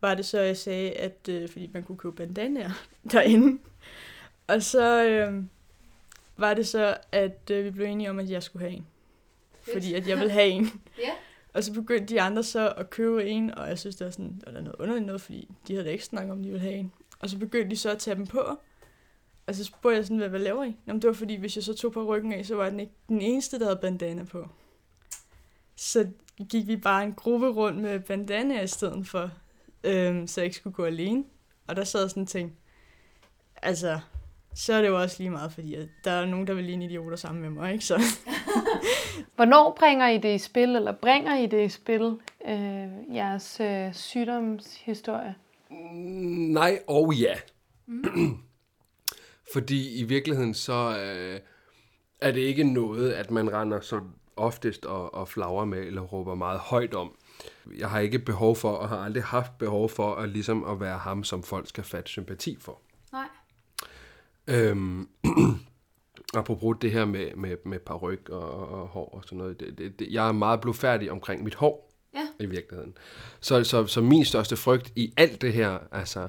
var 0.00 0.14
det 0.14 0.26
så, 0.26 0.40
jeg 0.40 0.56
sagde, 0.56 0.92
at 0.92 1.28
øh, 1.28 1.48
fordi 1.48 1.70
man 1.72 1.82
kunne 1.82 1.98
købe 1.98 2.16
bandanaer 2.16 2.70
derinde. 3.12 3.58
Og 4.46 4.62
så 4.62 5.04
øh, 5.04 5.44
var 6.36 6.54
det 6.54 6.66
så, 6.66 6.96
at 7.12 7.50
øh, 7.50 7.64
vi 7.64 7.70
blev 7.70 7.86
enige 7.86 8.10
om, 8.10 8.18
at 8.18 8.30
jeg 8.30 8.42
skulle 8.42 8.68
have 8.68 8.76
en. 8.76 8.86
Fordi 9.72 9.94
at 9.94 10.08
jeg 10.08 10.18
ville 10.18 10.32
have 10.32 10.48
en. 10.48 10.82
Ja. 10.98 11.12
Og 11.54 11.64
så 11.64 11.72
begyndte 11.72 12.14
de 12.14 12.20
andre 12.20 12.42
så 12.42 12.72
at 12.76 12.90
købe 12.90 13.24
en, 13.24 13.54
og 13.54 13.68
jeg 13.68 13.78
synes, 13.78 13.96
det 13.96 14.04
var 14.04 14.10
sådan, 14.10 14.42
det 14.46 14.54
var 14.54 14.60
noget 14.60 14.76
underligt 14.78 15.06
noget, 15.06 15.20
fordi 15.20 15.50
de 15.68 15.72
havde 15.72 15.86
da 15.86 15.90
ikke 15.90 16.04
snakket 16.04 16.32
om, 16.32 16.42
de 16.42 16.48
ville 16.48 16.60
have 16.60 16.74
en. 16.74 16.92
Og 17.20 17.30
så 17.30 17.38
begyndte 17.38 17.70
de 17.70 17.76
så 17.76 17.90
at 17.90 17.98
tage 17.98 18.16
dem 18.16 18.26
på. 18.26 18.58
Og 19.46 19.54
så 19.54 19.64
spurgte 19.64 19.96
jeg 19.96 20.04
sådan, 20.04 20.16
hvad, 20.16 20.28
hvad 20.28 20.40
laver 20.40 20.64
I? 20.64 20.76
Jamen, 20.86 21.02
det 21.02 21.08
var 21.08 21.14
fordi, 21.14 21.36
hvis 21.36 21.56
jeg 21.56 21.64
så 21.64 21.74
tog 21.74 21.92
på 21.92 22.04
ryggen 22.04 22.32
af, 22.32 22.46
så 22.46 22.54
var 22.54 22.70
den 22.70 22.80
ikke 22.80 22.92
den 23.08 23.20
eneste, 23.20 23.58
der 23.58 23.64
havde 23.64 23.78
bandana 23.82 24.24
på. 24.24 24.48
Så 25.76 26.08
gik 26.48 26.66
vi 26.66 26.76
bare 26.76 27.04
en 27.04 27.12
gruppe 27.12 27.48
rundt 27.48 27.82
med 27.82 28.00
bandana 28.00 28.62
i 28.62 28.66
stedet 28.66 29.06
for, 29.06 29.30
øhm, 29.84 30.26
så 30.26 30.40
jeg 30.40 30.44
ikke 30.44 30.56
skulle 30.56 30.74
gå 30.74 30.84
alene. 30.84 31.24
Og 31.66 31.76
der 31.76 31.84
sad 31.84 32.08
sådan 32.08 32.22
en 32.22 32.26
ting, 32.26 32.56
altså, 33.62 34.00
så 34.54 34.72
er 34.72 34.80
det 34.80 34.88
jo 34.88 35.00
også 35.00 35.16
lige 35.18 35.30
meget, 35.30 35.52
fordi 35.52 35.76
der 36.04 36.10
er 36.10 36.26
nogen, 36.26 36.46
der 36.46 36.54
vil 36.54 36.64
ligne 36.64 36.84
idioter 36.84 37.16
sammen 37.16 37.42
med 37.42 37.50
mig, 37.50 37.72
ikke? 37.72 37.84
Så 37.84 37.94
Hvornår 39.38 39.76
bringer 39.78 40.08
I 40.08 40.18
det 40.18 40.34
i 40.34 40.38
spil, 40.38 40.76
eller 40.76 40.92
bringer 40.92 41.36
I 41.36 41.46
det 41.46 41.64
i 41.64 41.68
spil, 41.68 42.18
øh, 42.48 43.14
jeres 43.14 43.60
øh, 43.60 43.94
sygdomshistorie? 43.94 45.34
Mm, 45.70 45.76
Nej 46.52 46.78
og 46.86 47.14
ja. 47.14 47.34
Fordi 49.52 50.00
i 50.00 50.02
virkeligheden 50.02 50.54
så 50.54 50.98
øh, 50.98 51.40
er 52.20 52.32
det 52.32 52.40
ikke 52.40 52.64
noget, 52.64 53.12
at 53.12 53.30
man 53.30 53.52
render 53.52 53.80
så 53.80 54.00
oftest 54.36 54.86
og, 54.86 55.14
og 55.14 55.28
flagrer 55.28 55.64
med, 55.64 55.78
eller 55.78 56.02
råber 56.02 56.34
meget 56.34 56.60
højt 56.60 56.94
om. 56.94 57.16
Jeg 57.78 57.90
har 57.90 58.00
ikke 58.00 58.18
behov 58.18 58.56
for, 58.56 58.70
og 58.70 58.88
har 58.88 58.98
aldrig 58.98 59.24
haft 59.24 59.58
behov 59.58 59.88
for, 59.88 60.14
at, 60.14 60.28
ligesom 60.28 60.64
at 60.64 60.80
være 60.80 60.98
ham, 60.98 61.24
som 61.24 61.42
folk 61.42 61.68
skal 61.68 61.84
fatte 61.84 62.10
sympati 62.10 62.56
for. 62.60 62.80
Nej. 63.12 63.28
Øhm, 64.46 65.08
apropos 66.34 66.76
det 66.80 66.92
her 66.92 67.04
med, 67.04 67.34
med, 67.34 67.56
med 67.64 67.78
paryk 67.78 68.28
og, 68.28 68.68
og 68.68 68.86
hår 68.86 69.08
og 69.08 69.22
sådan 69.24 69.38
noget. 69.38 69.60
Det, 69.60 69.78
det, 69.78 69.98
det, 69.98 70.08
jeg 70.10 70.28
er 70.28 70.32
meget 70.32 70.60
blodfærdig 70.60 71.10
omkring 71.10 71.44
mit 71.44 71.54
hår. 71.54 71.92
Ja. 72.14 72.44
I 72.44 72.46
virkeligheden. 72.46 72.96
Så, 73.40 73.64
så, 73.64 73.86
så 73.86 74.00
min 74.00 74.24
største 74.24 74.56
frygt 74.56 74.92
i 74.96 75.12
alt 75.16 75.42
det 75.42 75.52
her, 75.52 75.78
altså, 75.92 76.28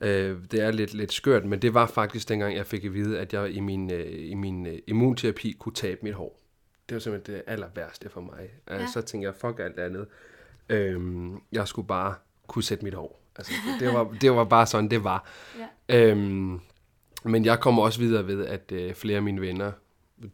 øh, 0.00 0.36
det 0.50 0.60
er 0.60 0.70
lidt, 0.70 0.94
lidt 0.94 1.12
skørt, 1.12 1.44
men 1.44 1.62
det 1.62 1.74
var 1.74 1.86
faktisk 1.86 2.28
dengang, 2.28 2.56
jeg 2.56 2.66
fik 2.66 2.84
at 2.84 2.94
vide, 2.94 3.18
at 3.18 3.32
jeg 3.32 3.50
i 3.50 3.60
min, 3.60 3.92
øh, 3.92 4.30
i 4.30 4.34
min 4.34 4.66
øh, 4.66 4.78
immunterapi 4.86 5.56
kunne 5.58 5.74
tabe 5.74 6.00
mit 6.02 6.14
hår. 6.14 6.40
Det 6.88 6.94
var 6.94 7.00
simpelthen 7.00 7.34
det 7.34 7.42
aller 7.46 7.66
værste 7.74 8.08
for 8.08 8.20
mig. 8.20 8.50
Ja. 8.70 8.80
Ja. 8.80 8.86
Så 8.86 9.00
tænkte 9.02 9.26
jeg, 9.26 9.34
fuck 9.34 9.60
alt 9.60 9.78
andet. 9.78 10.06
Øhm, 10.68 11.40
jeg 11.52 11.68
skulle 11.68 11.88
bare 11.88 12.14
kunne 12.46 12.62
sætte 12.62 12.84
mit 12.84 12.94
hår. 12.94 13.22
Altså, 13.36 13.52
det, 13.80 13.88
var, 13.88 14.16
det 14.20 14.32
var 14.32 14.44
bare 14.44 14.66
sådan, 14.66 14.90
det 14.90 15.04
var. 15.04 15.28
Ja. 15.88 16.10
Øhm, 16.10 16.60
men 17.24 17.44
jeg 17.44 17.60
kommer 17.60 17.82
også 17.82 18.00
videre 18.00 18.26
ved, 18.26 18.46
at 18.46 18.72
øh, 18.72 18.94
flere 18.94 19.16
af 19.16 19.22
mine 19.22 19.40
venner 19.40 19.72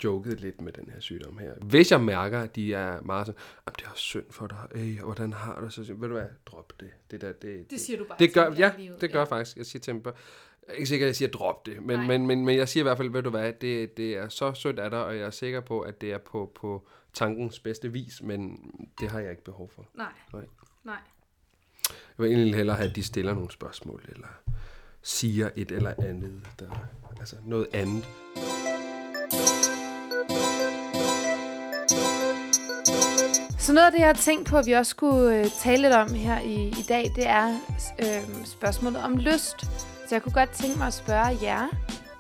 jokede 0.04 0.36
lidt 0.36 0.60
med 0.60 0.72
den 0.72 0.90
her 0.92 1.00
sygdom 1.00 1.38
her. 1.38 1.52
Hvis 1.62 1.90
jeg 1.92 2.00
mærker, 2.00 2.40
at 2.40 2.56
de 2.56 2.74
er 2.74 3.00
meget 3.02 3.26
sådan, 3.26 3.40
"Jamen, 3.66 3.74
det 3.78 3.84
er 3.84 3.90
synd 3.94 4.24
for 4.30 4.46
dig, 4.46 4.58
Ej, 4.74 5.02
hvordan 5.04 5.32
har 5.32 5.58
du 5.60 5.64
det? 5.64 5.72
så 5.72 5.80
ved 5.80 6.08
du 6.08 6.14
hvad, 6.14 6.26
drop 6.46 6.72
det. 6.80 6.90
Det, 7.10 7.20
der, 7.20 7.32
det, 7.32 7.70
Det 7.70 7.80
siger 7.80 7.98
du 7.98 8.04
bare 8.04 8.18
det 8.18 8.34
gør, 8.34 8.52
ja, 8.58 8.72
livet. 8.78 9.00
det 9.00 9.12
gør 9.12 9.18
jeg 9.20 9.28
faktisk. 9.28 9.56
Jeg 9.56 9.66
siger 9.66 9.80
til 9.80 9.94
dem, 9.94 10.02
er 10.68 10.72
ikke 10.72 10.86
sikker, 10.86 11.06
at 11.06 11.08
jeg 11.08 11.16
siger, 11.16 11.28
drop 11.28 11.66
det, 11.66 11.82
men, 11.82 12.06
men, 12.06 12.26
men, 12.26 12.44
men 12.44 12.56
jeg 12.56 12.68
siger 12.68 12.82
i 12.82 12.86
hvert 12.86 12.96
fald, 12.96 13.10
ved 13.10 13.22
du 13.22 13.30
hvad, 13.30 13.52
det, 13.60 13.96
det 13.96 14.16
er 14.16 14.28
så 14.28 14.52
sødt 14.54 14.78
af 14.78 14.90
dig, 14.90 15.04
og 15.04 15.16
jeg 15.16 15.22
er 15.26 15.30
sikker 15.30 15.60
på, 15.60 15.80
at 15.80 16.00
det 16.00 16.12
er 16.12 16.18
på, 16.18 16.52
på 16.54 16.86
tankens 17.12 17.60
bedste 17.60 17.92
vis, 17.92 18.22
men 18.22 18.58
det 19.00 19.08
har 19.10 19.20
jeg 19.20 19.30
ikke 19.30 19.44
behov 19.44 19.70
for. 19.74 19.86
Nej. 19.94 20.06
Nej. 20.32 20.44
Nej. 20.84 20.96
Jeg 21.90 22.24
vil 22.24 22.30
egentlig 22.32 22.54
hellere 22.54 22.76
have, 22.76 22.88
at 22.90 22.96
de 22.96 23.02
stiller 23.02 23.34
nogle 23.34 23.50
spørgsmål, 23.50 24.02
eller 24.08 24.26
siger 25.04 25.50
et 25.56 25.72
eller 25.72 25.94
andet, 25.98 26.42
der, 26.58 26.88
altså 27.20 27.36
noget 27.46 27.66
andet. 27.72 28.04
Så 33.58 33.72
noget 33.72 33.86
af 33.86 33.92
det, 33.92 33.98
jeg 33.98 34.06
har 34.06 34.14
tænkt 34.14 34.48
på, 34.48 34.58
at 34.58 34.66
vi 34.66 34.72
også 34.72 34.90
skulle 34.90 35.38
øh, 35.38 35.46
tale 35.62 35.82
lidt 35.82 35.92
om 35.92 36.14
her 36.14 36.40
i, 36.40 36.68
i 36.68 36.84
dag, 36.88 37.12
det 37.16 37.26
er 37.26 37.58
øh, 37.98 38.44
spørgsmålet 38.44 39.02
om 39.02 39.16
lyst. 39.16 39.60
Så 40.08 40.08
jeg 40.10 40.22
kunne 40.22 40.32
godt 40.32 40.50
tænke 40.50 40.78
mig 40.78 40.86
at 40.86 40.94
spørge 40.94 41.38
jer, 41.42 41.68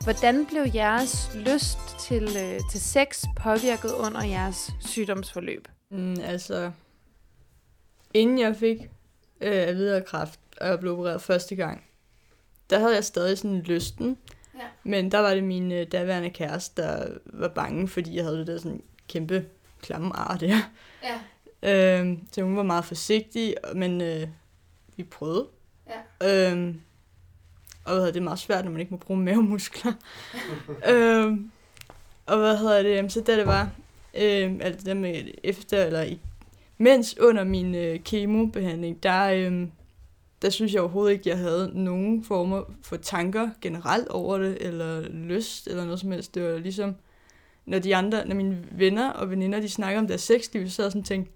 hvordan 0.04 0.46
blev 0.46 0.66
jeres 0.74 1.30
lyst 1.34 1.78
til, 2.00 2.22
øh, 2.22 2.60
til 2.70 2.80
sex 2.80 3.24
påvirket 3.36 3.92
under 3.92 4.24
jeres 4.24 4.70
sygdomsforløb? 4.80 5.68
Mm, 5.90 6.16
altså, 6.22 6.70
inden 8.14 8.38
jeg 8.38 8.56
fik 8.56 8.78
øh, 9.40 9.68
at 9.68 9.76
vide 9.76 9.96
af 9.96 10.04
kræft, 10.04 10.40
og 10.60 10.68
jeg 10.68 10.80
blev 10.80 10.92
opereret 10.92 11.22
første 11.22 11.56
gang, 11.56 11.84
der 12.74 12.80
havde 12.80 12.94
jeg 12.94 13.04
stadig 13.04 13.38
sådan 13.38 13.60
lysten. 13.60 14.16
Ja. 14.54 14.64
Men 14.84 15.10
der 15.10 15.18
var 15.18 15.34
det 15.34 15.44
min 15.44 15.72
øh, 15.72 15.86
daværende 15.92 16.30
kæreste, 16.30 16.82
der 16.82 17.06
var 17.24 17.48
bange, 17.48 17.88
fordi 17.88 18.16
jeg 18.16 18.24
havde 18.24 18.38
det 18.38 18.46
der 18.46 18.58
sådan 18.58 18.82
kæmpe 19.08 19.46
klamme 19.82 20.16
ar 20.16 20.36
der. 20.36 20.56
Ja. 21.62 22.00
Øh, 22.00 22.18
så 22.32 22.42
hun 22.42 22.56
var 22.56 22.62
meget 22.62 22.84
forsigtig, 22.84 23.54
men 23.74 24.00
øh, 24.00 24.28
vi 24.96 25.02
prøvede. 25.02 25.46
Ja. 26.22 26.52
Øh, 26.52 26.74
og 27.84 27.92
hvad 27.92 27.96
hedder, 27.96 28.12
det 28.12 28.20
er 28.20 28.24
meget 28.24 28.38
svært, 28.38 28.64
når 28.64 28.70
man 28.70 28.80
ikke 28.80 28.94
må 28.94 28.96
bruge 28.96 29.20
mavemuskler. 29.20 29.92
øh, 30.90 31.38
og 32.26 32.38
hvad 32.38 32.56
hedder 32.56 32.82
det, 32.82 32.90
jamen, 32.90 33.10
så 33.10 33.20
da 33.20 33.36
det 33.36 33.46
var, 33.46 33.70
øh, 34.14 34.52
alt 34.60 34.86
det 34.86 34.96
med 34.96 35.24
efter, 35.42 35.84
eller 35.84 36.02
i, 36.02 36.20
mens 36.78 37.18
under 37.18 37.44
min 37.44 37.74
øh, 37.74 38.00
kemobehandling, 38.00 39.02
der, 39.02 39.24
øh, 39.24 39.68
der 40.44 40.50
synes 40.50 40.72
jeg 40.72 40.80
overhovedet 40.80 41.12
ikke, 41.12 41.30
jeg 41.30 41.38
havde 41.38 41.70
nogen 41.74 42.24
former 42.24 42.62
for 42.82 42.96
tanker 42.96 43.50
generelt 43.60 44.08
over 44.08 44.38
det, 44.38 44.58
eller 44.60 45.08
lyst, 45.08 45.66
eller 45.66 45.84
noget 45.84 46.00
som 46.00 46.10
helst. 46.10 46.34
Det 46.34 46.42
var 46.42 46.58
ligesom, 46.58 46.94
når 47.66 47.78
de 47.78 47.96
andre, 47.96 48.28
når 48.28 48.34
mine 48.34 48.64
venner 48.72 49.10
og 49.10 49.30
veninder, 49.30 49.60
de 49.60 49.68
snakker 49.68 50.00
om 50.00 50.06
deres 50.06 50.20
sexliv, 50.20 50.68
så 50.70 50.82
havde 50.82 50.86
jeg 50.86 50.92
sådan 50.92 51.04
tænkt, 51.04 51.30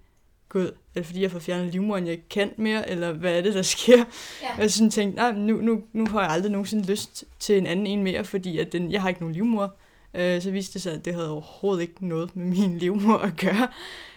gud, 0.49 0.67
er 0.67 0.71
det 0.95 1.07
fordi, 1.07 1.23
jeg 1.23 1.31
får 1.31 1.39
fjernet 1.39 1.73
livmoderen, 1.73 2.05
jeg 2.05 2.13
ikke 2.13 2.29
kan 2.29 2.51
mere, 2.57 2.91
eller 2.91 3.13
hvad 3.13 3.39
er 3.39 3.41
det, 3.41 3.55
der 3.55 3.63
sker? 3.63 3.97
Ja. 4.43 4.55
Og 4.57 4.63
jeg 4.63 4.71
sådan 4.71 4.91
tænkte, 4.91 5.17
nej, 5.17 5.33
nu, 5.33 5.57
nu, 5.57 5.83
nu 5.93 6.07
har 6.07 6.21
jeg 6.21 6.31
aldrig 6.31 6.53
nogensinde 6.53 6.87
lyst 6.87 7.25
til 7.39 7.59
en 7.59 7.67
anden 7.67 7.87
en 7.87 8.03
mere, 8.03 8.25
fordi 8.25 8.59
at 8.59 8.73
den, 8.73 8.93
jeg 8.93 9.03
har 9.03 9.09
ikke 9.09 9.21
nogen 9.21 9.35
livmor. 9.35 9.77
Øh, 10.15 10.43
så 10.43 10.51
viste 10.51 10.75
det 10.75 10.83
sig, 10.83 10.93
at 10.93 11.05
det 11.05 11.15
havde 11.15 11.31
overhovedet 11.31 11.83
ikke 11.83 12.07
noget 12.09 12.37
med 12.37 12.47
min 12.47 12.79
livmor 12.83 13.19
at 13.19 13.37
gøre. 13.37 13.69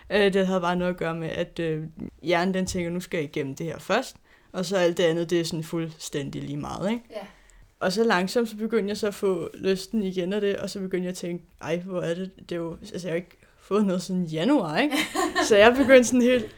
Øh, 0.09 0.33
det 0.33 0.47
havde 0.47 0.61
bare 0.61 0.75
noget 0.75 0.91
at 0.91 0.97
gøre 0.97 1.15
med, 1.15 1.29
at 1.29 1.59
øh, 1.59 1.83
hjernen 2.23 2.53
den 2.53 2.65
tænker, 2.65 2.91
nu 2.91 2.99
skal 2.99 3.17
jeg 3.17 3.23
igennem 3.23 3.55
det 3.55 3.65
her 3.65 3.79
først, 3.79 4.15
og 4.53 4.65
så 4.65 4.77
alt 4.77 4.97
det 4.97 5.03
andet, 5.03 5.29
det 5.29 5.39
er 5.39 5.43
sådan 5.43 5.63
fuldstændig 5.63 6.43
lige 6.43 6.57
meget, 6.57 6.91
ikke? 6.91 7.03
Ja. 7.11 7.25
Og 7.79 7.93
så 7.93 8.03
langsomt, 8.03 8.49
så 8.49 8.55
begyndte 8.55 8.89
jeg 8.89 8.97
så 8.97 9.07
at 9.07 9.13
få 9.13 9.49
lysten 9.53 10.03
igen 10.03 10.33
af 10.33 10.41
det, 10.41 10.55
og 10.57 10.69
så 10.69 10.79
begyndte 10.79 11.05
jeg 11.05 11.11
at 11.11 11.17
tænke, 11.17 11.45
ej, 11.61 11.77
hvor 11.77 12.01
er 12.01 12.13
det, 12.13 12.31
det 12.49 12.51
er 12.51 12.59
jo, 12.59 12.77
altså 12.93 13.07
jeg 13.07 13.13
har 13.13 13.15
ikke 13.15 13.37
fået 13.61 13.85
noget 13.85 14.01
siden 14.01 14.25
januar, 14.25 14.77
ikke? 14.77 14.97
Så 15.47 15.57
jeg 15.57 15.73
begyndte 15.73 16.03
sådan 16.03 16.21
helt 16.21 16.55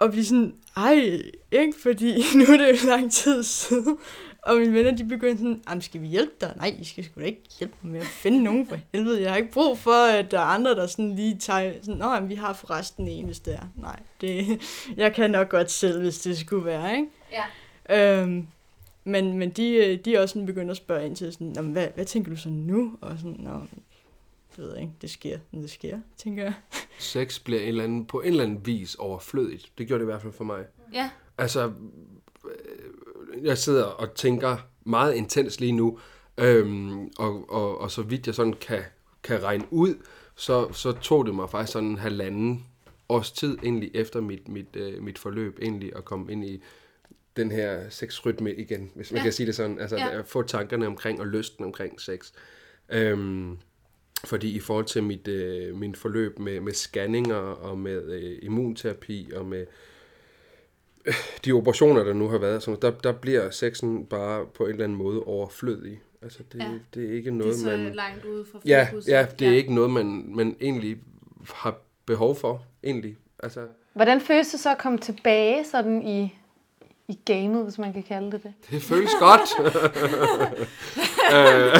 at 0.00 0.10
blive 0.10 0.24
sådan, 0.24 0.54
ej, 0.76 1.20
ikke? 1.52 1.72
Fordi 1.82 2.14
nu 2.38 2.44
er 2.44 2.56
det 2.56 2.82
jo 2.82 2.88
lang 2.88 3.12
tid 3.12 3.42
siden. 3.42 3.98
Og 4.46 4.56
mine 4.56 4.72
venner, 4.72 4.90
de 4.96 5.04
begyndte 5.04 5.38
sådan, 5.38 5.62
jamen 5.68 5.82
skal 5.82 6.00
vi 6.02 6.06
hjælpe 6.06 6.32
dig? 6.40 6.52
Nej, 6.56 6.76
I 6.80 6.84
skal 6.84 7.04
sgu 7.04 7.20
da 7.20 7.24
ikke 7.26 7.42
hjælpe 7.58 7.74
mig 7.82 7.92
med 7.92 8.00
at 8.00 8.06
finde 8.06 8.42
nogen 8.42 8.66
for 8.66 8.78
helvede. 8.92 9.22
Jeg 9.22 9.30
har 9.30 9.36
ikke 9.36 9.52
brug 9.52 9.78
for, 9.78 10.06
at 10.12 10.30
der 10.30 10.38
er 10.38 10.44
andre, 10.44 10.74
der 10.74 10.86
sådan 10.86 11.14
lige 11.16 11.38
tager, 11.38 11.72
sådan, 11.82 11.98
nå, 11.98 12.12
jamen, 12.14 12.28
vi 12.28 12.34
har 12.34 12.52
forresten 12.52 13.08
en, 13.08 13.24
hvis 13.26 13.40
det 13.40 13.54
er. 13.54 13.68
Nej, 13.76 14.00
det, 14.20 14.60
jeg 14.96 15.14
kan 15.14 15.30
nok 15.30 15.48
godt 15.48 15.70
selv, 15.70 16.00
hvis 16.02 16.18
det 16.20 16.38
skulle 16.38 16.64
være, 16.64 16.96
ikke? 16.96 17.08
Ja. 17.88 18.22
Øhm, 18.22 18.46
men, 19.04 19.38
men 19.38 19.50
de, 19.50 19.96
de 19.96 20.14
er 20.14 20.20
også 20.20 20.32
sådan 20.32 20.46
begyndt 20.46 20.70
at 20.70 20.76
spørge 20.76 21.06
ind 21.06 21.16
til 21.16 21.32
sådan, 21.32 21.46
"Nå, 21.56 21.62
men 21.62 21.72
hvad, 21.72 21.88
hvad 21.94 22.04
tænker 22.04 22.30
du 22.30 22.36
så 22.36 22.48
nu? 22.48 22.98
Og 23.00 23.18
sådan, 23.18 23.36
nå, 23.38 23.50
det 24.56 24.64
ved 24.64 24.72
jeg 24.72 24.80
ikke, 24.80 24.92
det 25.02 25.10
sker, 25.10 25.38
men 25.50 25.62
det 25.62 25.70
sker, 25.70 25.98
tænker 26.16 26.42
jeg. 26.42 26.52
Sex 26.98 27.38
bliver 27.40 27.60
en 27.60 27.68
eller 27.68 27.84
anden, 27.84 28.06
på 28.06 28.20
en 28.20 28.26
eller 28.30 28.44
anden 28.44 28.66
vis 28.66 28.94
overflødigt. 28.94 29.72
Det 29.78 29.86
gjorde 29.86 29.98
det 30.00 30.04
i 30.04 30.10
hvert 30.10 30.22
fald 30.22 30.32
for 30.32 30.44
mig. 30.44 30.64
Ja. 30.92 31.10
Altså, 31.38 31.72
jeg 33.42 33.58
sidder 33.58 33.84
og 33.84 34.14
tænker 34.14 34.56
meget 34.84 35.14
intens 35.14 35.60
lige 35.60 35.72
nu, 35.72 35.98
øhm, 36.38 37.06
og, 37.18 37.50
og, 37.50 37.80
og 37.80 37.90
så 37.90 38.02
vidt 38.02 38.26
jeg 38.26 38.34
sådan 38.34 38.54
kan, 38.60 38.82
kan 39.22 39.42
regne 39.42 39.64
ud, 39.70 39.94
så, 40.36 40.72
så 40.72 40.92
tog 40.92 41.26
det 41.26 41.34
mig 41.34 41.50
faktisk 41.50 41.72
sådan 41.72 41.88
en 41.88 41.98
halvanden 41.98 42.66
års 43.08 43.32
tid 43.32 43.58
egentlig 43.62 43.90
efter 43.94 44.20
mit, 44.20 44.48
mit, 44.48 44.76
øh, 44.76 45.02
mit 45.02 45.18
forløb 45.18 45.58
egentlig 45.62 45.96
at 45.96 46.04
komme 46.04 46.32
ind 46.32 46.44
i 46.44 46.62
den 47.36 47.50
her 47.50 47.90
sexrytme 47.90 48.54
igen, 48.54 48.90
hvis 48.94 49.12
man 49.12 49.18
Ja. 49.18 49.22
kan 49.22 49.32
sige 49.32 49.46
det 49.46 49.54
sådan. 49.54 49.78
Altså 49.78 49.96
Ja. 49.96 50.18
at 50.18 50.26
få 50.26 50.42
tankerne 50.42 50.86
omkring 50.86 51.20
og 51.20 51.26
lysten 51.26 51.64
omkring 51.64 52.00
sex. 52.00 52.32
Øhm, 52.88 53.58
fordi 54.24 54.50
i 54.56 54.60
forhold 54.60 54.84
til 54.84 55.02
mit, 55.02 55.28
øh, 55.28 55.76
min 55.76 55.94
forløb 55.94 56.38
med, 56.38 56.60
med 56.60 56.72
scanninger 56.72 57.36
og 57.36 57.78
med 57.78 58.12
øh, 58.12 58.38
immunterapi 58.42 59.30
og 59.36 59.46
med 59.46 59.66
de 61.44 61.52
operationer, 61.52 62.04
der 62.04 62.12
nu 62.12 62.28
har 62.28 62.38
været, 62.38 62.62
så 62.62 62.76
der, 62.82 62.90
der 62.90 63.12
bliver 63.12 63.50
sexen 63.50 64.06
bare 64.06 64.44
på 64.54 64.64
en 64.64 64.70
eller 64.70 64.84
anden 64.84 64.98
måde 64.98 65.20
overflødig. 65.22 66.00
Altså 66.22 66.38
det, 66.52 66.58
Ja. 66.58 66.64
ja. 66.64 66.70
det 66.94 67.04
er 67.10 67.12
ikke 67.16 67.30
Det 67.30 67.34
er 67.36 67.38
noget, 67.44 67.56
så 67.56 67.66
man... 67.66 67.94
langt 67.94 68.24
ude 68.24 68.44
fra 68.52 68.58
Ja, 68.66 68.88
fokus. 68.90 69.08
ja, 69.08 69.26
det 69.38 69.48
er 69.48 69.52
ikke 69.56 69.74
noget, 69.74 69.90
man, 69.90 70.24
man 70.28 70.56
egentlig 70.60 70.96
har 71.54 71.76
behov 72.06 72.36
for, 72.36 72.62
egentlig. 72.84 73.16
Altså, 73.42 73.60
Hvordan 73.94 74.20
føles 74.20 74.48
det 74.50 74.60
så 74.60 74.70
at 74.70 74.78
komme 74.78 74.98
tilbage 74.98 75.64
sådan 75.64 76.02
i, 76.02 76.34
i 77.08 77.18
gamet, 77.24 77.64
hvis 77.64 77.78
man 77.78 77.92
kan 77.92 78.02
kalde 78.02 78.32
det 78.32 78.42
det? 78.42 78.52
det 78.70 78.82
føles 78.82 79.10
godt. 79.20 79.40
Øh, 81.34 81.72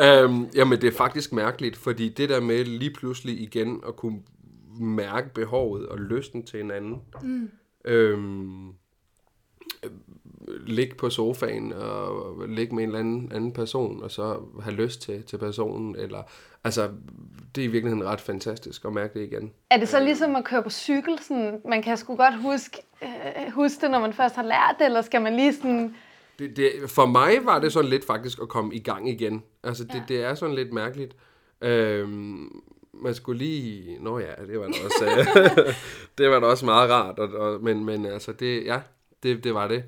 øhm, 0.00 0.46
jamen, 0.54 0.80
det 0.80 0.88
er 0.88 0.96
faktisk 0.96 1.32
mærkeligt, 1.32 1.76
fordi 1.76 2.08
det 2.08 2.28
der 2.28 2.40
med 2.40 2.64
lige 2.64 2.90
pludselig 2.90 3.40
igen 3.40 3.80
at 3.88 3.96
kunne 3.96 4.18
mærke 4.80 5.34
behovet 5.34 5.88
og 5.88 5.98
lysten 5.98 6.46
til 6.46 6.58
hinanden. 6.58 7.02
Mm. 7.22 7.50
Øhm, 7.84 8.68
øh, 9.82 9.90
ligge 10.66 10.94
på 10.94 11.10
sofaen 11.10 11.72
og 11.72 12.48
ligge 12.48 12.74
med 12.74 12.82
en 12.82 12.88
eller 12.88 13.00
anden, 13.00 13.32
anden 13.34 13.52
person, 13.52 14.02
og 14.02 14.10
så 14.10 14.40
have 14.62 14.76
lyst 14.76 15.02
til, 15.02 15.22
til 15.22 15.38
personen. 15.38 15.96
Eller, 15.96 16.22
altså, 16.64 16.90
det 17.54 17.60
er 17.60 17.68
i 17.68 17.70
virkeligheden 17.70 18.08
ret 18.08 18.20
fantastisk 18.20 18.84
at 18.84 18.92
mærke 18.92 19.18
det 19.18 19.26
igen. 19.26 19.52
Er 19.70 19.76
det 19.76 19.88
så 19.88 20.00
ligesom 20.00 20.36
at 20.36 20.44
køre 20.44 20.62
på 20.62 20.70
cykel? 20.70 21.18
Sådan, 21.18 21.60
man 21.68 21.82
kan 21.82 21.96
sgu 21.96 22.16
godt 22.16 22.42
huske, 22.42 22.78
øh, 23.02 23.52
huske 23.52 23.80
det, 23.80 23.90
når 23.90 24.00
man 24.00 24.12
først 24.12 24.34
har 24.34 24.42
lært 24.42 24.76
det, 24.78 24.84
eller 24.86 25.02
skal 25.02 25.22
man 25.22 25.36
lige 25.36 25.54
sådan... 25.54 25.94
Det, 26.38 26.56
det, 26.56 26.72
for 26.86 27.06
mig 27.06 27.44
var 27.44 27.58
det 27.58 27.72
sådan 27.72 27.90
lidt 27.90 28.04
faktisk 28.04 28.38
at 28.42 28.48
komme 28.48 28.74
i 28.74 28.78
gang 28.78 29.08
igen. 29.08 29.42
Altså, 29.62 29.84
det, 29.84 30.02
det 30.08 30.24
er 30.24 30.34
sådan 30.34 30.54
lidt 30.54 30.72
mærkeligt. 30.72 31.16
Øhm, 31.60 32.62
man 32.94 33.14
skulle 33.14 33.38
lige... 33.38 33.98
Nå 34.00 34.18
ja, 34.18 34.34
det 34.46 34.60
var 34.60 34.66
da 34.66 34.72
også, 34.84 35.04
øh, 35.06 35.74
det 36.18 36.30
var 36.30 36.40
da 36.40 36.46
også 36.46 36.64
meget 36.64 36.90
rart. 36.90 37.18
Og, 37.18 37.28
og, 37.28 37.62
men, 37.62 37.84
men 37.84 38.06
altså, 38.06 38.32
det, 38.32 38.64
ja, 38.64 38.80
det, 39.22 39.44
det 39.44 39.54
var 39.54 39.68
det. 39.68 39.84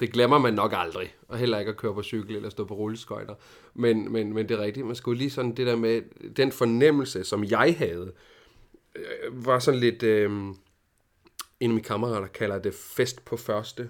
Det 0.00 0.12
glemmer 0.12 0.38
man 0.38 0.54
nok 0.54 0.72
aldrig. 0.74 1.14
Og 1.28 1.38
heller 1.38 1.58
ikke 1.58 1.70
at 1.70 1.76
køre 1.76 1.94
på 1.94 2.02
cykel 2.02 2.36
eller 2.36 2.50
stå 2.50 2.64
på 2.64 2.74
rulleskøjter. 2.74 3.34
Men, 3.74 4.12
men, 4.12 4.34
men 4.34 4.48
det 4.48 4.58
er 4.58 4.62
rigtigt. 4.62 4.86
Man 4.86 4.96
skulle 4.96 5.18
lige 5.18 5.30
sådan 5.30 5.54
det 5.54 5.66
der 5.66 5.76
med... 5.76 6.02
Den 6.36 6.52
fornemmelse, 6.52 7.24
som 7.24 7.44
jeg 7.44 7.74
havde, 7.78 8.12
øh, 8.96 9.46
var 9.46 9.58
sådan 9.58 9.80
lidt... 9.80 10.02
Øh, 10.02 10.30
en 11.60 11.70
af 11.70 11.74
mine 11.74 11.80
kammerater 11.80 12.26
kalder 12.26 12.58
det 12.58 12.74
fest 12.74 13.24
på 13.24 13.36
første 13.36 13.88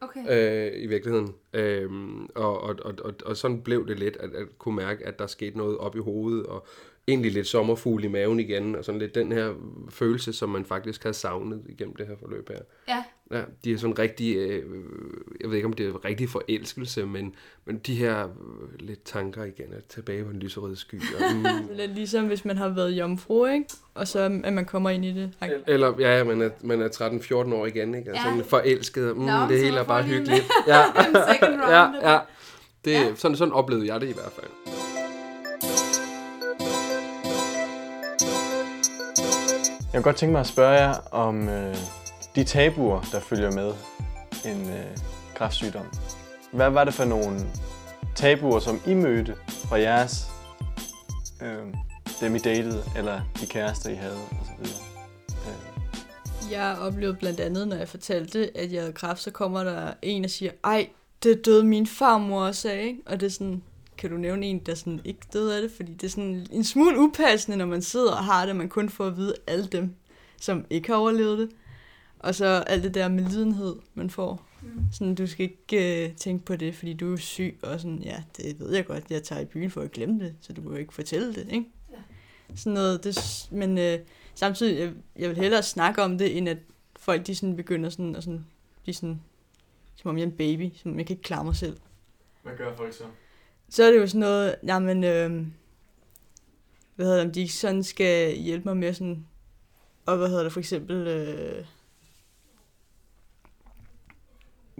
Okay. 0.00 0.20
øh, 0.30 0.82
i 0.82 0.86
virkeligheden. 0.86 1.34
Øhm, 1.52 2.26
og, 2.34 2.60
og, 2.60 2.76
og, 2.84 2.94
og, 3.04 3.14
og 3.24 3.36
sådan 3.36 3.62
blev 3.62 3.88
det 3.88 3.98
lidt, 3.98 4.16
at, 4.16 4.34
at 4.34 4.58
kunne 4.58 4.76
mærke, 4.76 5.06
at 5.06 5.18
der 5.18 5.26
skete 5.26 5.58
noget 5.58 5.78
op 5.78 5.96
i 5.96 5.98
hovedet, 5.98 6.46
og 6.46 6.66
egentlig 7.08 7.32
lidt 7.32 7.46
sommerfugl 7.46 8.04
i 8.04 8.08
maven 8.08 8.40
igen, 8.40 8.74
og 8.76 8.84
sådan 8.84 8.98
lidt 9.00 9.14
den 9.14 9.32
her 9.32 9.50
følelse, 9.90 10.32
som 10.32 10.48
man 10.48 10.64
faktisk 10.64 11.02
havde 11.02 11.14
savnet 11.14 11.62
igennem 11.68 11.96
det 11.96 12.06
her 12.06 12.14
forløb 12.20 12.48
her. 12.48 12.58
Ja. 12.88 13.04
Ja, 13.30 13.42
de 13.64 13.72
er 13.72 13.76
sådan 13.78 13.98
rigtig, 13.98 14.36
øh, 14.36 14.62
jeg 15.40 15.48
ved 15.50 15.56
ikke 15.56 15.66
om 15.66 15.72
det 15.72 15.86
er 15.86 16.04
rigtig 16.04 16.28
forelskelse, 16.28 17.06
men, 17.06 17.34
men 17.64 17.78
de 17.78 17.94
her 17.94 18.24
øh, 18.24 18.30
lidt 18.80 19.04
tanker 19.04 19.44
igen, 19.44 19.72
at 19.72 19.84
tilbage 19.84 20.24
på 20.24 20.30
en 20.30 20.36
lyserød 20.38 20.76
sky. 20.76 20.94
Og, 20.94 21.34
mm, 21.36 21.42
Det 21.42 21.50
er 21.70 21.76
lidt 21.76 21.94
ligesom, 21.94 22.26
hvis 22.26 22.44
man 22.44 22.56
har 22.58 22.68
været 22.68 22.90
jomfru, 22.90 23.46
ikke? 23.46 23.66
Og 23.94 24.08
så 24.08 24.40
at 24.44 24.52
man 24.52 24.64
kommer 24.64 24.90
ind 24.90 25.04
i 25.04 25.12
det. 25.12 25.30
Ej, 25.40 25.50
eller 25.66 25.94
ja, 25.98 26.24
man 26.24 26.42
er, 26.42 26.50
man 26.62 26.82
er 26.82 26.88
13-14 26.88 27.34
år 27.54 27.66
igen, 27.66 27.94
ikke? 27.94 28.10
Altså, 28.10 28.24
Ja. 28.28 28.30
sådan 28.34 28.44
forelsket, 28.50 29.10
og, 29.10 29.16
mm, 29.16 29.22
Nå, 29.24 29.32
det 29.48 29.58
hele 29.60 29.76
er 29.78 29.84
bare 29.84 30.02
hyggeligt. 30.02 30.44
Ja, 30.66 30.78
ja, 31.70 32.12
ja. 32.12 32.18
Det, 32.84 32.92
ja. 32.92 33.14
Sådan, 33.14 33.36
sådan 33.36 33.52
oplevede 33.52 33.86
jeg 33.92 34.00
det 34.00 34.08
i 34.08 34.12
hvert 34.12 34.32
fald. 34.32 34.50
Jeg 39.96 40.02
kunne 40.02 40.12
godt 40.12 40.16
tænke 40.16 40.32
mig 40.32 40.40
at 40.40 40.46
spørge 40.46 40.72
jer 40.72 40.94
om 41.10 41.48
øh, 41.48 41.76
de 42.34 42.44
tabuer, 42.44 43.00
der 43.12 43.20
følger 43.20 43.50
med 43.50 43.72
en 44.44 44.68
øh, 44.70 44.96
kræftsygdom. 45.34 45.86
hvad 46.52 46.70
var 46.70 46.84
det 46.84 46.94
for 46.94 47.04
nogle 47.04 47.40
tabuer, 48.14 48.60
som 48.60 48.80
I 48.86 48.94
mødte 48.94 49.34
fra 49.46 49.80
jeres, 49.80 50.26
øh, 51.42 51.74
dem 52.20 52.34
I 52.34 52.38
datede, 52.38 52.82
eller 52.96 53.20
de 53.40 53.46
kærester, 53.46 53.90
I 53.90 53.94
havde, 53.94 54.18
osv.? 54.42 54.62
Øh, 55.30 56.52
Jeg 56.52 56.76
oplevede 56.80 57.16
blandt 57.16 57.40
andet, 57.40 57.68
når 57.68 57.76
jeg 57.76 57.88
fortalte, 57.88 58.56
at 58.56 58.72
jeg 58.72 58.80
havde 58.80 58.92
kræft, 58.92 59.22
så 59.22 59.30
kommer 59.30 59.64
der 59.64 59.92
en 60.02 60.24
og 60.24 60.30
siger, 60.30 60.52
ej, 60.64 60.88
det 61.22 61.46
døde 61.46 61.64
min 61.64 61.86
farmor 61.86 62.46
også 62.46 62.70
af, 62.70 62.82
ikke? 62.82 63.00
Og 63.06 63.20
det 63.20 63.26
er 63.26 63.30
sådan, 63.30 63.62
kan 63.98 64.10
du 64.10 64.16
nævne 64.16 64.46
en, 64.46 64.58
der 64.58 64.74
sådan 64.74 65.00
ikke 65.04 65.20
døde 65.32 65.56
af 65.56 65.62
det? 65.62 65.70
Fordi 65.70 65.92
det 65.92 66.04
er 66.04 66.10
sådan 66.10 66.46
en 66.52 66.64
smule 66.64 66.98
upassende, 66.98 67.56
når 67.56 67.66
man 67.66 67.82
sidder 67.82 68.12
og 68.12 68.24
har 68.24 68.46
det, 68.46 68.56
man 68.56 68.68
kun 68.68 68.88
får 68.88 69.06
at 69.06 69.16
vide 69.16 69.34
alle 69.46 69.66
dem, 69.66 69.94
som 70.40 70.64
ikke 70.70 70.88
har 70.88 70.96
overlevet 70.96 71.38
det. 71.38 71.50
Og 72.18 72.34
så 72.34 72.46
alt 72.46 72.82
det 72.82 72.94
der 72.94 73.08
med 73.08 73.24
lidenhed, 73.24 73.76
man 73.94 74.10
får. 74.10 74.46
Mm. 74.62 74.82
Sådan, 74.92 75.14
du 75.14 75.26
skal 75.26 75.50
ikke 75.50 76.04
øh, 76.04 76.14
tænke 76.14 76.44
på 76.44 76.56
det, 76.56 76.74
fordi 76.74 76.92
du 76.94 77.12
er 77.12 77.16
syg, 77.16 77.58
og 77.62 77.80
sådan, 77.80 77.98
ja, 77.98 78.22
det 78.36 78.60
ved 78.60 78.74
jeg 78.74 78.86
godt, 78.86 79.10
jeg 79.10 79.22
tager 79.22 79.40
i 79.40 79.44
byen 79.44 79.70
for 79.70 79.80
at 79.80 79.92
glemme 79.92 80.24
det, 80.24 80.34
så 80.40 80.52
du 80.52 80.62
kan 80.62 80.70
jo 80.70 80.76
ikke 80.76 80.94
fortælle 80.94 81.34
det, 81.34 81.48
ikke? 81.50 81.66
Ja. 81.92 81.96
Sådan 82.56 82.72
noget, 82.72 83.04
det, 83.04 83.48
men 83.50 83.78
øh, 83.78 83.98
samtidig, 84.34 84.78
jeg, 84.80 84.92
jeg 85.18 85.28
vil 85.28 85.38
hellere 85.38 85.62
snakke 85.62 86.02
om 86.02 86.18
det, 86.18 86.36
end 86.36 86.48
at 86.48 86.58
folk, 86.96 87.26
de 87.26 87.34
sådan 87.34 87.56
begynder 87.56 87.90
sådan, 87.90 88.16
og 88.16 88.22
sådan, 88.22 88.46
de 88.86 88.94
sådan, 88.94 89.20
som 89.96 90.08
om 90.08 90.16
jeg 90.16 90.22
er 90.22 90.26
en 90.26 90.36
baby, 90.36 90.70
som 90.76 90.90
om 90.90 90.98
jeg 90.98 91.06
kan 91.06 91.14
ikke 91.14 91.22
klare 91.22 91.44
mig 91.44 91.56
selv. 91.56 91.76
hvad 92.42 92.56
gør 92.56 92.76
folk 92.76 92.94
så? 92.94 93.04
Så 93.68 93.84
er 93.84 93.90
det 93.90 93.98
jo 93.98 94.06
sådan 94.06 94.20
noget, 94.20 94.56
jamen, 94.66 95.04
øh, 95.04 95.46
hvad 96.96 97.06
hedder 97.06 97.18
det, 97.18 97.26
om 97.26 97.32
de 97.32 97.48
sådan 97.48 97.82
skal 97.82 98.36
hjælpe 98.36 98.68
mig 98.68 98.76
med 98.76 98.94
sådan, 98.94 99.26
og 100.06 100.16
hvad 100.16 100.28
hedder 100.28 100.42
det, 100.42 100.52
for 100.52 100.60
eksempel, 100.60 101.06
øh, 101.06 101.64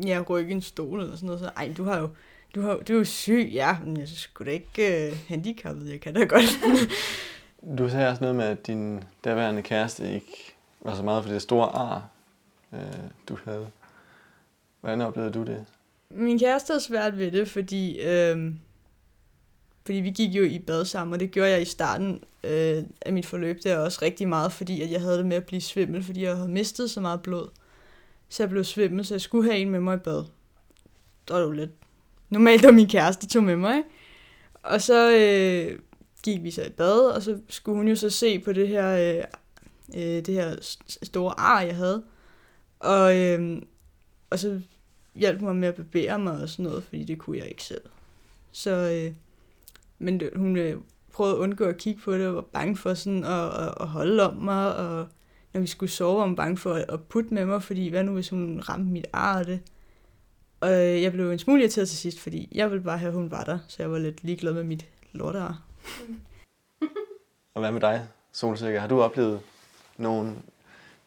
ja, 0.06 0.22
rykke 0.28 0.52
en 0.52 0.62
stol 0.62 1.00
eller 1.00 1.16
sådan 1.16 1.26
noget, 1.26 1.40
så, 1.40 1.50
ej, 1.56 1.74
du 1.76 1.84
har 1.84 1.98
jo, 1.98 2.08
du, 2.54 2.60
har, 2.60 2.76
du 2.76 2.92
er 2.92 2.98
jo 2.98 3.04
syg, 3.04 3.50
ja, 3.52 3.76
men 3.84 3.96
jeg 3.96 4.08
skulle 4.08 4.50
da 4.50 4.54
ikke 4.54 5.06
øh, 5.06 5.16
handicappet, 5.28 5.90
jeg 5.90 6.00
kan 6.00 6.14
da 6.14 6.24
godt. 6.24 6.58
Du 7.78 7.88
sagde 7.88 8.08
også 8.08 8.20
noget 8.20 8.36
med, 8.36 8.44
at 8.44 8.66
din 8.66 9.04
daværende 9.24 9.62
kæreste 9.62 10.14
ikke 10.14 10.54
var 10.80 10.94
så 10.94 11.02
meget 11.02 11.24
for 11.24 11.32
det 11.32 11.42
store 11.42 11.68
ar, 11.68 12.08
øh, 12.72 12.80
du 13.28 13.38
havde. 13.44 13.70
Hvordan 14.80 15.00
oplevede 15.00 15.32
du 15.32 15.42
det? 15.42 15.64
Min 16.10 16.38
kæreste 16.38 16.70
havde 16.70 16.80
svært 16.80 17.18
ved 17.18 17.30
det, 17.30 17.48
fordi, 17.48 18.00
øh, 18.00 18.52
fordi 19.86 19.98
vi 19.98 20.10
gik 20.10 20.34
jo 20.34 20.44
i 20.44 20.58
bad 20.58 20.84
sammen, 20.84 21.14
og 21.14 21.20
det 21.20 21.30
gjorde 21.30 21.50
jeg 21.50 21.62
i 21.62 21.64
starten 21.64 22.24
øh, 22.44 22.84
af 23.00 23.12
mit 23.12 23.26
forløb 23.26 23.58
der 23.64 23.78
også 23.78 23.98
rigtig 24.02 24.28
meget, 24.28 24.52
fordi 24.52 24.82
at 24.82 24.90
jeg 24.90 25.00
havde 25.00 25.18
det 25.18 25.26
med 25.26 25.36
at 25.36 25.46
blive 25.46 25.60
svimmel, 25.60 26.02
fordi 26.02 26.22
jeg 26.22 26.36
havde 26.36 26.48
mistet 26.48 26.90
så 26.90 27.00
meget 27.00 27.22
blod. 27.22 27.48
Så 28.28 28.42
jeg 28.42 28.50
blev 28.50 28.64
svimmel, 28.64 29.04
så 29.04 29.14
jeg 29.14 29.20
skulle 29.20 29.50
have 29.50 29.58
en 29.58 29.70
med 29.70 29.80
mig 29.80 29.96
i 29.96 29.98
bad. 29.98 30.24
Det 31.28 31.34
var 31.34 31.40
jo 31.40 31.50
lidt 31.50 31.70
normalt, 32.30 32.64
at 32.64 32.74
min 32.74 32.88
kæreste 32.88 33.26
tog 33.26 33.42
med 33.42 33.56
mig, 33.56 33.76
ikke? 33.76 33.88
Og 34.62 34.82
så 34.82 35.16
øh, 35.16 35.78
gik 36.22 36.42
vi 36.42 36.50
så 36.50 36.62
i 36.62 36.70
bad, 36.70 37.00
og 37.00 37.22
så 37.22 37.38
skulle 37.48 37.76
hun 37.76 37.88
jo 37.88 37.96
så 37.96 38.10
se 38.10 38.38
på 38.38 38.52
det 38.52 38.68
her, 38.68 38.96
øh, 38.96 39.24
øh, 39.94 40.26
det 40.26 40.34
her 40.34 40.56
store 41.02 41.40
ar, 41.40 41.60
jeg 41.60 41.76
havde. 41.76 42.02
Og, 42.80 43.16
øh, 43.16 43.62
og 44.30 44.38
så 44.38 44.60
hjalp 45.14 45.40
mig 45.40 45.56
med 45.56 45.68
at 45.68 45.74
bevæge 45.74 46.18
mig 46.18 46.42
og 46.42 46.48
sådan 46.48 46.64
noget, 46.64 46.84
fordi 46.84 47.04
det 47.04 47.18
kunne 47.18 47.38
jeg 47.38 47.48
ikke 47.48 47.62
selv. 47.62 47.82
Så, 48.52 48.70
øh, 48.70 49.14
men 49.98 50.20
det, 50.20 50.30
hun 50.36 50.56
øh, 50.56 50.76
prøvede 51.12 51.34
at 51.34 51.38
undgå 51.38 51.64
at 51.64 51.76
kigge 51.76 52.00
på 52.00 52.14
det, 52.14 52.26
og 52.26 52.34
var 52.34 52.40
bange 52.40 52.76
for 52.76 52.94
sådan 52.94 53.24
at, 53.24 53.46
at, 53.46 53.74
at 53.80 53.88
holde 53.88 54.30
om 54.30 54.36
mig, 54.36 54.76
og 54.76 55.06
når 55.52 55.60
vi 55.60 55.66
skulle 55.66 55.90
sove, 55.90 56.18
var 56.18 56.26
hun 56.26 56.36
bange 56.36 56.56
for 56.56 56.72
at, 56.74 56.84
at 56.88 57.02
putte 57.02 57.34
med 57.34 57.46
mig, 57.46 57.62
fordi 57.62 57.88
hvad 57.88 58.04
nu, 58.04 58.12
hvis 58.12 58.28
hun 58.28 58.60
ramte 58.60 58.92
mit 58.92 59.06
ar 59.12 59.38
og 59.38 59.46
det. 59.46 59.60
Og 60.60 60.72
øh, 60.72 61.02
jeg 61.02 61.12
blev 61.12 61.30
en 61.30 61.38
smule 61.38 61.60
irriteret 61.60 61.88
til 61.88 61.98
sidst, 61.98 62.20
fordi 62.20 62.48
jeg 62.54 62.70
ville 62.70 62.84
bare 62.84 62.98
have, 62.98 63.08
at 63.08 63.14
hun 63.14 63.30
var 63.30 63.44
der, 63.44 63.58
så 63.68 63.76
jeg 63.78 63.92
var 63.92 63.98
lidt 63.98 64.24
ligeglad 64.24 64.52
med 64.52 64.64
mit 64.64 64.86
lortear. 65.12 65.62
Og 67.54 67.60
hvad 67.60 67.72
med 67.72 67.80
dig, 67.80 68.08
Solsikker? 68.32 68.80
Har 68.80 68.88
du 68.88 69.02
oplevet 69.02 69.40
nogle, 69.96 70.34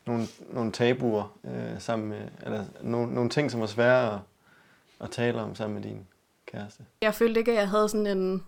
nogle, 0.05 0.27
nogle 0.53 0.71
tabuer 0.71 1.37
øh, 1.43 1.81
sammen 1.81 2.09
med, 2.09 2.21
eller 2.43 2.65
nogle, 2.81 3.13
nogle 3.13 3.29
ting, 3.29 3.51
som 3.51 3.59
var 3.59 3.67
svære 3.67 4.13
at, 4.13 4.19
at 4.99 5.11
tale 5.11 5.41
om 5.41 5.55
sammen 5.55 5.75
med 5.81 5.83
din 5.83 6.07
kæreste? 6.45 6.83
Jeg 7.01 7.13
følte 7.13 7.39
ikke, 7.39 7.51
at 7.51 7.57
jeg 7.57 7.69
havde 7.69 7.89
sådan 7.89 8.07
en, 8.07 8.43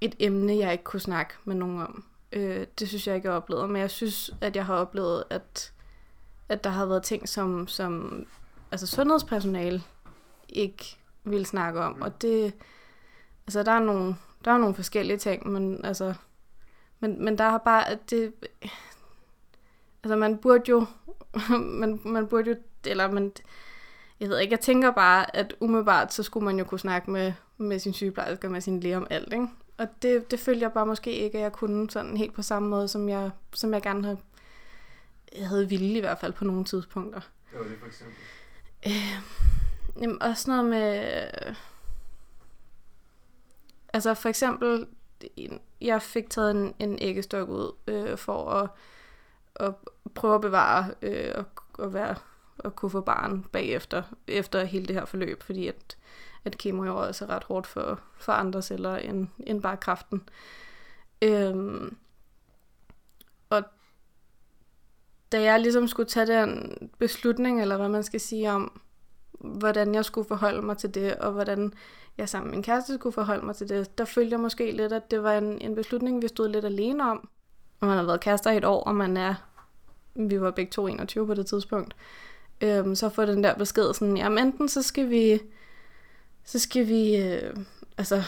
et 0.00 0.14
emne, 0.18 0.56
jeg 0.56 0.72
ikke 0.72 0.84
kunne 0.84 1.00
snakke 1.00 1.34
med 1.44 1.54
nogen 1.54 1.80
om. 1.80 2.04
Øh, 2.32 2.66
det 2.78 2.88
synes 2.88 3.06
jeg 3.06 3.16
ikke, 3.16 3.26
jeg 3.26 3.32
har 3.32 3.40
oplevet. 3.40 3.70
Men 3.70 3.80
jeg 3.80 3.90
synes, 3.90 4.30
at 4.40 4.56
jeg 4.56 4.66
har 4.66 4.74
oplevet, 4.74 5.24
at, 5.30 5.72
at 6.48 6.64
der 6.64 6.70
har 6.70 6.86
været 6.86 7.02
ting, 7.02 7.28
som, 7.28 7.68
som 7.68 8.26
altså 8.70 8.86
sundhedspersonale 8.86 9.82
ikke 10.48 10.98
vil 11.24 11.46
snakke 11.46 11.80
om. 11.80 12.02
Og 12.02 12.22
det, 12.22 12.54
altså 13.46 13.62
der 13.62 13.72
er 13.72 13.80
nogle, 13.80 14.16
der 14.44 14.50
er 14.50 14.58
nogle 14.58 14.74
forskellige 14.74 15.18
ting, 15.18 15.48
men 15.48 15.84
altså, 15.84 16.14
men, 17.00 17.24
men 17.24 17.38
der 17.38 17.50
har 17.50 17.58
bare, 17.58 17.88
at 17.88 18.10
det, 18.10 18.32
altså 20.02 20.16
man 20.16 20.38
burde 20.38 20.64
jo, 20.68 20.86
man, 21.80 22.00
man 22.04 22.26
burde 22.26 22.50
jo, 22.50 22.56
eller 22.84 23.10
man, 23.10 23.32
jeg 24.20 24.28
ved 24.28 24.38
ikke, 24.38 24.52
jeg 24.52 24.60
tænker 24.60 24.90
bare, 24.90 25.36
at 25.36 25.54
umiddelbart, 25.60 26.12
så 26.14 26.22
skulle 26.22 26.44
man 26.44 26.58
jo 26.58 26.64
kunne 26.64 26.80
snakke 26.80 27.10
med, 27.10 27.32
med 27.56 27.78
sin 27.78 27.92
sygeplejerske 27.92 28.46
og 28.46 28.50
med 28.50 28.60
sin 28.60 28.80
læge 28.80 28.96
om 28.96 29.06
alt, 29.10 29.32
ikke? 29.32 29.48
Og 29.78 29.88
det, 30.02 30.30
det 30.30 30.40
følte 30.40 30.62
jeg 30.62 30.72
bare 30.72 30.86
måske 30.86 31.12
ikke, 31.12 31.38
at 31.38 31.42
jeg 31.42 31.52
kunne 31.52 31.90
sådan 31.90 32.16
helt 32.16 32.34
på 32.34 32.42
samme 32.42 32.68
måde, 32.68 32.88
som 32.88 33.08
jeg, 33.08 33.30
som 33.54 33.74
jeg 33.74 33.82
gerne 33.82 34.04
havde, 34.04 34.18
jeg 35.38 35.48
havde 35.48 35.68
ville 35.68 35.96
i 35.96 36.00
hvert 36.00 36.18
fald 36.18 36.32
på 36.32 36.44
nogle 36.44 36.64
tidspunkter. 36.64 37.20
Det 37.50 37.58
var 37.58 37.64
det 37.64 37.78
for 37.78 37.86
eksempel. 37.86 38.16
Øh, 38.86 39.22
jamen, 40.02 40.22
også 40.22 40.50
noget 40.50 40.64
med... 40.64 41.28
Altså 43.92 44.14
for 44.14 44.28
eksempel, 44.28 44.86
jeg 45.80 46.02
fik 46.02 46.30
taget 46.30 46.50
en, 46.50 46.74
en 46.78 46.98
æggestok 47.00 47.48
ud 47.48 47.72
øh, 47.86 48.18
for 48.18 48.50
at, 48.50 48.70
at 49.54 49.74
prøve 50.14 50.34
at 50.34 50.40
bevare 50.40 50.94
øh, 51.02 51.32
og, 51.34 51.44
og 51.78 51.94
være 51.94 52.14
at 52.64 52.76
kunne 52.76 52.90
få 52.90 53.00
barn 53.00 53.42
bagefter, 53.52 54.02
efter 54.28 54.64
hele 54.64 54.86
det 54.86 54.96
her 54.96 55.04
forløb, 55.04 55.42
fordi 55.42 55.68
at, 55.68 55.96
at 56.46 56.58
kemo 56.58 56.84
jo 56.84 56.96
også 56.96 57.24
er 57.24 57.30
ret 57.30 57.44
hårdt 57.44 57.66
for, 57.66 58.00
for 58.18 58.32
andre 58.32 58.62
celler 58.62 58.96
end, 58.96 59.28
end 59.46 59.62
bare 59.62 59.76
kræften. 59.76 60.28
Øhm, 61.22 61.96
og 63.50 63.62
da 65.32 65.42
jeg 65.42 65.60
ligesom 65.60 65.88
skulle 65.88 66.08
tage 66.08 66.26
den 66.26 66.78
beslutning, 66.98 67.60
eller 67.62 67.76
hvad 67.76 67.88
man 67.88 68.02
skal 68.02 68.20
sige 68.20 68.50
om, 68.50 68.80
hvordan 69.32 69.94
jeg 69.94 70.04
skulle 70.04 70.28
forholde 70.28 70.62
mig 70.62 70.78
til 70.78 70.94
det, 70.94 71.14
og 71.14 71.32
hvordan 71.32 71.72
jeg 72.18 72.28
sammen 72.28 72.50
med 72.50 72.56
min 72.56 72.62
kæreste 72.62 72.94
skulle 72.94 73.12
forholde 73.12 73.46
mig 73.46 73.56
til 73.56 73.68
det, 73.68 73.98
der 73.98 74.04
følte 74.04 74.32
jeg 74.32 74.40
måske 74.40 74.70
lidt, 74.70 74.92
at 74.92 75.10
det 75.10 75.22
var 75.22 75.38
en, 75.38 75.60
en 75.60 75.74
beslutning, 75.74 76.22
vi 76.22 76.28
stod 76.28 76.48
lidt 76.48 76.64
alene 76.64 77.10
om. 77.10 77.28
Og 77.80 77.86
man 77.86 77.96
har 77.96 78.04
været 78.04 78.20
kærester 78.20 78.50
i 78.50 78.56
et 78.56 78.64
år, 78.64 78.84
og 78.84 78.94
man 78.94 79.16
er, 79.16 79.34
vi 80.14 80.40
var 80.40 80.50
begge 80.50 80.70
to 80.70 80.86
21 80.86 81.26
på 81.26 81.34
det 81.34 81.46
tidspunkt, 81.46 81.96
øhm, 82.60 82.94
så 82.94 83.08
får 83.08 83.24
den 83.24 83.44
der 83.44 83.54
besked 83.54 83.94
sådan, 83.94 84.16
jamen 84.16 84.46
enten 84.46 84.68
så 84.68 84.82
skal 84.82 85.10
vi, 85.10 85.40
så 86.46 86.58
skal 86.58 86.88
vi, 86.88 87.16
øh, 87.16 87.56
altså, 87.98 88.22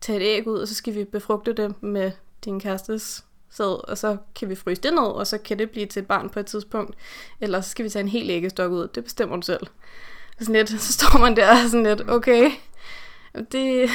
tage 0.00 0.20
et 0.20 0.22
æg 0.22 0.46
ud, 0.46 0.58
og 0.58 0.68
så 0.68 0.74
skal 0.74 0.94
vi 0.94 1.04
befrugte 1.04 1.52
det 1.52 1.82
med 1.82 2.12
din 2.44 2.60
kærestes 2.60 3.24
sæd, 3.50 3.88
og 3.88 3.98
så 3.98 4.16
kan 4.34 4.48
vi 4.48 4.54
fryse 4.54 4.82
det 4.82 4.94
ned, 4.94 5.02
og 5.02 5.26
så 5.26 5.38
kan 5.38 5.58
det 5.58 5.70
blive 5.70 5.86
til 5.86 6.00
et 6.00 6.06
barn 6.06 6.30
på 6.30 6.40
et 6.40 6.46
tidspunkt. 6.46 6.96
Eller 7.40 7.60
så 7.60 7.70
skal 7.70 7.84
vi 7.84 7.90
tage 7.90 8.00
en 8.00 8.08
hel 8.08 8.30
æggestok 8.30 8.72
ud. 8.72 8.88
Det 8.88 9.04
bestemmer 9.04 9.36
du 9.36 9.42
selv. 9.42 9.66
Og 10.38 10.44
sådan 10.44 10.54
lidt, 10.54 10.70
så 10.82 10.92
står 10.92 11.18
man 11.18 11.36
der 11.36 11.50
og 11.50 11.70
sådan 11.70 11.86
lidt, 11.86 12.10
okay, 12.10 12.50
det... 13.52 13.90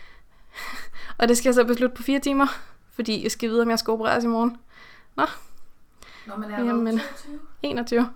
og 1.18 1.28
det 1.28 1.36
skal 1.36 1.48
jeg 1.48 1.54
så 1.54 1.64
beslutte 1.64 1.96
på 1.96 2.02
fire 2.02 2.20
timer, 2.20 2.46
fordi 2.92 3.22
jeg 3.22 3.30
skal 3.30 3.48
vide, 3.48 3.62
om 3.62 3.70
jeg 3.70 3.78
skal 3.78 3.90
opereres 3.90 4.24
i 4.24 4.26
morgen. 4.26 4.56
Nå. 5.16 5.26
Når 6.26 6.36
man 6.36 6.50
er 6.50 6.64
Jamen, 6.64 7.00
21. 7.62 8.10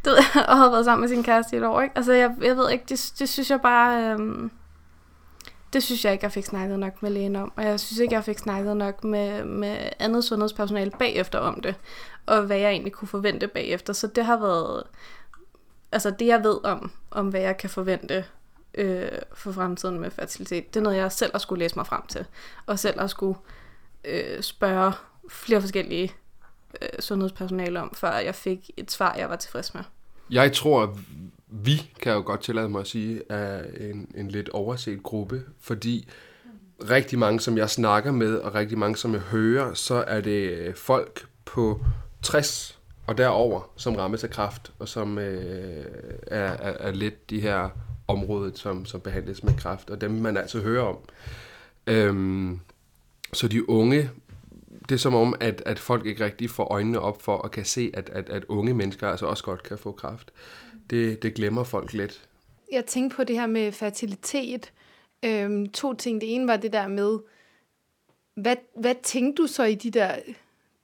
du 0.04 0.10
ved, 0.10 0.42
og 0.48 0.56
havde 0.56 0.72
været 0.72 0.84
sammen 0.84 1.00
med 1.00 1.08
sin 1.08 1.22
kæreste 1.22 1.56
i 1.56 1.58
et 1.58 1.66
år, 1.66 1.80
ikke? 1.80 1.96
Altså, 1.96 2.12
jeg, 2.12 2.34
jeg 2.40 2.56
ved 2.56 2.70
ikke, 2.70 2.84
det, 2.88 3.12
det 3.18 3.28
synes 3.28 3.50
jeg 3.50 3.60
bare... 3.60 4.04
Øhm, 4.04 4.50
det 5.72 5.82
synes 5.82 6.04
jeg 6.04 6.12
ikke, 6.12 6.24
jeg 6.24 6.32
fik 6.32 6.44
snakket 6.44 6.78
nok 6.78 7.02
med 7.02 7.10
lægen 7.10 7.36
om. 7.36 7.52
Og 7.56 7.64
jeg 7.64 7.80
synes 7.80 7.98
ikke, 7.98 8.14
jeg 8.14 8.24
fik 8.24 8.38
snakket 8.38 8.76
nok 8.76 9.04
med, 9.04 9.44
med 9.44 9.88
andet 9.98 10.24
sundhedspersonale 10.24 10.90
bagefter 10.90 11.38
om 11.38 11.60
det. 11.60 11.74
Og 12.26 12.42
hvad 12.42 12.58
jeg 12.58 12.70
egentlig 12.70 12.92
kunne 12.92 13.08
forvente 13.08 13.48
bagefter. 13.48 13.92
Så 13.92 14.06
det 14.06 14.24
har 14.24 14.36
været... 14.36 14.82
Altså 15.92 16.10
det, 16.10 16.26
jeg 16.26 16.44
ved 16.44 16.64
om, 16.64 16.92
om 17.10 17.28
hvad 17.28 17.40
jeg 17.40 17.56
kan 17.56 17.70
forvente 17.70 18.24
øh, 18.74 19.08
for 19.34 19.52
fremtiden 19.52 20.00
med 20.00 20.10
fertilitet, 20.10 20.74
det 20.74 20.80
er 20.80 20.84
noget, 20.84 20.96
jeg 20.96 21.12
selv 21.12 21.32
har 21.32 21.38
skulle 21.38 21.58
læse 21.58 21.76
mig 21.76 21.86
frem 21.86 22.06
til. 22.06 22.24
Og 22.66 22.78
selv 22.78 23.00
har 23.00 23.06
skulle 23.06 23.38
øh, 24.04 24.42
spørge 24.42 24.92
flere 25.28 25.60
forskellige 25.60 26.12
øh, 26.82 26.88
sundhedspersonale 27.00 27.80
om, 27.80 27.94
før 27.94 28.12
jeg 28.12 28.34
fik 28.34 28.70
et 28.76 28.92
svar, 28.92 29.14
jeg 29.14 29.30
var 29.30 29.36
tilfreds 29.36 29.74
med. 29.74 29.82
Jeg 30.30 30.52
tror, 30.52 30.82
at 30.82 30.88
vi, 31.48 31.76
kan 32.00 32.10
jeg 32.10 32.16
jo 32.16 32.22
godt 32.22 32.40
tillade 32.40 32.68
mig 32.68 32.80
at 32.80 32.86
sige, 32.86 33.22
er 33.28 33.62
en, 33.80 34.08
en 34.14 34.28
lidt 34.28 34.48
overset 34.48 35.02
gruppe, 35.02 35.42
fordi 35.60 36.08
rigtig 36.90 37.18
mange, 37.18 37.40
som 37.40 37.58
jeg 37.58 37.70
snakker 37.70 38.12
med, 38.12 38.36
og 38.36 38.54
rigtig 38.54 38.78
mange, 38.78 38.96
som 38.96 39.12
jeg 39.12 39.20
hører, 39.20 39.74
så 39.74 39.94
er 39.94 40.20
det 40.20 40.50
øh, 40.50 40.74
folk 40.74 41.26
på 41.44 41.84
60 42.22 42.78
og 43.06 43.18
derover, 43.18 43.70
som 43.76 43.96
rammes 43.96 44.24
af 44.24 44.30
kræft, 44.30 44.72
og 44.78 44.88
som 44.88 45.18
øh, 45.18 45.84
er, 46.26 46.40
er, 46.40 46.72
er 46.88 46.92
lidt 46.92 47.30
de 47.30 47.40
her 47.40 47.68
områder, 48.08 48.50
som, 48.54 48.86
som 48.86 49.00
behandles 49.00 49.42
med 49.42 49.54
kræft, 49.54 49.90
og 49.90 50.00
dem 50.00 50.10
man 50.10 50.36
altså 50.36 50.60
hører 50.60 50.82
om. 50.82 50.98
Øhm, 51.86 52.60
så 53.32 53.48
de 53.48 53.70
unge, 53.70 54.10
det 54.90 54.96
er 54.96 55.00
som 55.00 55.14
om, 55.14 55.34
at, 55.40 55.62
at 55.66 55.78
folk 55.78 56.06
ikke 56.06 56.24
rigtig 56.24 56.50
får 56.50 56.64
øjnene 56.64 57.00
op 57.00 57.22
for 57.22 57.38
at 57.38 57.50
kan 57.50 57.64
se, 57.64 57.90
at, 57.94 58.08
at, 58.08 58.28
at 58.28 58.44
unge 58.44 58.74
mennesker 58.74 59.08
altså 59.08 59.26
også 59.26 59.44
godt 59.44 59.62
kan 59.62 59.78
få 59.78 59.92
kræft. 59.92 60.30
Det, 60.90 61.22
det 61.22 61.34
glemmer 61.34 61.64
folk 61.64 61.92
lidt. 61.92 62.28
Jeg 62.72 62.86
tænkte 62.86 63.16
på 63.16 63.24
det 63.24 63.40
her 63.40 63.46
med 63.46 63.72
fertilitet. 63.72 64.72
Øhm, 65.24 65.68
to 65.68 65.94
ting. 65.94 66.20
Det 66.20 66.34
ene 66.34 66.46
var 66.46 66.56
det 66.56 66.72
der 66.72 66.88
med, 66.88 67.18
hvad, 68.34 68.56
hvad 68.76 68.94
tænkte 69.02 69.42
du 69.42 69.46
så 69.46 69.64
i 69.64 69.74
de 69.74 69.90
der 69.90 70.14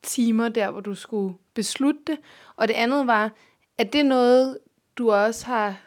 timer 0.02 0.48
der, 0.48 0.70
hvor 0.70 0.80
du 0.80 0.94
skulle 0.94 1.34
beslutte 1.54 2.00
det? 2.06 2.18
Og 2.56 2.68
det 2.68 2.74
andet 2.74 3.06
var, 3.06 3.32
at 3.78 3.92
det 3.92 4.06
noget, 4.06 4.58
du 4.96 5.12
også 5.12 5.46
har 5.46 5.80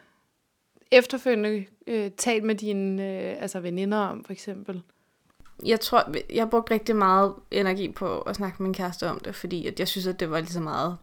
efterfølgende 0.92 1.66
øh, 1.88 2.12
talt 2.12 2.44
med 2.44 2.56
dine 2.56 3.04
øh, 3.04 3.42
altså 3.42 3.60
veninder 3.60 3.98
om, 3.98 4.24
for 4.24 4.34
eksempel? 4.34 4.84
Jeg 5.66 5.80
tror, 5.80 6.14
jeg 6.34 6.50
brugte 6.50 6.74
rigtig 6.74 6.96
meget 6.96 7.34
energi 7.52 7.92
på 7.92 8.22
at 8.22 8.36
snakke 8.36 8.56
med 8.60 8.68
min 8.68 8.74
kæreste 8.74 9.10
om 9.10 9.20
det, 9.20 9.36
fordi 9.36 9.68
at 9.68 9.80
jeg 9.80 9.88
synes, 9.88 10.08
at 10.08 10.20
det 10.20 10.32
var 10.32 10.40
lige 10.40 10.52
så 10.52 10.60
meget 10.60 10.98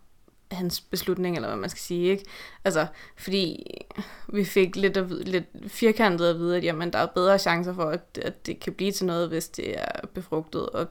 hans 0.51 0.81
beslutning, 0.81 1.37
eller 1.37 1.49
hvad 1.49 1.59
man 1.59 1.71
skal 1.71 1.81
sige, 1.81 2.11
ikke? 2.11 2.25
Altså, 2.65 2.87
fordi 3.17 3.67
vi 4.29 4.45
fik 4.45 4.77
lidt, 4.77 4.97
at 4.97 5.11
vide, 5.11 5.25
lidt 5.25 5.45
firkantet 5.69 6.27
at 6.27 6.39
vide, 6.39 6.57
at 6.57 6.65
jamen, 6.65 6.93
der 6.93 6.99
er 6.99 7.07
bedre 7.07 7.39
chancer 7.39 7.75
for, 7.75 7.85
at, 7.85 8.19
at 8.23 8.47
det 8.47 8.61
kan 8.61 8.73
blive 8.73 8.93
til 8.93 9.07
noget, 9.07 9.29
hvis 9.29 9.49
det 9.49 9.79
er 9.79 10.07
befrugtet, 10.15 10.71
og 10.71 10.87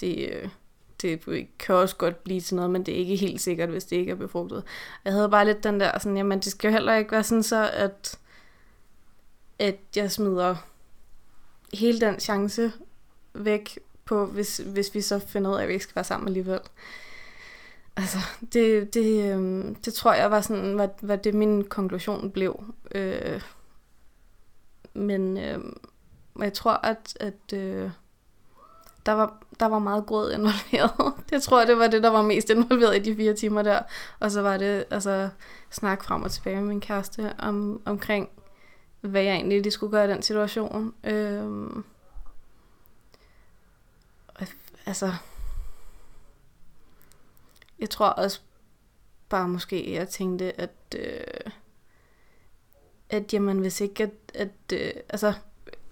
det, 0.00 0.50
det 1.02 1.20
kan 1.58 1.74
også 1.74 1.96
godt 1.96 2.24
blive 2.24 2.40
til 2.40 2.56
noget, 2.56 2.70
men 2.70 2.86
det 2.86 2.94
er 2.94 2.98
ikke 2.98 3.16
helt 3.16 3.40
sikkert, 3.40 3.68
hvis 3.68 3.84
det 3.84 3.96
ikke 3.96 4.12
er 4.12 4.16
befrugtet. 4.16 4.64
Jeg 5.04 5.12
havde 5.12 5.28
bare 5.28 5.44
lidt 5.44 5.64
den 5.64 5.80
der, 5.80 5.98
sådan, 5.98 6.16
jamen, 6.16 6.38
det 6.38 6.52
skal 6.52 6.68
jo 6.68 6.72
heller 6.72 6.96
ikke 6.96 7.12
være 7.12 7.24
sådan 7.24 7.42
så, 7.42 7.70
at, 7.72 8.18
at 9.58 9.78
jeg 9.96 10.10
smider 10.10 10.56
hele 11.74 12.00
den 12.00 12.20
chance 12.20 12.72
væk 13.38 13.78
på, 14.04 14.26
hvis, 14.26 14.56
hvis 14.56 14.94
vi 14.94 15.00
så 15.00 15.18
finder 15.18 15.50
ud 15.50 15.56
af, 15.56 15.62
at 15.62 15.68
vi 15.68 15.72
ikke 15.72 15.82
skal 15.82 15.94
være 15.94 16.04
sammen 16.04 16.28
alligevel. 16.28 16.60
Altså, 17.96 18.18
det, 18.52 18.94
det, 18.94 19.34
øh, 19.34 19.64
det 19.84 19.94
tror 19.94 20.12
jeg 20.12 20.30
var 20.30 20.40
sådan, 20.40 20.74
hvad, 20.74 20.88
hvad 21.00 21.18
det 21.18 21.34
min 21.34 21.64
konklusion 21.64 22.30
blev. 22.30 22.64
Øh, 22.94 23.42
men 24.94 25.38
øh, 25.38 25.58
jeg 26.38 26.52
tror, 26.52 26.72
at, 26.72 27.16
at 27.20 27.52
øh, 27.54 27.90
der, 29.06 29.12
var, 29.12 29.42
der 29.60 29.66
var 29.66 29.78
meget 29.78 30.06
gråd 30.06 30.32
involveret. 30.32 31.14
det 31.30 31.42
tror 31.42 31.58
jeg, 31.58 31.68
det 31.68 31.78
var 31.78 31.86
det, 31.86 32.02
der 32.02 32.10
var 32.10 32.22
mest 32.22 32.50
involveret 32.50 32.96
i 32.96 33.10
de 33.10 33.16
fire 33.16 33.34
timer 33.34 33.62
der. 33.62 33.82
Og 34.20 34.30
så 34.30 34.42
var 34.42 34.56
det 34.56 34.84
altså 34.90 35.28
snak 35.70 36.04
frem 36.04 36.22
og 36.22 36.30
tilbage 36.30 36.56
med 36.56 36.64
min 36.64 36.80
kæreste 36.80 37.34
om, 37.38 37.82
omkring, 37.84 38.28
hvad 39.00 39.22
jeg 39.22 39.34
egentlig 39.34 39.62
lige 39.62 39.72
skulle 39.72 39.90
gøre 39.90 40.04
i 40.04 40.12
den 40.12 40.22
situation. 40.22 40.94
Øh, 41.04 41.70
altså, 44.88 45.12
jeg 47.78 47.90
tror 47.90 48.06
også 48.06 48.40
bare 49.28 49.48
måske, 49.48 49.92
jeg 49.92 50.08
tænkte, 50.08 50.60
at, 50.60 50.70
øh, 50.96 51.52
at 53.10 53.32
jamen, 53.32 53.58
hvis 53.58 53.80
ikke, 53.80 54.02
at, 54.02 54.10
at 54.34 54.72
øh, 54.72 54.90
altså, 55.08 55.32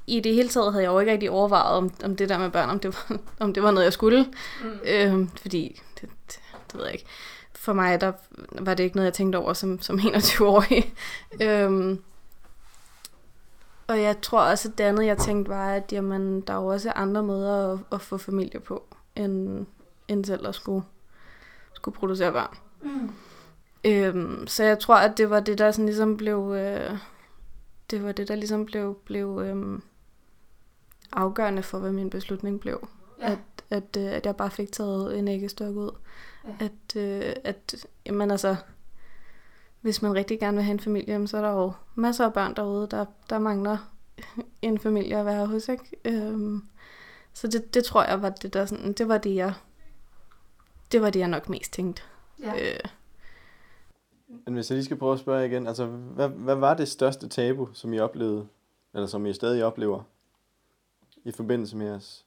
i 0.06 0.20
det 0.20 0.34
hele 0.34 0.48
taget 0.48 0.72
havde 0.72 0.84
jeg 0.84 0.92
jo 0.92 0.98
ikke 0.98 1.12
rigtig 1.12 1.30
overvejet, 1.30 1.76
om, 1.76 1.94
om 2.04 2.16
det 2.16 2.28
der 2.28 2.38
med 2.38 2.50
børn, 2.50 2.70
om 2.70 2.80
det 2.80 2.94
var, 2.94 3.18
om 3.44 3.54
det 3.54 3.62
var 3.62 3.70
noget, 3.70 3.84
jeg 3.84 3.92
skulle. 3.92 4.26
Mm. 4.62 4.78
Øh, 4.84 5.28
fordi, 5.40 5.80
det, 6.00 6.10
det, 6.26 6.40
det 6.72 6.74
ved 6.74 6.84
jeg 6.84 6.94
ikke. 6.94 7.06
For 7.54 7.72
mig, 7.72 8.00
der 8.00 8.12
var 8.52 8.74
det 8.74 8.84
ikke 8.84 8.96
noget, 8.96 9.06
jeg 9.06 9.14
tænkte 9.14 9.36
over 9.36 9.52
som, 9.52 9.82
som 9.82 9.98
21-årig. 10.14 10.94
øh, 11.42 11.98
og 13.88 14.02
jeg 14.02 14.20
tror 14.20 14.40
også, 14.40 14.68
at 14.68 14.78
det 14.78 14.84
andet, 14.84 15.06
jeg 15.06 15.18
tænkte, 15.18 15.48
var, 15.48 15.72
at 15.72 15.92
jamen, 15.92 16.40
der 16.40 16.52
er 16.52 16.56
jo 16.56 16.66
også 16.66 16.90
andre 16.90 17.22
måder 17.22 17.72
at, 17.72 17.78
at 17.92 18.00
få 18.00 18.18
familie 18.18 18.60
på, 18.60 18.96
end, 19.16 19.66
end 20.08 20.24
selv 20.24 20.48
at 20.48 20.54
skulle, 20.54 20.84
skulle 21.72 21.96
producere 21.96 22.32
børn. 22.32 22.56
Mm. 22.82 23.10
Øhm, 23.84 24.46
så 24.46 24.64
jeg 24.64 24.78
tror, 24.78 24.94
at 24.94 25.18
det 25.18 25.30
var 25.30 25.40
det, 25.40 25.58
der 25.58 25.70
sådan 25.70 25.86
ligesom 25.86 26.16
blev... 26.16 26.54
Øh, 26.56 26.98
det 27.90 28.04
var 28.04 28.12
det, 28.12 28.28
der 28.28 28.34
ligesom 28.34 28.66
blev, 28.66 28.98
blev 29.04 29.42
øh, 29.44 29.80
afgørende 31.12 31.62
for, 31.62 31.78
hvad 31.78 31.92
min 31.92 32.10
beslutning 32.10 32.60
blev. 32.60 32.88
Ja. 33.20 33.30
At, 33.32 33.38
at, 33.70 33.96
øh, 33.98 34.12
at 34.12 34.26
jeg 34.26 34.36
bare 34.36 34.50
fik 34.50 34.72
taget 34.72 35.18
en 35.18 35.28
æggestok 35.28 35.76
ud. 35.76 35.90
Ja. 36.44 36.64
At, 36.64 36.96
øh, 36.96 37.32
at 37.44 37.86
jamen 38.06 38.30
altså, 38.30 38.56
hvis 39.86 40.02
man 40.02 40.14
rigtig 40.14 40.40
gerne 40.40 40.56
vil 40.56 40.64
have 40.64 40.72
en 40.72 40.80
familie, 40.80 41.28
så 41.28 41.36
er 41.36 41.42
der 41.42 41.50
jo 41.50 41.72
masser 41.94 42.24
af 42.24 42.32
børn 42.32 42.56
derude, 42.56 42.86
der, 42.90 43.04
der 43.30 43.38
mangler 43.38 43.78
en 44.62 44.78
familie 44.78 45.16
at 45.16 45.26
være 45.26 45.46
hos, 45.46 45.68
ikke? 45.68 45.96
Øhm, 46.04 46.62
så 47.32 47.48
det, 47.48 47.74
det 47.74 47.84
tror 47.84 48.04
jeg 48.04 48.22
var 48.22 48.28
det 48.30 48.54
der 48.54 48.66
sådan, 48.66 48.92
det 48.92 49.08
var 49.08 49.18
det 49.18 49.34
jeg, 49.34 49.54
det 50.92 51.02
var 51.02 51.10
det 51.10 51.20
jeg 51.20 51.28
nok 51.28 51.48
mest 51.48 51.72
tænkte. 51.72 52.02
Ja. 52.42 52.72
Øh. 52.72 52.80
Men 54.28 54.54
hvis 54.54 54.70
jeg 54.70 54.76
lige 54.76 54.84
skal 54.84 54.96
prøve 54.96 55.12
at 55.12 55.18
spørge 55.18 55.46
igen, 55.46 55.66
altså 55.66 55.86
hvad, 55.86 56.28
hvad 56.28 56.54
var 56.54 56.74
det 56.74 56.88
største 56.88 57.28
tabu, 57.28 57.68
som 57.72 57.92
I 57.92 57.98
oplevede, 57.98 58.46
eller 58.94 59.06
som 59.06 59.26
I 59.26 59.32
stadig 59.32 59.64
oplever, 59.64 60.02
i 61.24 61.32
forbindelse 61.32 61.76
med 61.76 61.86
jeres 61.86 62.24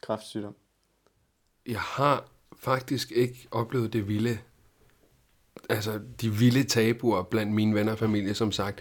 kræftsygdom? 0.00 0.54
Jeg 1.66 1.80
har 1.80 2.28
faktisk 2.56 3.12
ikke 3.12 3.48
oplevet 3.50 3.92
det 3.92 4.08
vilde 4.08 4.38
altså, 5.68 6.00
de 6.20 6.30
vilde 6.30 6.62
tabuer 6.62 7.22
blandt 7.22 7.52
mine 7.52 7.74
venner 7.74 7.92
og 7.92 7.98
familie, 7.98 8.34
som 8.34 8.52
sagt. 8.52 8.80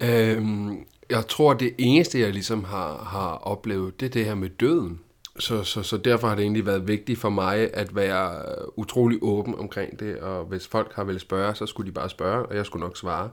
Øhm, 0.00 0.84
jeg 1.10 1.26
tror, 1.28 1.54
det 1.54 1.74
eneste, 1.78 2.20
jeg 2.20 2.32
ligesom 2.32 2.64
har, 2.64 2.96
har 2.96 3.34
oplevet, 3.34 4.00
det 4.00 4.06
er 4.06 4.10
det 4.10 4.24
her 4.24 4.34
med 4.34 4.48
døden. 4.48 5.00
Så, 5.38 5.64
så, 5.64 5.82
så 5.82 5.96
derfor 5.96 6.28
har 6.28 6.34
det 6.34 6.42
egentlig 6.42 6.66
været 6.66 6.88
vigtigt 6.88 7.18
for 7.18 7.30
mig 7.30 7.74
at 7.74 7.96
være 7.96 8.44
utrolig 8.78 9.18
åben 9.22 9.54
omkring 9.54 10.00
det, 10.00 10.18
og 10.18 10.44
hvis 10.44 10.68
folk 10.68 10.92
har 10.94 11.04
vel 11.04 11.20
spørge, 11.20 11.54
så 11.54 11.66
skulle 11.66 11.86
de 11.86 11.94
bare 11.94 12.10
spørge, 12.10 12.46
og 12.46 12.56
jeg 12.56 12.66
skulle 12.66 12.84
nok 12.84 12.96
svare. 12.96 13.30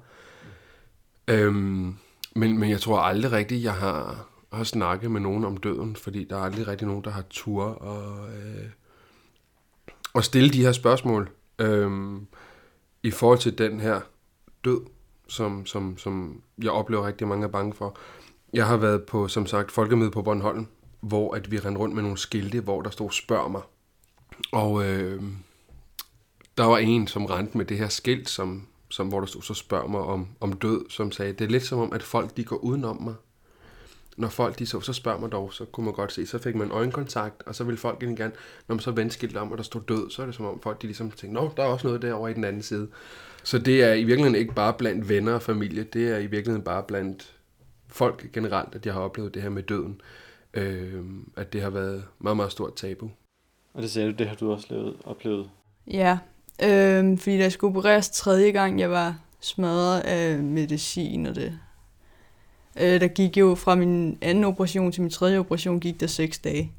Øhm, 1.27 1.95
men, 2.35 2.59
men 2.59 2.69
jeg 2.69 2.81
tror 2.81 2.99
aldrig 2.99 3.31
rigtigt, 3.31 3.63
jeg 3.63 3.73
har, 3.73 4.27
har 4.53 4.63
snakket 4.63 5.11
med 5.11 5.21
nogen 5.21 5.45
om 5.45 5.57
døden, 5.57 5.95
fordi 5.95 6.23
der 6.23 6.35
er 6.35 6.41
aldrig 6.41 6.67
rigtig 6.67 6.87
nogen, 6.87 7.03
der 7.03 7.11
har 7.11 7.23
tur 7.29 7.63
og, 7.63 8.29
øh, 8.29 8.69
og 10.13 10.23
stille 10.23 10.49
de 10.49 10.61
her 10.61 10.71
spørgsmål. 10.71 11.29
Øhm, 11.59 12.27
i 13.03 13.11
forhold 13.11 13.39
til 13.39 13.57
den 13.57 13.79
her 13.79 14.01
død, 14.63 14.81
som, 15.27 15.65
som, 15.65 15.97
som 15.97 16.41
jeg 16.61 16.71
oplever 16.71 17.07
rigtig 17.07 17.27
mange 17.27 17.43
er 17.43 17.51
bange 17.51 17.73
for. 17.73 17.97
Jeg 18.53 18.67
har 18.67 18.77
været 18.77 19.03
på, 19.03 19.27
som 19.27 19.45
sagt, 19.45 19.71
folkemøde 19.71 20.11
på 20.11 20.21
Bornholm, 20.21 20.67
hvor 21.01 21.35
at 21.35 21.51
vi 21.51 21.59
rendte 21.59 21.81
rundt 21.81 21.95
med 21.95 22.03
nogle 22.03 22.17
skilte, 22.17 22.61
hvor 22.61 22.81
der 22.81 22.89
stod 22.89 23.11
spørg 23.11 23.51
mig. 23.51 23.61
Og 24.51 24.85
øh, 24.85 25.23
der 26.57 26.63
var 26.63 26.77
en, 26.77 27.07
som 27.07 27.25
rendte 27.25 27.57
med 27.57 27.65
det 27.65 27.77
her 27.77 27.87
skilt, 27.87 28.29
som, 28.29 28.67
som, 28.89 29.07
hvor 29.07 29.19
der 29.19 29.27
stod 29.27 29.41
så 29.41 29.53
spørg 29.53 29.89
mig 29.89 30.01
om, 30.01 30.27
om 30.39 30.53
død, 30.53 30.89
som 30.89 31.11
sagde, 31.11 31.33
det 31.33 31.41
er 31.41 31.49
lidt 31.49 31.63
som 31.63 31.79
om, 31.79 31.93
at 31.93 32.03
folk 32.03 32.37
de 32.37 32.43
går 32.43 32.55
udenom 32.55 33.01
mig. 33.01 33.15
Når 34.19 34.27
folk 34.29 34.59
de 34.59 34.65
så, 34.65 34.81
så 34.81 34.93
spørger 34.93 35.19
mig 35.19 35.31
dog, 35.31 35.53
så 35.53 35.65
kunne 35.65 35.85
man 35.85 35.93
godt 35.93 36.11
se, 36.11 36.25
så 36.25 36.37
fik 36.37 36.55
man 36.55 36.71
øjenkontakt, 36.71 37.43
og 37.45 37.55
så 37.55 37.63
ville 37.63 37.77
folk 37.77 37.97
egentlig 38.03 38.17
gerne, 38.17 38.33
når 38.67 38.75
man 38.75 38.81
så 38.81 38.91
vendte 38.91 39.13
skilt 39.13 39.37
om, 39.37 39.51
og 39.51 39.57
der 39.57 39.63
stod 39.63 39.81
død, 39.87 40.09
så 40.09 40.21
er 40.21 40.25
det 40.25 40.35
som 40.35 40.45
om 40.45 40.61
folk 40.61 40.81
de 40.81 40.87
ligesom 40.87 41.11
tænkte, 41.11 41.33
nå, 41.41 41.51
der 41.57 41.63
er 41.63 41.67
også 41.67 41.87
noget 41.87 42.01
derovre 42.01 42.31
i 42.31 42.33
den 42.33 42.43
anden 42.43 42.61
side. 42.61 42.87
Så 43.43 43.59
det 43.59 43.83
er 43.83 43.93
i 43.93 44.03
virkeligheden 44.03 44.35
ikke 44.35 44.53
bare 44.53 44.73
blandt 44.73 45.09
venner 45.09 45.33
og 45.33 45.41
familie, 45.41 45.83
det 45.83 46.09
er 46.09 46.17
i 46.17 46.25
virkeligheden 46.25 46.63
bare 46.63 46.83
blandt 46.83 47.33
folk 47.87 48.31
generelt, 48.33 48.75
at 48.75 48.85
jeg 48.85 48.93
har 48.93 49.01
oplevet 49.01 49.33
det 49.33 49.41
her 49.41 49.49
med 49.49 49.63
døden. 49.63 50.01
Øh, 50.53 51.03
at 51.37 51.53
det 51.53 51.61
har 51.61 51.69
været 51.69 52.03
meget, 52.19 52.37
meget 52.37 52.51
stort 52.51 52.75
tabu. 52.75 53.11
Og 53.73 53.81
det 53.81 53.91
sagde 53.91 54.11
du, 54.11 54.15
det 54.17 54.27
har 54.27 54.35
du 54.35 54.51
også 54.51 54.67
lavet, 54.69 54.95
oplevet? 55.03 55.49
Ja, 55.87 56.17
øh, 56.63 57.17
fordi 57.17 57.37
da 57.37 57.43
jeg 57.43 57.51
skulle 57.51 57.77
opereres 57.77 58.09
tredje 58.09 58.51
gang, 58.51 58.79
jeg 58.79 58.91
var 58.91 59.19
smadret 59.39 59.99
af 59.99 60.39
medicin 60.39 61.25
og 61.25 61.35
det. 61.35 61.59
Øh, 62.79 63.01
der 63.01 63.07
gik 63.07 63.37
jo 63.37 63.55
fra 63.55 63.75
min 63.75 64.17
anden 64.21 64.43
operation 64.43 64.91
til 64.91 65.01
min 65.01 65.11
tredje 65.11 65.37
operation, 65.37 65.79
gik 65.79 65.99
der 65.99 66.07
seks 66.07 66.39
dage. 66.39 66.71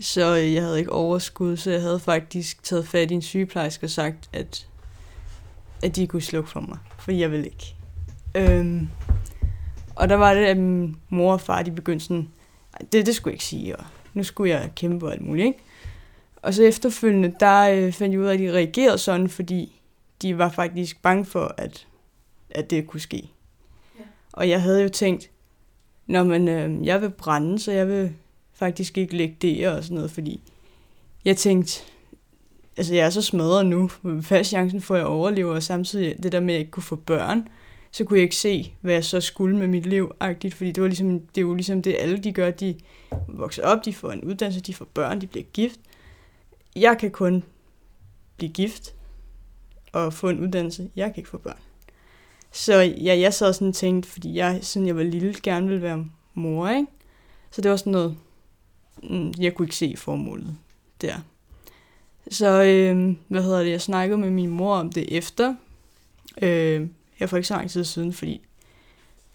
Så 0.00 0.36
øh, 0.36 0.54
jeg 0.54 0.62
havde 0.62 0.78
ikke 0.78 0.92
overskud, 0.92 1.56
så 1.56 1.70
jeg 1.70 1.80
havde 1.80 2.00
faktisk 2.00 2.62
taget 2.62 2.88
fat 2.88 3.10
i 3.10 3.14
en 3.14 3.22
sygeplejerske 3.22 3.86
og 3.86 3.90
sagt, 3.90 4.28
at 4.32 4.66
at 5.84 5.96
de 5.96 6.06
kunne 6.06 6.22
slukke 6.22 6.50
for 6.50 6.60
mig, 6.60 6.78
for 6.98 7.12
jeg 7.12 7.30
ville 7.30 7.44
ikke. 7.44 7.74
Øhm, 8.34 8.88
og 9.94 10.08
der 10.08 10.14
var 10.14 10.34
det, 10.34 10.44
at 10.44 10.56
min 10.56 10.96
mor 11.08 11.32
og 11.32 11.40
far, 11.40 11.62
de 11.62 11.70
begyndte 11.70 12.06
sådan, 12.06 12.28
det, 12.92 13.06
det 13.06 13.14
skulle 13.14 13.32
jeg 13.32 13.34
ikke 13.34 13.44
sige, 13.44 13.76
og 13.76 13.84
nu 14.14 14.22
skulle 14.24 14.50
jeg 14.50 14.70
kæmpe 14.76 15.06
og 15.06 15.12
alt 15.12 15.20
muligt, 15.20 15.46
ikke? 15.46 15.58
Og 16.42 16.54
så 16.54 16.62
efterfølgende, 16.62 17.34
der 17.40 17.70
øh, 17.70 17.92
fandt 17.92 18.12
jeg 18.12 18.20
ud 18.20 18.26
af, 18.26 18.34
at 18.34 18.38
de 18.38 18.52
reagerede 18.52 18.98
sådan, 18.98 19.28
fordi 19.28 19.80
de 20.22 20.38
var 20.38 20.48
faktisk 20.48 21.02
bange 21.02 21.24
for, 21.24 21.54
at, 21.58 21.86
at 22.50 22.70
det 22.70 22.86
kunne 22.86 23.00
ske. 23.00 23.30
Og 24.34 24.48
jeg 24.48 24.62
havde 24.62 24.82
jo 24.82 24.88
tænkt, 24.88 25.30
når 26.06 26.24
man, 26.24 26.48
øh, 26.48 26.86
jeg 26.86 27.02
vil 27.02 27.10
brænde, 27.10 27.58
så 27.58 27.72
jeg 27.72 27.88
vil 27.88 28.12
faktisk 28.52 28.98
ikke 28.98 29.16
lægge 29.16 29.36
det 29.42 29.68
og 29.68 29.84
sådan 29.84 29.94
noget, 29.94 30.10
fordi 30.10 30.40
jeg 31.24 31.36
tænkte, 31.36 31.80
altså 32.76 32.94
jeg 32.94 33.06
er 33.06 33.10
så 33.10 33.22
smadret 33.22 33.66
nu, 33.66 33.90
fast 34.22 34.50
chancen 34.50 34.80
for 34.80 34.96
at 34.96 35.04
overlever 35.04 35.54
og 35.54 35.62
samtidig 35.62 36.22
det 36.22 36.32
der 36.32 36.40
med, 36.40 36.48
at 36.48 36.52
jeg 36.52 36.60
ikke 36.60 36.70
kunne 36.70 36.82
få 36.82 36.96
børn, 36.96 37.48
så 37.90 38.04
kunne 38.04 38.18
jeg 38.18 38.22
ikke 38.22 38.36
se, 38.36 38.74
hvad 38.80 38.94
jeg 38.94 39.04
så 39.04 39.20
skulle 39.20 39.56
med 39.56 39.66
mit 39.66 39.86
liv, 39.86 40.14
agtigt, 40.20 40.54
fordi 40.54 40.72
det, 40.72 40.82
var 40.82 40.88
ligesom, 40.88 41.20
det 41.20 41.38
er 41.38 41.42
jo 41.42 41.54
ligesom 41.54 41.82
det, 41.82 41.96
alle 41.98 42.18
de 42.18 42.32
gør, 42.32 42.50
de 42.50 42.74
vokser 43.28 43.62
op, 43.62 43.84
de 43.84 43.94
får 43.94 44.10
en 44.10 44.24
uddannelse, 44.24 44.60
de 44.60 44.74
får 44.74 44.84
børn, 44.94 45.20
de 45.20 45.26
bliver 45.26 45.44
gift. 45.52 45.80
Jeg 46.76 46.96
kan 46.98 47.10
kun 47.10 47.44
blive 48.36 48.52
gift 48.52 48.94
og 49.92 50.12
få 50.12 50.28
en 50.28 50.40
uddannelse. 50.40 50.90
Jeg 50.96 51.06
kan 51.06 51.16
ikke 51.16 51.30
få 51.30 51.38
børn. 51.38 51.58
Så 52.54 52.74
ja, 52.80 53.18
jeg 53.18 53.34
sad 53.34 53.52
sådan 53.52 53.68
og 53.68 53.74
tænkte, 53.74 54.08
fordi 54.08 54.34
jeg, 54.34 54.58
siden 54.62 54.86
jeg 54.86 54.96
var 54.96 55.02
lille, 55.02 55.34
gerne 55.42 55.66
ville 55.66 55.82
være 55.82 56.06
mor, 56.34 56.68
ikke? 56.68 56.86
Så 57.50 57.60
det 57.60 57.70
var 57.70 57.76
sådan 57.76 57.92
noget, 57.92 58.16
mm, 59.02 59.32
jeg 59.38 59.54
kunne 59.54 59.66
ikke 59.66 59.76
se 59.76 59.94
formålet 59.96 60.56
der. 61.00 61.14
Så, 62.30 62.62
øh, 62.62 63.16
hvad 63.28 63.42
hedder 63.42 63.62
det, 63.62 63.70
jeg 63.70 63.80
snakkede 63.80 64.18
med 64.18 64.30
min 64.30 64.50
mor 64.50 64.76
om 64.76 64.92
det 64.92 65.16
efter, 65.16 65.54
øh, 66.42 66.88
jeg 67.20 67.30
for 67.30 67.36
ikke 67.36 67.48
så 67.48 67.54
lang 67.54 67.70
tid 67.70 67.84
siden, 67.84 68.12
fordi 68.12 68.40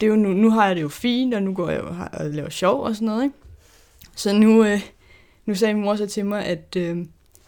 det 0.02 0.08
er 0.08 0.12
jo 0.12 0.16
nu, 0.16 0.30
nu 0.30 0.50
har 0.50 0.68
jeg 0.68 0.76
det 0.76 0.82
jo 0.82 0.90
fint, 0.90 1.34
og 1.34 1.44
nu 1.44 1.54
går 1.54 1.70
jeg 1.70 1.82
og, 1.82 2.10
og 2.14 2.30
laver 2.30 2.50
sjov 2.50 2.84
og 2.84 2.96
sådan 2.96 3.06
noget, 3.06 3.24
ikke? 3.24 3.36
Så 4.16 4.34
nu, 4.34 4.64
øh, 4.64 4.82
nu 5.46 5.56
sagde 5.56 5.74
min 5.74 5.84
mor 5.84 5.96
så 5.96 6.08
til 6.08 6.26
mig, 6.26 6.46
at, 6.46 6.76
øh, 6.78 7.06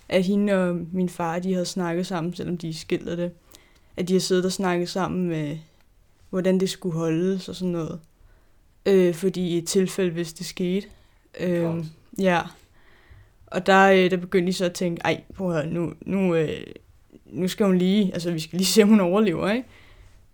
at 0.10 0.24
hende 0.24 0.54
og 0.54 0.76
min 0.92 1.10
far, 1.10 1.40
de 1.40 1.54
havde 1.54 1.66
snakket 1.66 2.08
sammen, 2.08 2.34
selvom 2.34 2.58
de 2.58 2.74
skildrede 2.74 3.18
det, 3.18 3.32
at 3.98 4.08
de 4.08 4.14
har 4.14 4.20
siddet 4.20 4.46
og 4.46 4.52
snakket 4.52 4.90
sammen 4.90 5.28
med, 5.28 5.58
hvordan 6.30 6.60
det 6.60 6.70
skulle 6.70 6.98
holdes 6.98 7.50
og 7.50 7.56
sådan 7.56 7.72
noget. 7.72 8.00
Øh, 8.86 9.14
fordi 9.14 9.48
i 9.48 9.58
et 9.58 9.68
tilfælde, 9.68 10.12
hvis 10.12 10.34
det 10.34 10.46
skete. 10.46 10.88
Øh, 11.40 11.86
ja. 12.20 12.42
Og 13.48 13.66
der, 13.66 13.92
øh, 13.92 14.12
der 14.12 14.18
begyndte 14.18 14.48
de 14.48 14.54
så 14.54 14.66
at 14.66 14.74
tænke, 14.74 15.02
ej, 15.06 15.22
prøv 15.36 15.52
at 15.52 15.56
høre, 15.56 15.74
nu, 15.74 15.94
nu, 16.02 16.36
øh, 16.36 16.64
nu 17.26 17.48
skal 17.48 17.66
hun 17.66 17.78
lige, 17.78 18.14
altså 18.14 18.32
vi 18.32 18.40
skal 18.40 18.58
lige 18.58 18.68
se, 18.68 18.84
om 18.84 18.90
hun 18.90 19.00
overlever, 19.00 19.52
ikke? 19.52 19.68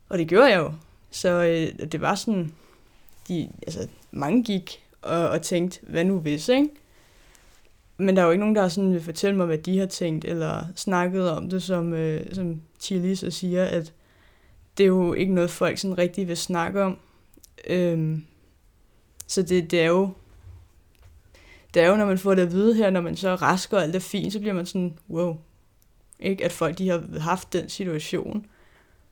Og 0.09 0.17
det 0.17 0.27
gjorde 0.27 0.49
jeg 0.49 0.57
jo. 0.57 0.73
Så 1.11 1.29
øh, 1.29 1.89
det 1.91 2.01
var 2.01 2.15
sådan, 2.15 2.53
de, 3.27 3.49
altså 3.67 3.87
mange 4.11 4.43
gik 4.43 4.83
og, 5.01 5.29
og 5.29 5.41
tænkte, 5.41 5.79
hvad 5.83 6.03
nu 6.03 6.19
hvis, 6.19 6.49
ikke? 6.49 6.69
Men 7.97 8.15
der 8.15 8.21
er 8.21 8.25
jo 8.25 8.31
ikke 8.31 8.39
nogen, 8.39 8.55
der 8.55 8.67
sådan 8.67 8.93
vil 8.93 9.01
fortælle 9.01 9.37
mig, 9.37 9.45
hvad 9.45 9.57
de 9.57 9.79
har 9.79 9.85
tænkt, 9.85 10.25
eller 10.25 10.65
snakket 10.75 11.31
om 11.31 11.49
det, 11.49 11.63
som, 11.63 11.93
øh, 11.93 12.33
som 12.33 12.61
Chili 12.79 13.15
så 13.15 13.31
siger, 13.31 13.65
at 13.65 13.93
det 14.77 14.83
er 14.83 14.87
jo 14.87 15.13
ikke 15.13 15.33
noget, 15.33 15.49
folk 15.49 15.77
sådan 15.77 15.97
rigtig 15.97 16.27
vil 16.27 16.37
snakke 16.37 16.83
om. 16.83 16.97
Øhm, 17.67 18.23
så 19.27 19.41
det, 19.41 19.71
det 19.71 19.81
er 19.81 19.87
jo 19.87 20.09
det 21.73 21.81
er 21.81 21.89
jo, 21.89 21.95
når 21.95 22.05
man 22.05 22.17
får 22.17 22.35
det 22.35 22.41
at 22.41 22.51
vide 22.51 22.75
her, 22.75 22.89
når 22.89 23.01
man 23.01 23.15
så 23.15 23.29
er 23.29 23.41
rask 23.41 23.73
og 23.73 23.83
alt 23.83 23.95
er 23.95 23.99
fint, 23.99 24.33
så 24.33 24.39
bliver 24.39 24.53
man 24.53 24.65
sådan, 24.65 24.97
wow. 25.09 25.37
Ikke? 26.19 26.45
At 26.45 26.51
folk 26.51 26.77
de 26.77 26.89
har 26.89 27.19
haft 27.19 27.53
den 27.53 27.69
situation. 27.69 28.45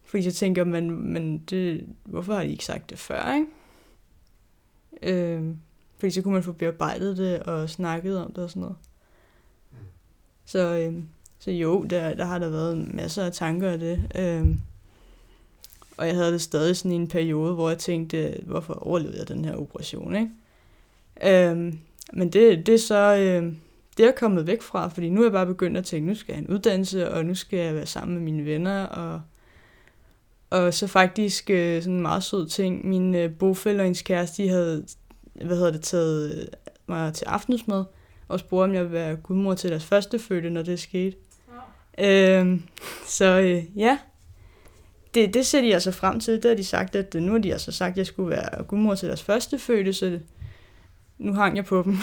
Fordi 0.03 0.25
jeg 0.25 0.33
tænker, 0.33 0.63
man, 0.63 0.91
men 0.91 1.37
det, 1.37 1.85
hvorfor 2.03 2.33
har 2.33 2.43
de 2.43 2.51
ikke 2.51 2.65
sagt 2.65 2.89
det 2.89 2.99
før, 2.99 3.33
ikke? 3.33 3.47
Øhm, 5.01 5.57
fordi 5.97 6.11
så 6.11 6.21
kunne 6.21 6.33
man 6.33 6.43
få 6.43 6.51
bearbejdet 6.51 7.17
det 7.17 7.39
og 7.39 7.69
snakket 7.69 8.17
om 8.17 8.33
det 8.33 8.43
og 8.43 8.49
sådan 8.49 8.61
noget. 8.61 8.75
Så, 10.45 10.59
øhm, 10.59 11.07
så 11.39 11.51
jo, 11.51 11.83
der, 11.83 12.13
der 12.13 12.25
har 12.25 12.39
der 12.39 12.49
været 12.49 12.93
masser 12.93 13.25
af 13.25 13.31
tanker 13.31 13.69
af 13.69 13.79
det. 13.79 14.11
Øhm, 14.15 14.59
og 15.97 16.07
jeg 16.07 16.15
havde 16.15 16.31
det 16.31 16.41
stadig 16.41 16.77
sådan 16.77 16.91
i 16.91 16.95
en 16.95 17.07
periode, 17.07 17.53
hvor 17.53 17.69
jeg 17.69 17.77
tænkte, 17.77 18.39
hvorfor 18.45 18.73
overlevede 18.73 19.17
jeg 19.17 19.27
den 19.27 19.45
her 19.45 19.55
operation, 19.55 20.15
ikke? 20.15 20.29
Øhm, 21.49 21.79
men 22.13 22.29
det, 22.29 22.65
det 22.65 22.73
er 22.73 22.79
så, 22.79 23.15
øh, 23.15 23.53
det 23.97 24.03
er 24.03 24.07
jeg 24.07 24.15
kommet 24.15 24.47
væk 24.47 24.61
fra, 24.61 24.87
fordi 24.87 25.09
nu 25.09 25.21
er 25.21 25.25
jeg 25.25 25.31
bare 25.31 25.45
begyndt 25.45 25.77
at 25.77 25.85
tænke, 25.85 26.07
nu 26.07 26.15
skal 26.15 26.33
jeg 26.33 26.37
have 26.37 26.49
en 26.49 26.55
uddannelse, 26.55 27.11
og 27.11 27.25
nu 27.25 27.35
skal 27.35 27.59
jeg 27.59 27.75
være 27.75 27.85
sammen 27.85 28.17
med 28.17 28.23
mine 28.23 28.45
venner, 28.45 28.83
og, 28.83 29.21
og 30.49 30.73
så 30.73 30.87
faktisk 30.87 31.49
øh, 31.49 31.81
sådan 31.81 31.93
en 31.93 32.01
meget 32.01 32.23
sød 32.23 32.47
ting, 32.47 32.87
min 32.87 33.15
øh, 33.15 33.37
bofælle 33.37 33.81
og 33.81 33.83
hendes 33.83 34.01
kæreste, 34.01 34.43
de 34.43 34.49
havde, 34.49 34.85
hvad 35.35 35.57
hedder 35.57 35.71
det, 35.71 35.81
taget 35.81 36.39
øh, 36.41 36.47
mig 36.87 37.13
til 37.13 37.25
aftensmad, 37.25 37.85
og 38.27 38.39
spurgte, 38.39 38.69
om 38.69 38.73
jeg 38.73 38.83
ville 38.83 38.93
være 38.93 39.15
gudmor 39.15 39.53
til 39.53 39.69
deres 39.69 39.85
første 39.85 40.19
fødte, 40.19 40.49
når 40.49 40.61
det 40.61 40.79
skete. 40.79 41.17
Ja. 41.97 42.39
Øhm, 42.39 42.63
så 43.07 43.39
øh, 43.39 43.63
ja, 43.79 43.97
det, 45.13 45.33
det 45.33 45.45
ser 45.45 45.61
de 45.61 45.73
altså 45.73 45.91
frem 45.91 46.19
til. 46.19 46.33
Det 46.33 46.45
har 46.45 46.55
de 46.55 46.63
sagt, 46.63 46.95
at 46.95 47.13
nu 47.13 47.31
har 47.31 47.39
de 47.39 47.53
altså 47.53 47.71
sagt, 47.71 47.91
at 47.91 47.97
jeg 47.97 48.05
skulle 48.05 48.29
være 48.29 48.63
gudmor 48.63 48.95
til 48.95 49.07
deres 49.07 49.23
første 49.23 49.59
fødte, 49.59 49.93
så 49.93 50.19
nu 51.17 51.33
hang 51.33 51.55
jeg 51.55 51.65
på 51.65 51.83
dem. 51.83 51.97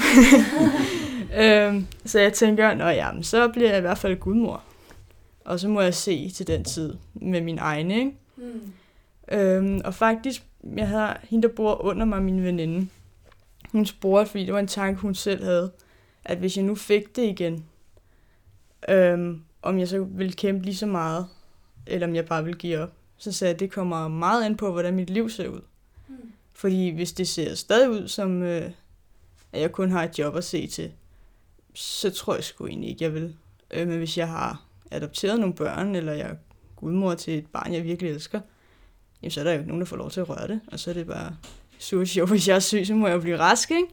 øhm, 1.42 1.86
så 2.04 2.20
jeg 2.20 2.32
tænker, 2.32 2.74
nå 2.74 2.88
ja, 2.88 3.10
så 3.22 3.48
bliver 3.48 3.68
jeg 3.68 3.78
i 3.78 3.80
hvert 3.80 3.98
fald 3.98 4.16
gudmor. 4.16 4.62
Og 5.44 5.60
så 5.60 5.68
må 5.68 5.80
jeg 5.80 5.94
se 5.94 6.30
til 6.30 6.46
den 6.46 6.64
tid 6.64 6.94
med 7.14 7.40
min 7.40 7.58
egen, 7.58 7.90
ikke? 7.90 8.12
Mm. 8.36 8.72
Øhm, 9.32 9.80
og 9.84 9.94
faktisk, 9.94 10.42
jeg 10.76 10.88
havde 10.88 11.14
hende, 11.22 11.48
der 11.48 11.54
bor 11.54 11.84
under 11.84 12.06
mig, 12.06 12.22
min 12.22 12.44
veninde. 12.44 12.88
Hun 13.72 13.86
spurgte, 13.86 14.30
fordi 14.30 14.44
det 14.44 14.54
var 14.54 14.60
en 14.60 14.66
tanke, 14.66 15.00
hun 15.00 15.14
selv 15.14 15.44
havde, 15.44 15.72
at 16.24 16.38
hvis 16.38 16.56
jeg 16.56 16.64
nu 16.64 16.74
fik 16.74 17.16
det 17.16 17.22
igen, 17.22 17.64
øhm, 18.88 19.42
om 19.62 19.78
jeg 19.78 19.88
så 19.88 20.04
ville 20.04 20.32
kæmpe 20.32 20.64
lige 20.64 20.76
så 20.76 20.86
meget, 20.86 21.26
eller 21.86 22.06
om 22.06 22.14
jeg 22.14 22.26
bare 22.26 22.44
ville 22.44 22.58
give 22.58 22.78
op. 22.78 22.92
Så 23.16 23.32
sagde 23.32 23.48
jeg, 23.48 23.54
at 23.54 23.60
det 23.60 23.70
kommer 23.70 24.08
meget 24.08 24.44
an 24.44 24.56
på, 24.56 24.72
hvordan 24.72 24.94
mit 24.94 25.10
liv 25.10 25.30
ser 25.30 25.48
ud. 25.48 25.60
Mm. 26.08 26.32
Fordi 26.52 26.90
hvis 26.90 27.12
det 27.12 27.28
ser 27.28 27.54
stadig 27.54 27.90
ud 27.90 28.08
som, 28.08 28.42
øh, 28.42 28.70
at 29.52 29.60
jeg 29.60 29.72
kun 29.72 29.90
har 29.90 30.04
et 30.04 30.18
job 30.18 30.36
at 30.36 30.44
se 30.44 30.66
til, 30.66 30.92
så 31.74 32.10
tror 32.10 32.34
jeg 32.34 32.44
sgu 32.44 32.66
egentlig 32.66 32.90
ikke, 32.90 33.04
jeg 33.04 33.14
vil. 33.14 33.36
Øh, 33.70 33.88
men 33.88 33.98
hvis 33.98 34.18
jeg 34.18 34.28
har 34.28 34.64
adopteret 34.90 35.40
nogle 35.40 35.54
børn, 35.54 35.94
eller 35.94 36.12
jeg 36.12 36.30
er 36.30 36.34
gudmor 36.76 37.14
til 37.14 37.38
et 37.38 37.46
barn, 37.46 37.72
jeg 37.72 37.84
virkelig 37.84 38.10
elsker, 38.10 38.40
jamen, 39.22 39.30
så 39.30 39.40
er 39.40 39.44
der 39.44 39.52
jo 39.52 39.58
ikke 39.58 39.68
nogen, 39.68 39.80
der 39.80 39.86
får 39.86 39.96
lov 39.96 40.10
til 40.10 40.20
at 40.20 40.28
røre 40.28 40.48
det. 40.48 40.60
Og 40.66 40.80
så 40.80 40.90
er 40.90 40.94
det 40.94 41.06
bare 41.06 41.36
super 41.82 42.04
sjovt. 42.04 42.30
Hvis 42.30 42.48
jeg 42.48 42.54
er 42.54 42.60
syg, 42.60 42.86
så 42.86 42.94
må 42.94 43.08
jeg 43.08 43.20
blive 43.20 43.38
rask, 43.38 43.70
ikke? 43.70 43.88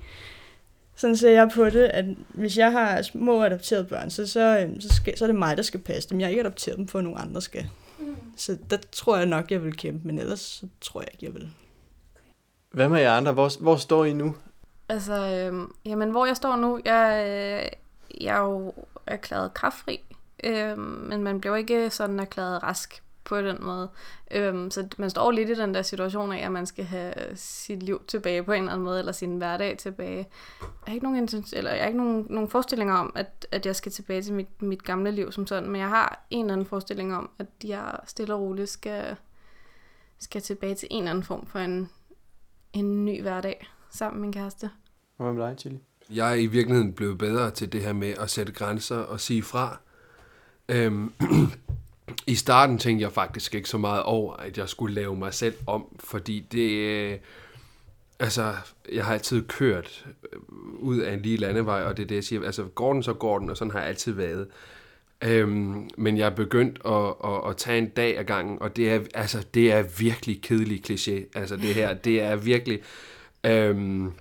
Sådan 0.96 1.18
ser 1.18 1.30
jeg 1.30 1.50
på 1.56 1.66
det, 1.66 1.84
at 1.84 2.06
hvis 2.30 2.58
jeg 2.58 2.72
har 2.72 3.02
små 3.02 3.44
adopterede 3.44 3.86
børn, 3.86 4.10
så, 4.10 4.28
så, 4.28 4.60
øhm, 4.60 4.82
så, 4.82 4.96
skal, 4.96 5.18
så 5.18 5.26
er 5.26 5.28
det 5.28 5.36
mig, 5.36 5.58
der 5.58 5.64
skal 5.64 5.80
passe 5.80 6.10
dem. 6.10 6.20
Jeg 6.20 6.26
har 6.26 6.30
ikke 6.30 6.42
adopteret 6.42 6.78
dem, 6.78 6.88
for 6.88 7.00
at 7.00 7.04
nogen 7.04 7.20
andre 7.22 7.42
skal. 7.42 7.70
Mm. 8.00 8.16
Så 8.38 8.58
der 8.70 8.78
tror 8.92 9.18
jeg 9.18 9.26
nok, 9.26 9.52
jeg 9.52 9.64
vil 9.64 9.78
kæmpe, 9.78 10.08
men 10.08 10.20
ellers 10.20 10.40
så 10.40 10.68
tror 10.82 11.02
jeg 11.02 11.10
ikke, 11.14 11.26
jeg 11.26 11.34
vil. 11.34 11.50
Hvad 12.72 12.90
med 12.90 13.02
jer 13.02 13.12
andre? 13.12 13.32
Hvor, 13.32 13.62
hvor 13.62 13.76
står 13.76 14.06
I 14.06 14.14
nu? 14.14 14.36
Altså, 14.90 15.14
øh, 15.14 15.68
jamen, 15.86 16.12
hvor 16.12 16.26
jeg 16.26 16.36
står 16.36 16.56
nu, 16.56 16.80
jeg, 16.86 17.26
øh, 17.28 17.70
jeg 18.22 18.38
er 18.38 18.42
jo 18.42 18.74
erklæret 19.08 19.54
kraftfri, 19.54 20.00
øh, 20.44 20.78
men 20.78 21.24
man 21.24 21.42
bliver 21.42 21.56
ikke 21.56 21.90
sådan 21.90 22.20
erklæret 22.20 22.64
rask 22.64 23.04
på 23.24 23.42
den 23.42 23.58
måde. 23.62 23.90
Øh, 24.32 24.72
så 24.72 24.88
man 24.98 25.10
står 25.10 25.32
lidt 25.32 25.50
i 25.50 25.56
den 25.56 25.74
der 25.74 25.82
situation 25.82 26.32
af, 26.32 26.46
at 26.46 26.52
man 26.52 26.66
skal 26.66 26.86
have 26.86 27.14
sit 27.36 27.84
liv 27.84 28.02
tilbage 28.08 28.44
på 28.44 28.52
en 28.52 28.60
eller 28.60 28.72
anden 28.72 28.86
måde, 28.86 29.00
eller 29.00 29.12
sin 29.12 29.38
hverdag 29.38 29.78
tilbage. 29.78 30.28
Jeg 30.62 30.68
har 30.88 30.94
ikke 30.94 31.06
nogen, 31.06 31.30
eller 31.54 31.72
jeg 31.72 31.80
har 31.80 31.88
ikke 31.88 31.98
nogen, 31.98 32.26
nogen 32.30 32.50
forestillinger 32.50 32.96
om, 32.96 33.12
at, 33.16 33.48
at 33.52 33.66
jeg 33.66 33.76
skal 33.76 33.92
tilbage 33.92 34.22
til 34.22 34.34
mit, 34.34 34.62
mit 34.62 34.84
gamle 34.84 35.12
liv 35.12 35.32
som 35.32 35.48
sådan, 35.48 35.70
men 35.70 35.82
jeg 35.82 35.90
har 35.90 36.26
en 36.30 36.46
eller 36.46 36.54
anden 36.54 36.68
forestilling 36.68 37.16
om, 37.16 37.30
at 37.40 37.48
jeg 37.64 38.00
stille 38.08 38.34
og 38.34 38.42
roligt 38.42 38.70
skal, 38.70 39.16
skal 40.20 40.42
tilbage 40.42 40.76
til 40.76 40.88
en 40.92 40.98
eller 40.98 41.12
anden 41.12 41.24
form 41.24 41.46
for 41.46 41.60
en, 41.60 41.90
en 42.74 43.06
ny 43.06 43.22
hverdag 43.22 43.68
sammen 43.90 44.22
med 44.22 44.28
min 44.28 44.34
kæreste. 44.34 44.70
Hvad 45.18 45.34
med 45.34 45.48
dig, 45.48 45.56
Chili? 45.60 45.80
Jeg 46.10 46.32
er 46.32 46.36
i 46.36 46.46
virkeligheden 46.46 46.94
blevet 46.94 47.18
bedre 47.18 47.52
til 47.52 47.72
det 47.72 47.82
her 47.82 47.94
med 47.94 48.14
at 48.20 48.30
sætte 48.30 48.54
grænser 48.54 48.98
og 48.98 49.20
sige 49.20 49.44
fra. 49.44 49.80
Øhm, 50.70 51.14
I 52.28 52.36
starten 52.36 52.78
tænkte 52.78 53.04
jeg 53.04 53.12
faktisk 53.12 53.56
ikke 53.56 53.70
så 53.70 53.78
meget 53.78 54.04
over, 54.04 54.34
at 54.34 54.58
jeg 54.58 54.70
skulle 54.70 54.96
lave 54.96 55.16
mig 55.16 55.34
selv 55.34 55.56
om, 55.68 55.86
fordi 56.00 56.40
det... 56.52 56.70
Øh, 56.70 57.18
altså, 58.20 58.54
jeg 58.92 59.06
har 59.06 59.14
altid 59.14 59.48
kørt 59.48 60.06
øh, 60.34 60.40
ud 60.80 60.98
af 60.98 61.14
en 61.14 61.22
lige 61.22 61.38
landevej, 61.38 61.84
og 61.84 61.98
det 61.98 62.04
er 62.04 62.08
det, 62.08 62.16
jeg 62.16 62.24
siger. 62.24 62.46
Altså, 62.46 62.64
går 62.64 62.94
den, 62.94 63.04
så 63.04 63.14
går 63.14 63.40
den, 63.40 63.50
og 63.50 63.58
sådan 63.58 63.72
har 63.72 63.80
jeg 63.80 63.90
altid 63.90 64.12
været. 64.12 64.48
Øhm, 65.24 65.90
men 65.98 66.18
jeg 66.18 66.26
er 66.26 66.36
begyndt 66.36 66.80
at, 66.86 67.32
at, 67.32 67.50
at 67.50 67.58
tage 67.58 67.78
en 67.78 67.90
dag 67.90 68.20
ad 68.20 68.24
gangen, 68.24 68.62
og 68.62 68.76
det 68.76 68.92
er, 68.92 69.00
altså, 69.14 69.46
det 69.54 69.72
er 69.72 69.84
virkelig 70.00 70.42
kedelig 70.42 70.82
kliché. 70.90 71.40
Altså, 71.40 71.56
det 71.56 71.76
her, 71.76 71.94
det 71.94 72.22
er 72.22 72.36
virkelig... 72.36 72.80
Øhm, 73.44 74.12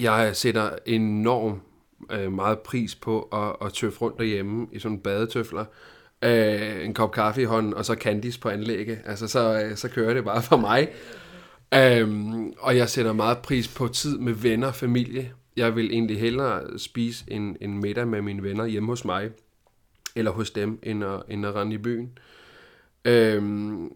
jeg 0.00 0.36
sætter 0.36 0.70
enormt 0.86 1.62
øh, 2.10 2.32
meget 2.32 2.58
pris 2.58 2.94
på 2.94 3.22
at, 3.22 3.66
at 3.66 3.72
tøffe 3.72 4.00
rundt 4.00 4.18
derhjemme 4.18 4.66
i 4.72 4.78
sådan 4.78 4.98
badetøfler. 4.98 5.64
Øh, 6.22 6.84
en 6.84 6.94
kop 6.94 7.12
kaffe 7.12 7.42
i 7.42 7.44
hånden, 7.44 7.74
og 7.74 7.84
så 7.84 7.94
candies 7.94 8.38
på 8.38 8.48
anlægget. 8.48 8.98
Altså, 9.04 9.28
så, 9.28 9.62
øh, 9.62 9.76
så 9.76 9.88
kører 9.88 10.14
det 10.14 10.24
bare 10.24 10.42
for 10.42 10.56
mig. 10.56 10.88
Øhm, 11.74 12.52
og 12.58 12.76
jeg 12.76 12.88
sætter 12.88 13.12
meget 13.12 13.38
pris 13.38 13.68
på 13.68 13.88
tid 13.88 14.18
med 14.18 14.32
venner 14.32 14.66
og 14.66 14.74
familie. 14.74 15.32
Jeg 15.56 15.76
vil 15.76 15.90
egentlig 15.92 16.20
hellere 16.20 16.78
spise 16.78 17.24
en, 17.28 17.56
en 17.60 17.78
middag 17.78 18.08
med 18.08 18.22
mine 18.22 18.42
venner 18.42 18.66
hjemme 18.66 18.88
hos 18.88 19.04
mig, 19.04 19.30
eller 20.16 20.30
hos 20.30 20.50
dem, 20.50 20.78
end 20.82 21.04
at, 21.04 21.22
end 21.28 21.46
at 21.46 21.54
rende 21.54 21.74
i 21.74 21.78
byen. 21.78 22.18
Øhm, 23.04 23.90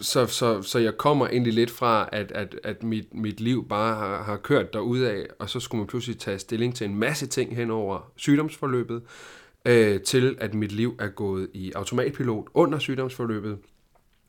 så, 0.00 0.26
så, 0.26 0.62
så 0.62 0.78
jeg 0.78 0.96
kommer 0.96 1.26
egentlig 1.26 1.52
lidt 1.52 1.70
fra, 1.70 2.08
at, 2.12 2.32
at, 2.32 2.60
at 2.64 2.82
mit, 2.82 3.14
mit 3.14 3.40
liv 3.40 3.68
bare 3.68 3.94
har, 3.94 4.22
har 4.22 4.36
kørt 4.36 4.74
af, 4.74 5.26
og 5.38 5.50
så 5.50 5.60
skulle 5.60 5.78
man 5.78 5.86
pludselig 5.86 6.18
tage 6.18 6.38
stilling 6.38 6.74
til 6.74 6.84
en 6.84 6.94
masse 6.94 7.26
ting 7.26 7.56
hen 7.56 7.70
over 7.70 8.12
sygdomsforløbet 8.16 9.02
øh, 9.64 10.00
til 10.00 10.36
at 10.40 10.54
mit 10.54 10.72
liv 10.72 10.96
er 10.98 11.08
gået 11.08 11.48
i 11.52 11.72
automatpilot 11.72 12.48
under 12.54 12.78
sygdomsforløbet, 12.78 13.58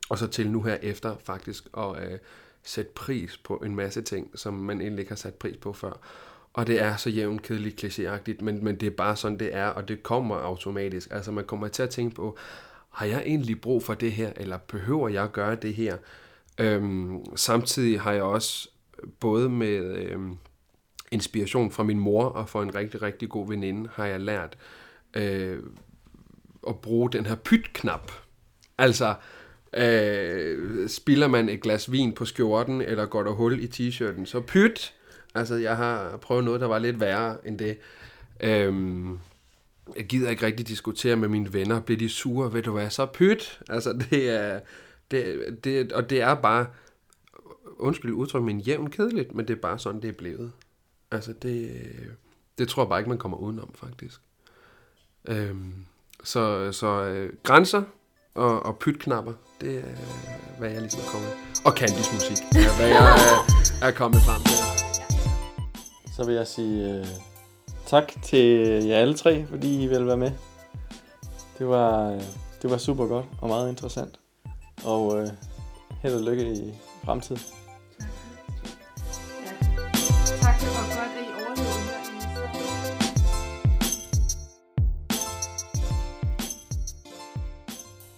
og 0.08 0.18
så 0.18 0.26
til 0.26 0.50
nu 0.50 0.62
her 0.62 0.76
efter 0.82 1.16
faktisk 1.24 1.64
at 1.78 2.02
øh, 2.02 2.18
sætte 2.62 2.90
pris 2.94 3.36
på 3.36 3.56
en 3.56 3.76
masse 3.76 4.02
ting, 4.02 4.30
som 4.38 4.54
man 4.54 4.80
egentlig 4.80 5.00
ikke 5.00 5.10
har 5.10 5.16
sat 5.16 5.34
pris 5.34 5.56
på 5.56 5.72
før. 5.72 6.00
Og 6.52 6.66
det 6.66 6.82
er 6.82 6.96
så 6.96 7.10
jævnt 7.10 7.42
kedeligt 7.42 7.84
klichéagtigt, 7.84 8.44
men, 8.44 8.64
men 8.64 8.76
det 8.76 8.86
er 8.86 8.90
bare 8.90 9.16
sådan, 9.16 9.38
det 9.38 9.54
er, 9.54 9.66
og 9.66 9.88
det 9.88 10.02
kommer 10.02 10.36
automatisk. 10.36 11.08
Altså 11.10 11.32
man 11.32 11.44
kommer 11.44 11.68
til 11.68 11.82
at 11.82 11.90
tænke 11.90 12.16
på, 12.16 12.36
har 12.90 13.06
jeg 13.06 13.22
egentlig 13.26 13.60
brug 13.60 13.82
for 13.82 13.94
det 13.94 14.12
her, 14.12 14.32
eller 14.36 14.58
behøver 14.58 15.08
jeg 15.08 15.24
at 15.24 15.32
gøre 15.32 15.54
det 15.54 15.74
her? 15.74 15.96
Øhm, 16.58 17.36
samtidig 17.36 18.00
har 18.00 18.12
jeg 18.12 18.22
også 18.22 18.68
både 19.20 19.48
med 19.48 19.96
øhm, 19.96 20.36
inspiration 21.10 21.70
fra 21.70 21.82
min 21.82 21.98
mor 21.98 22.24
og 22.24 22.48
fra 22.48 22.62
en 22.62 22.74
rigtig, 22.74 23.02
rigtig 23.02 23.28
god 23.28 23.48
veninde, 23.48 23.90
har 23.92 24.06
jeg 24.06 24.20
lært 24.20 24.56
øh, 24.60 24.85
øh, 25.14 25.62
at 26.68 26.80
bruge 26.80 27.10
den 27.10 27.26
her 27.26 27.34
pyt-knap. 27.34 28.12
Altså, 28.78 29.14
øh, 29.74 30.88
spiller 30.88 31.28
man 31.28 31.48
et 31.48 31.60
glas 31.60 31.92
vin 31.92 32.12
på 32.12 32.24
skjorten, 32.24 32.80
eller 32.82 33.06
går 33.06 33.22
der 33.22 33.30
hul 33.30 33.60
i 33.60 33.66
t-shirten, 33.66 34.24
så 34.24 34.40
pyt. 34.40 34.94
Altså, 35.34 35.54
jeg 35.54 35.76
har 35.76 36.16
prøvet 36.16 36.44
noget, 36.44 36.60
der 36.60 36.66
var 36.66 36.78
lidt 36.78 37.00
værre 37.00 37.46
end 37.46 37.58
det. 37.58 37.78
Øhm, 38.40 39.18
jeg 39.96 40.06
gider 40.06 40.30
ikke 40.30 40.46
rigtig 40.46 40.68
diskutere 40.68 41.16
med 41.16 41.28
mine 41.28 41.52
venner. 41.52 41.80
Bliver 41.80 41.98
de 41.98 42.08
sure? 42.08 42.52
Ved 42.52 42.62
du 42.62 42.72
hvad? 42.72 42.90
Så 42.90 43.06
pyt. 43.06 43.60
Altså, 43.68 43.92
det 44.10 44.30
er... 44.30 44.60
Det, 45.10 45.64
det, 45.64 45.92
og 45.92 46.10
det 46.10 46.20
er 46.20 46.34
bare... 46.34 46.66
Undskyld 47.78 48.12
udtryk, 48.12 48.42
men 48.42 48.60
jævn 48.60 48.90
kedeligt, 48.90 49.34
men 49.34 49.48
det 49.48 49.56
er 49.56 49.60
bare 49.60 49.78
sådan, 49.78 50.02
det 50.02 50.08
er 50.08 50.12
blevet. 50.12 50.52
Altså, 51.10 51.32
det, 51.32 51.82
det 52.58 52.68
tror 52.68 52.82
jeg 52.82 52.88
bare 52.88 53.00
ikke, 53.00 53.08
man 53.08 53.18
kommer 53.18 53.38
udenom, 53.38 53.70
faktisk. 53.74 54.20
Øhm, 55.28 55.74
så 56.24 56.72
så 56.72 56.86
øh, 56.86 57.32
grænser 57.42 57.82
og, 58.34 58.66
og 58.66 58.78
pytknapper, 58.78 59.32
det 59.60 59.78
er, 59.78 59.82
hvad 60.58 60.70
jeg 60.70 60.80
ligesom 60.80 61.00
er 61.00 61.10
kommet. 61.12 61.30
Og 61.64 61.72
Candys 61.72 62.12
musik, 62.12 62.36
er, 62.36 62.76
hvad 62.76 62.88
jeg 62.88 63.12
er, 63.12 63.86
er 63.86 63.90
kommet 63.90 64.20
frem 64.20 64.42
til. 64.42 64.58
Så 66.16 66.24
vil 66.24 66.34
jeg 66.34 66.46
sige 66.46 66.94
øh, 66.94 67.06
tak 67.86 68.12
til 68.22 68.46
jer 68.84 68.96
alle 68.96 69.14
tre, 69.14 69.46
fordi 69.46 69.84
I 69.84 69.86
ville 69.86 70.06
være 70.06 70.16
med. 70.16 70.30
Det 71.58 71.68
var, 71.68 72.10
øh, 72.12 72.22
det 72.62 72.70
var 72.70 72.76
super 72.76 73.06
godt 73.06 73.26
og 73.40 73.48
meget 73.48 73.68
interessant. 73.68 74.20
Og 74.84 75.20
øh, 75.20 75.28
held 76.02 76.14
og 76.14 76.20
lykke 76.20 76.52
i 76.52 76.74
fremtiden. 77.04 77.42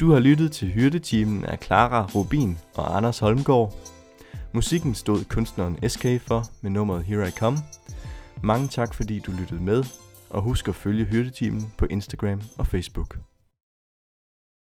Du 0.01 0.13
har 0.13 0.21
lyttet 0.21 0.53
til 0.53 0.69
Hyrdetimen 0.69 1.45
af 1.45 1.59
Clara 1.63 2.07
Rubin 2.15 2.59
og 2.75 2.97
Anders 2.97 3.19
Holmgaard. 3.19 3.75
Musikken 4.55 4.95
stod 4.95 5.25
kunstneren 5.25 5.89
SK 5.89 6.03
for 6.03 6.45
med 6.63 6.71
nummeret 6.71 7.05
Here 7.05 7.29
I 7.29 7.31
Come. 7.31 7.59
Mange 8.43 8.69
tak 8.69 8.95
fordi 8.95 9.19
du 9.19 9.33
lyttede 9.33 9.63
med, 9.63 9.85
og 10.31 10.43
husk 10.43 10.69
at 10.69 10.75
følge 10.75 11.05
Hyrdetimen 11.05 11.73
på 11.79 11.87
Instagram 11.91 12.41
og 12.59 12.67
Facebook. 12.67 13.19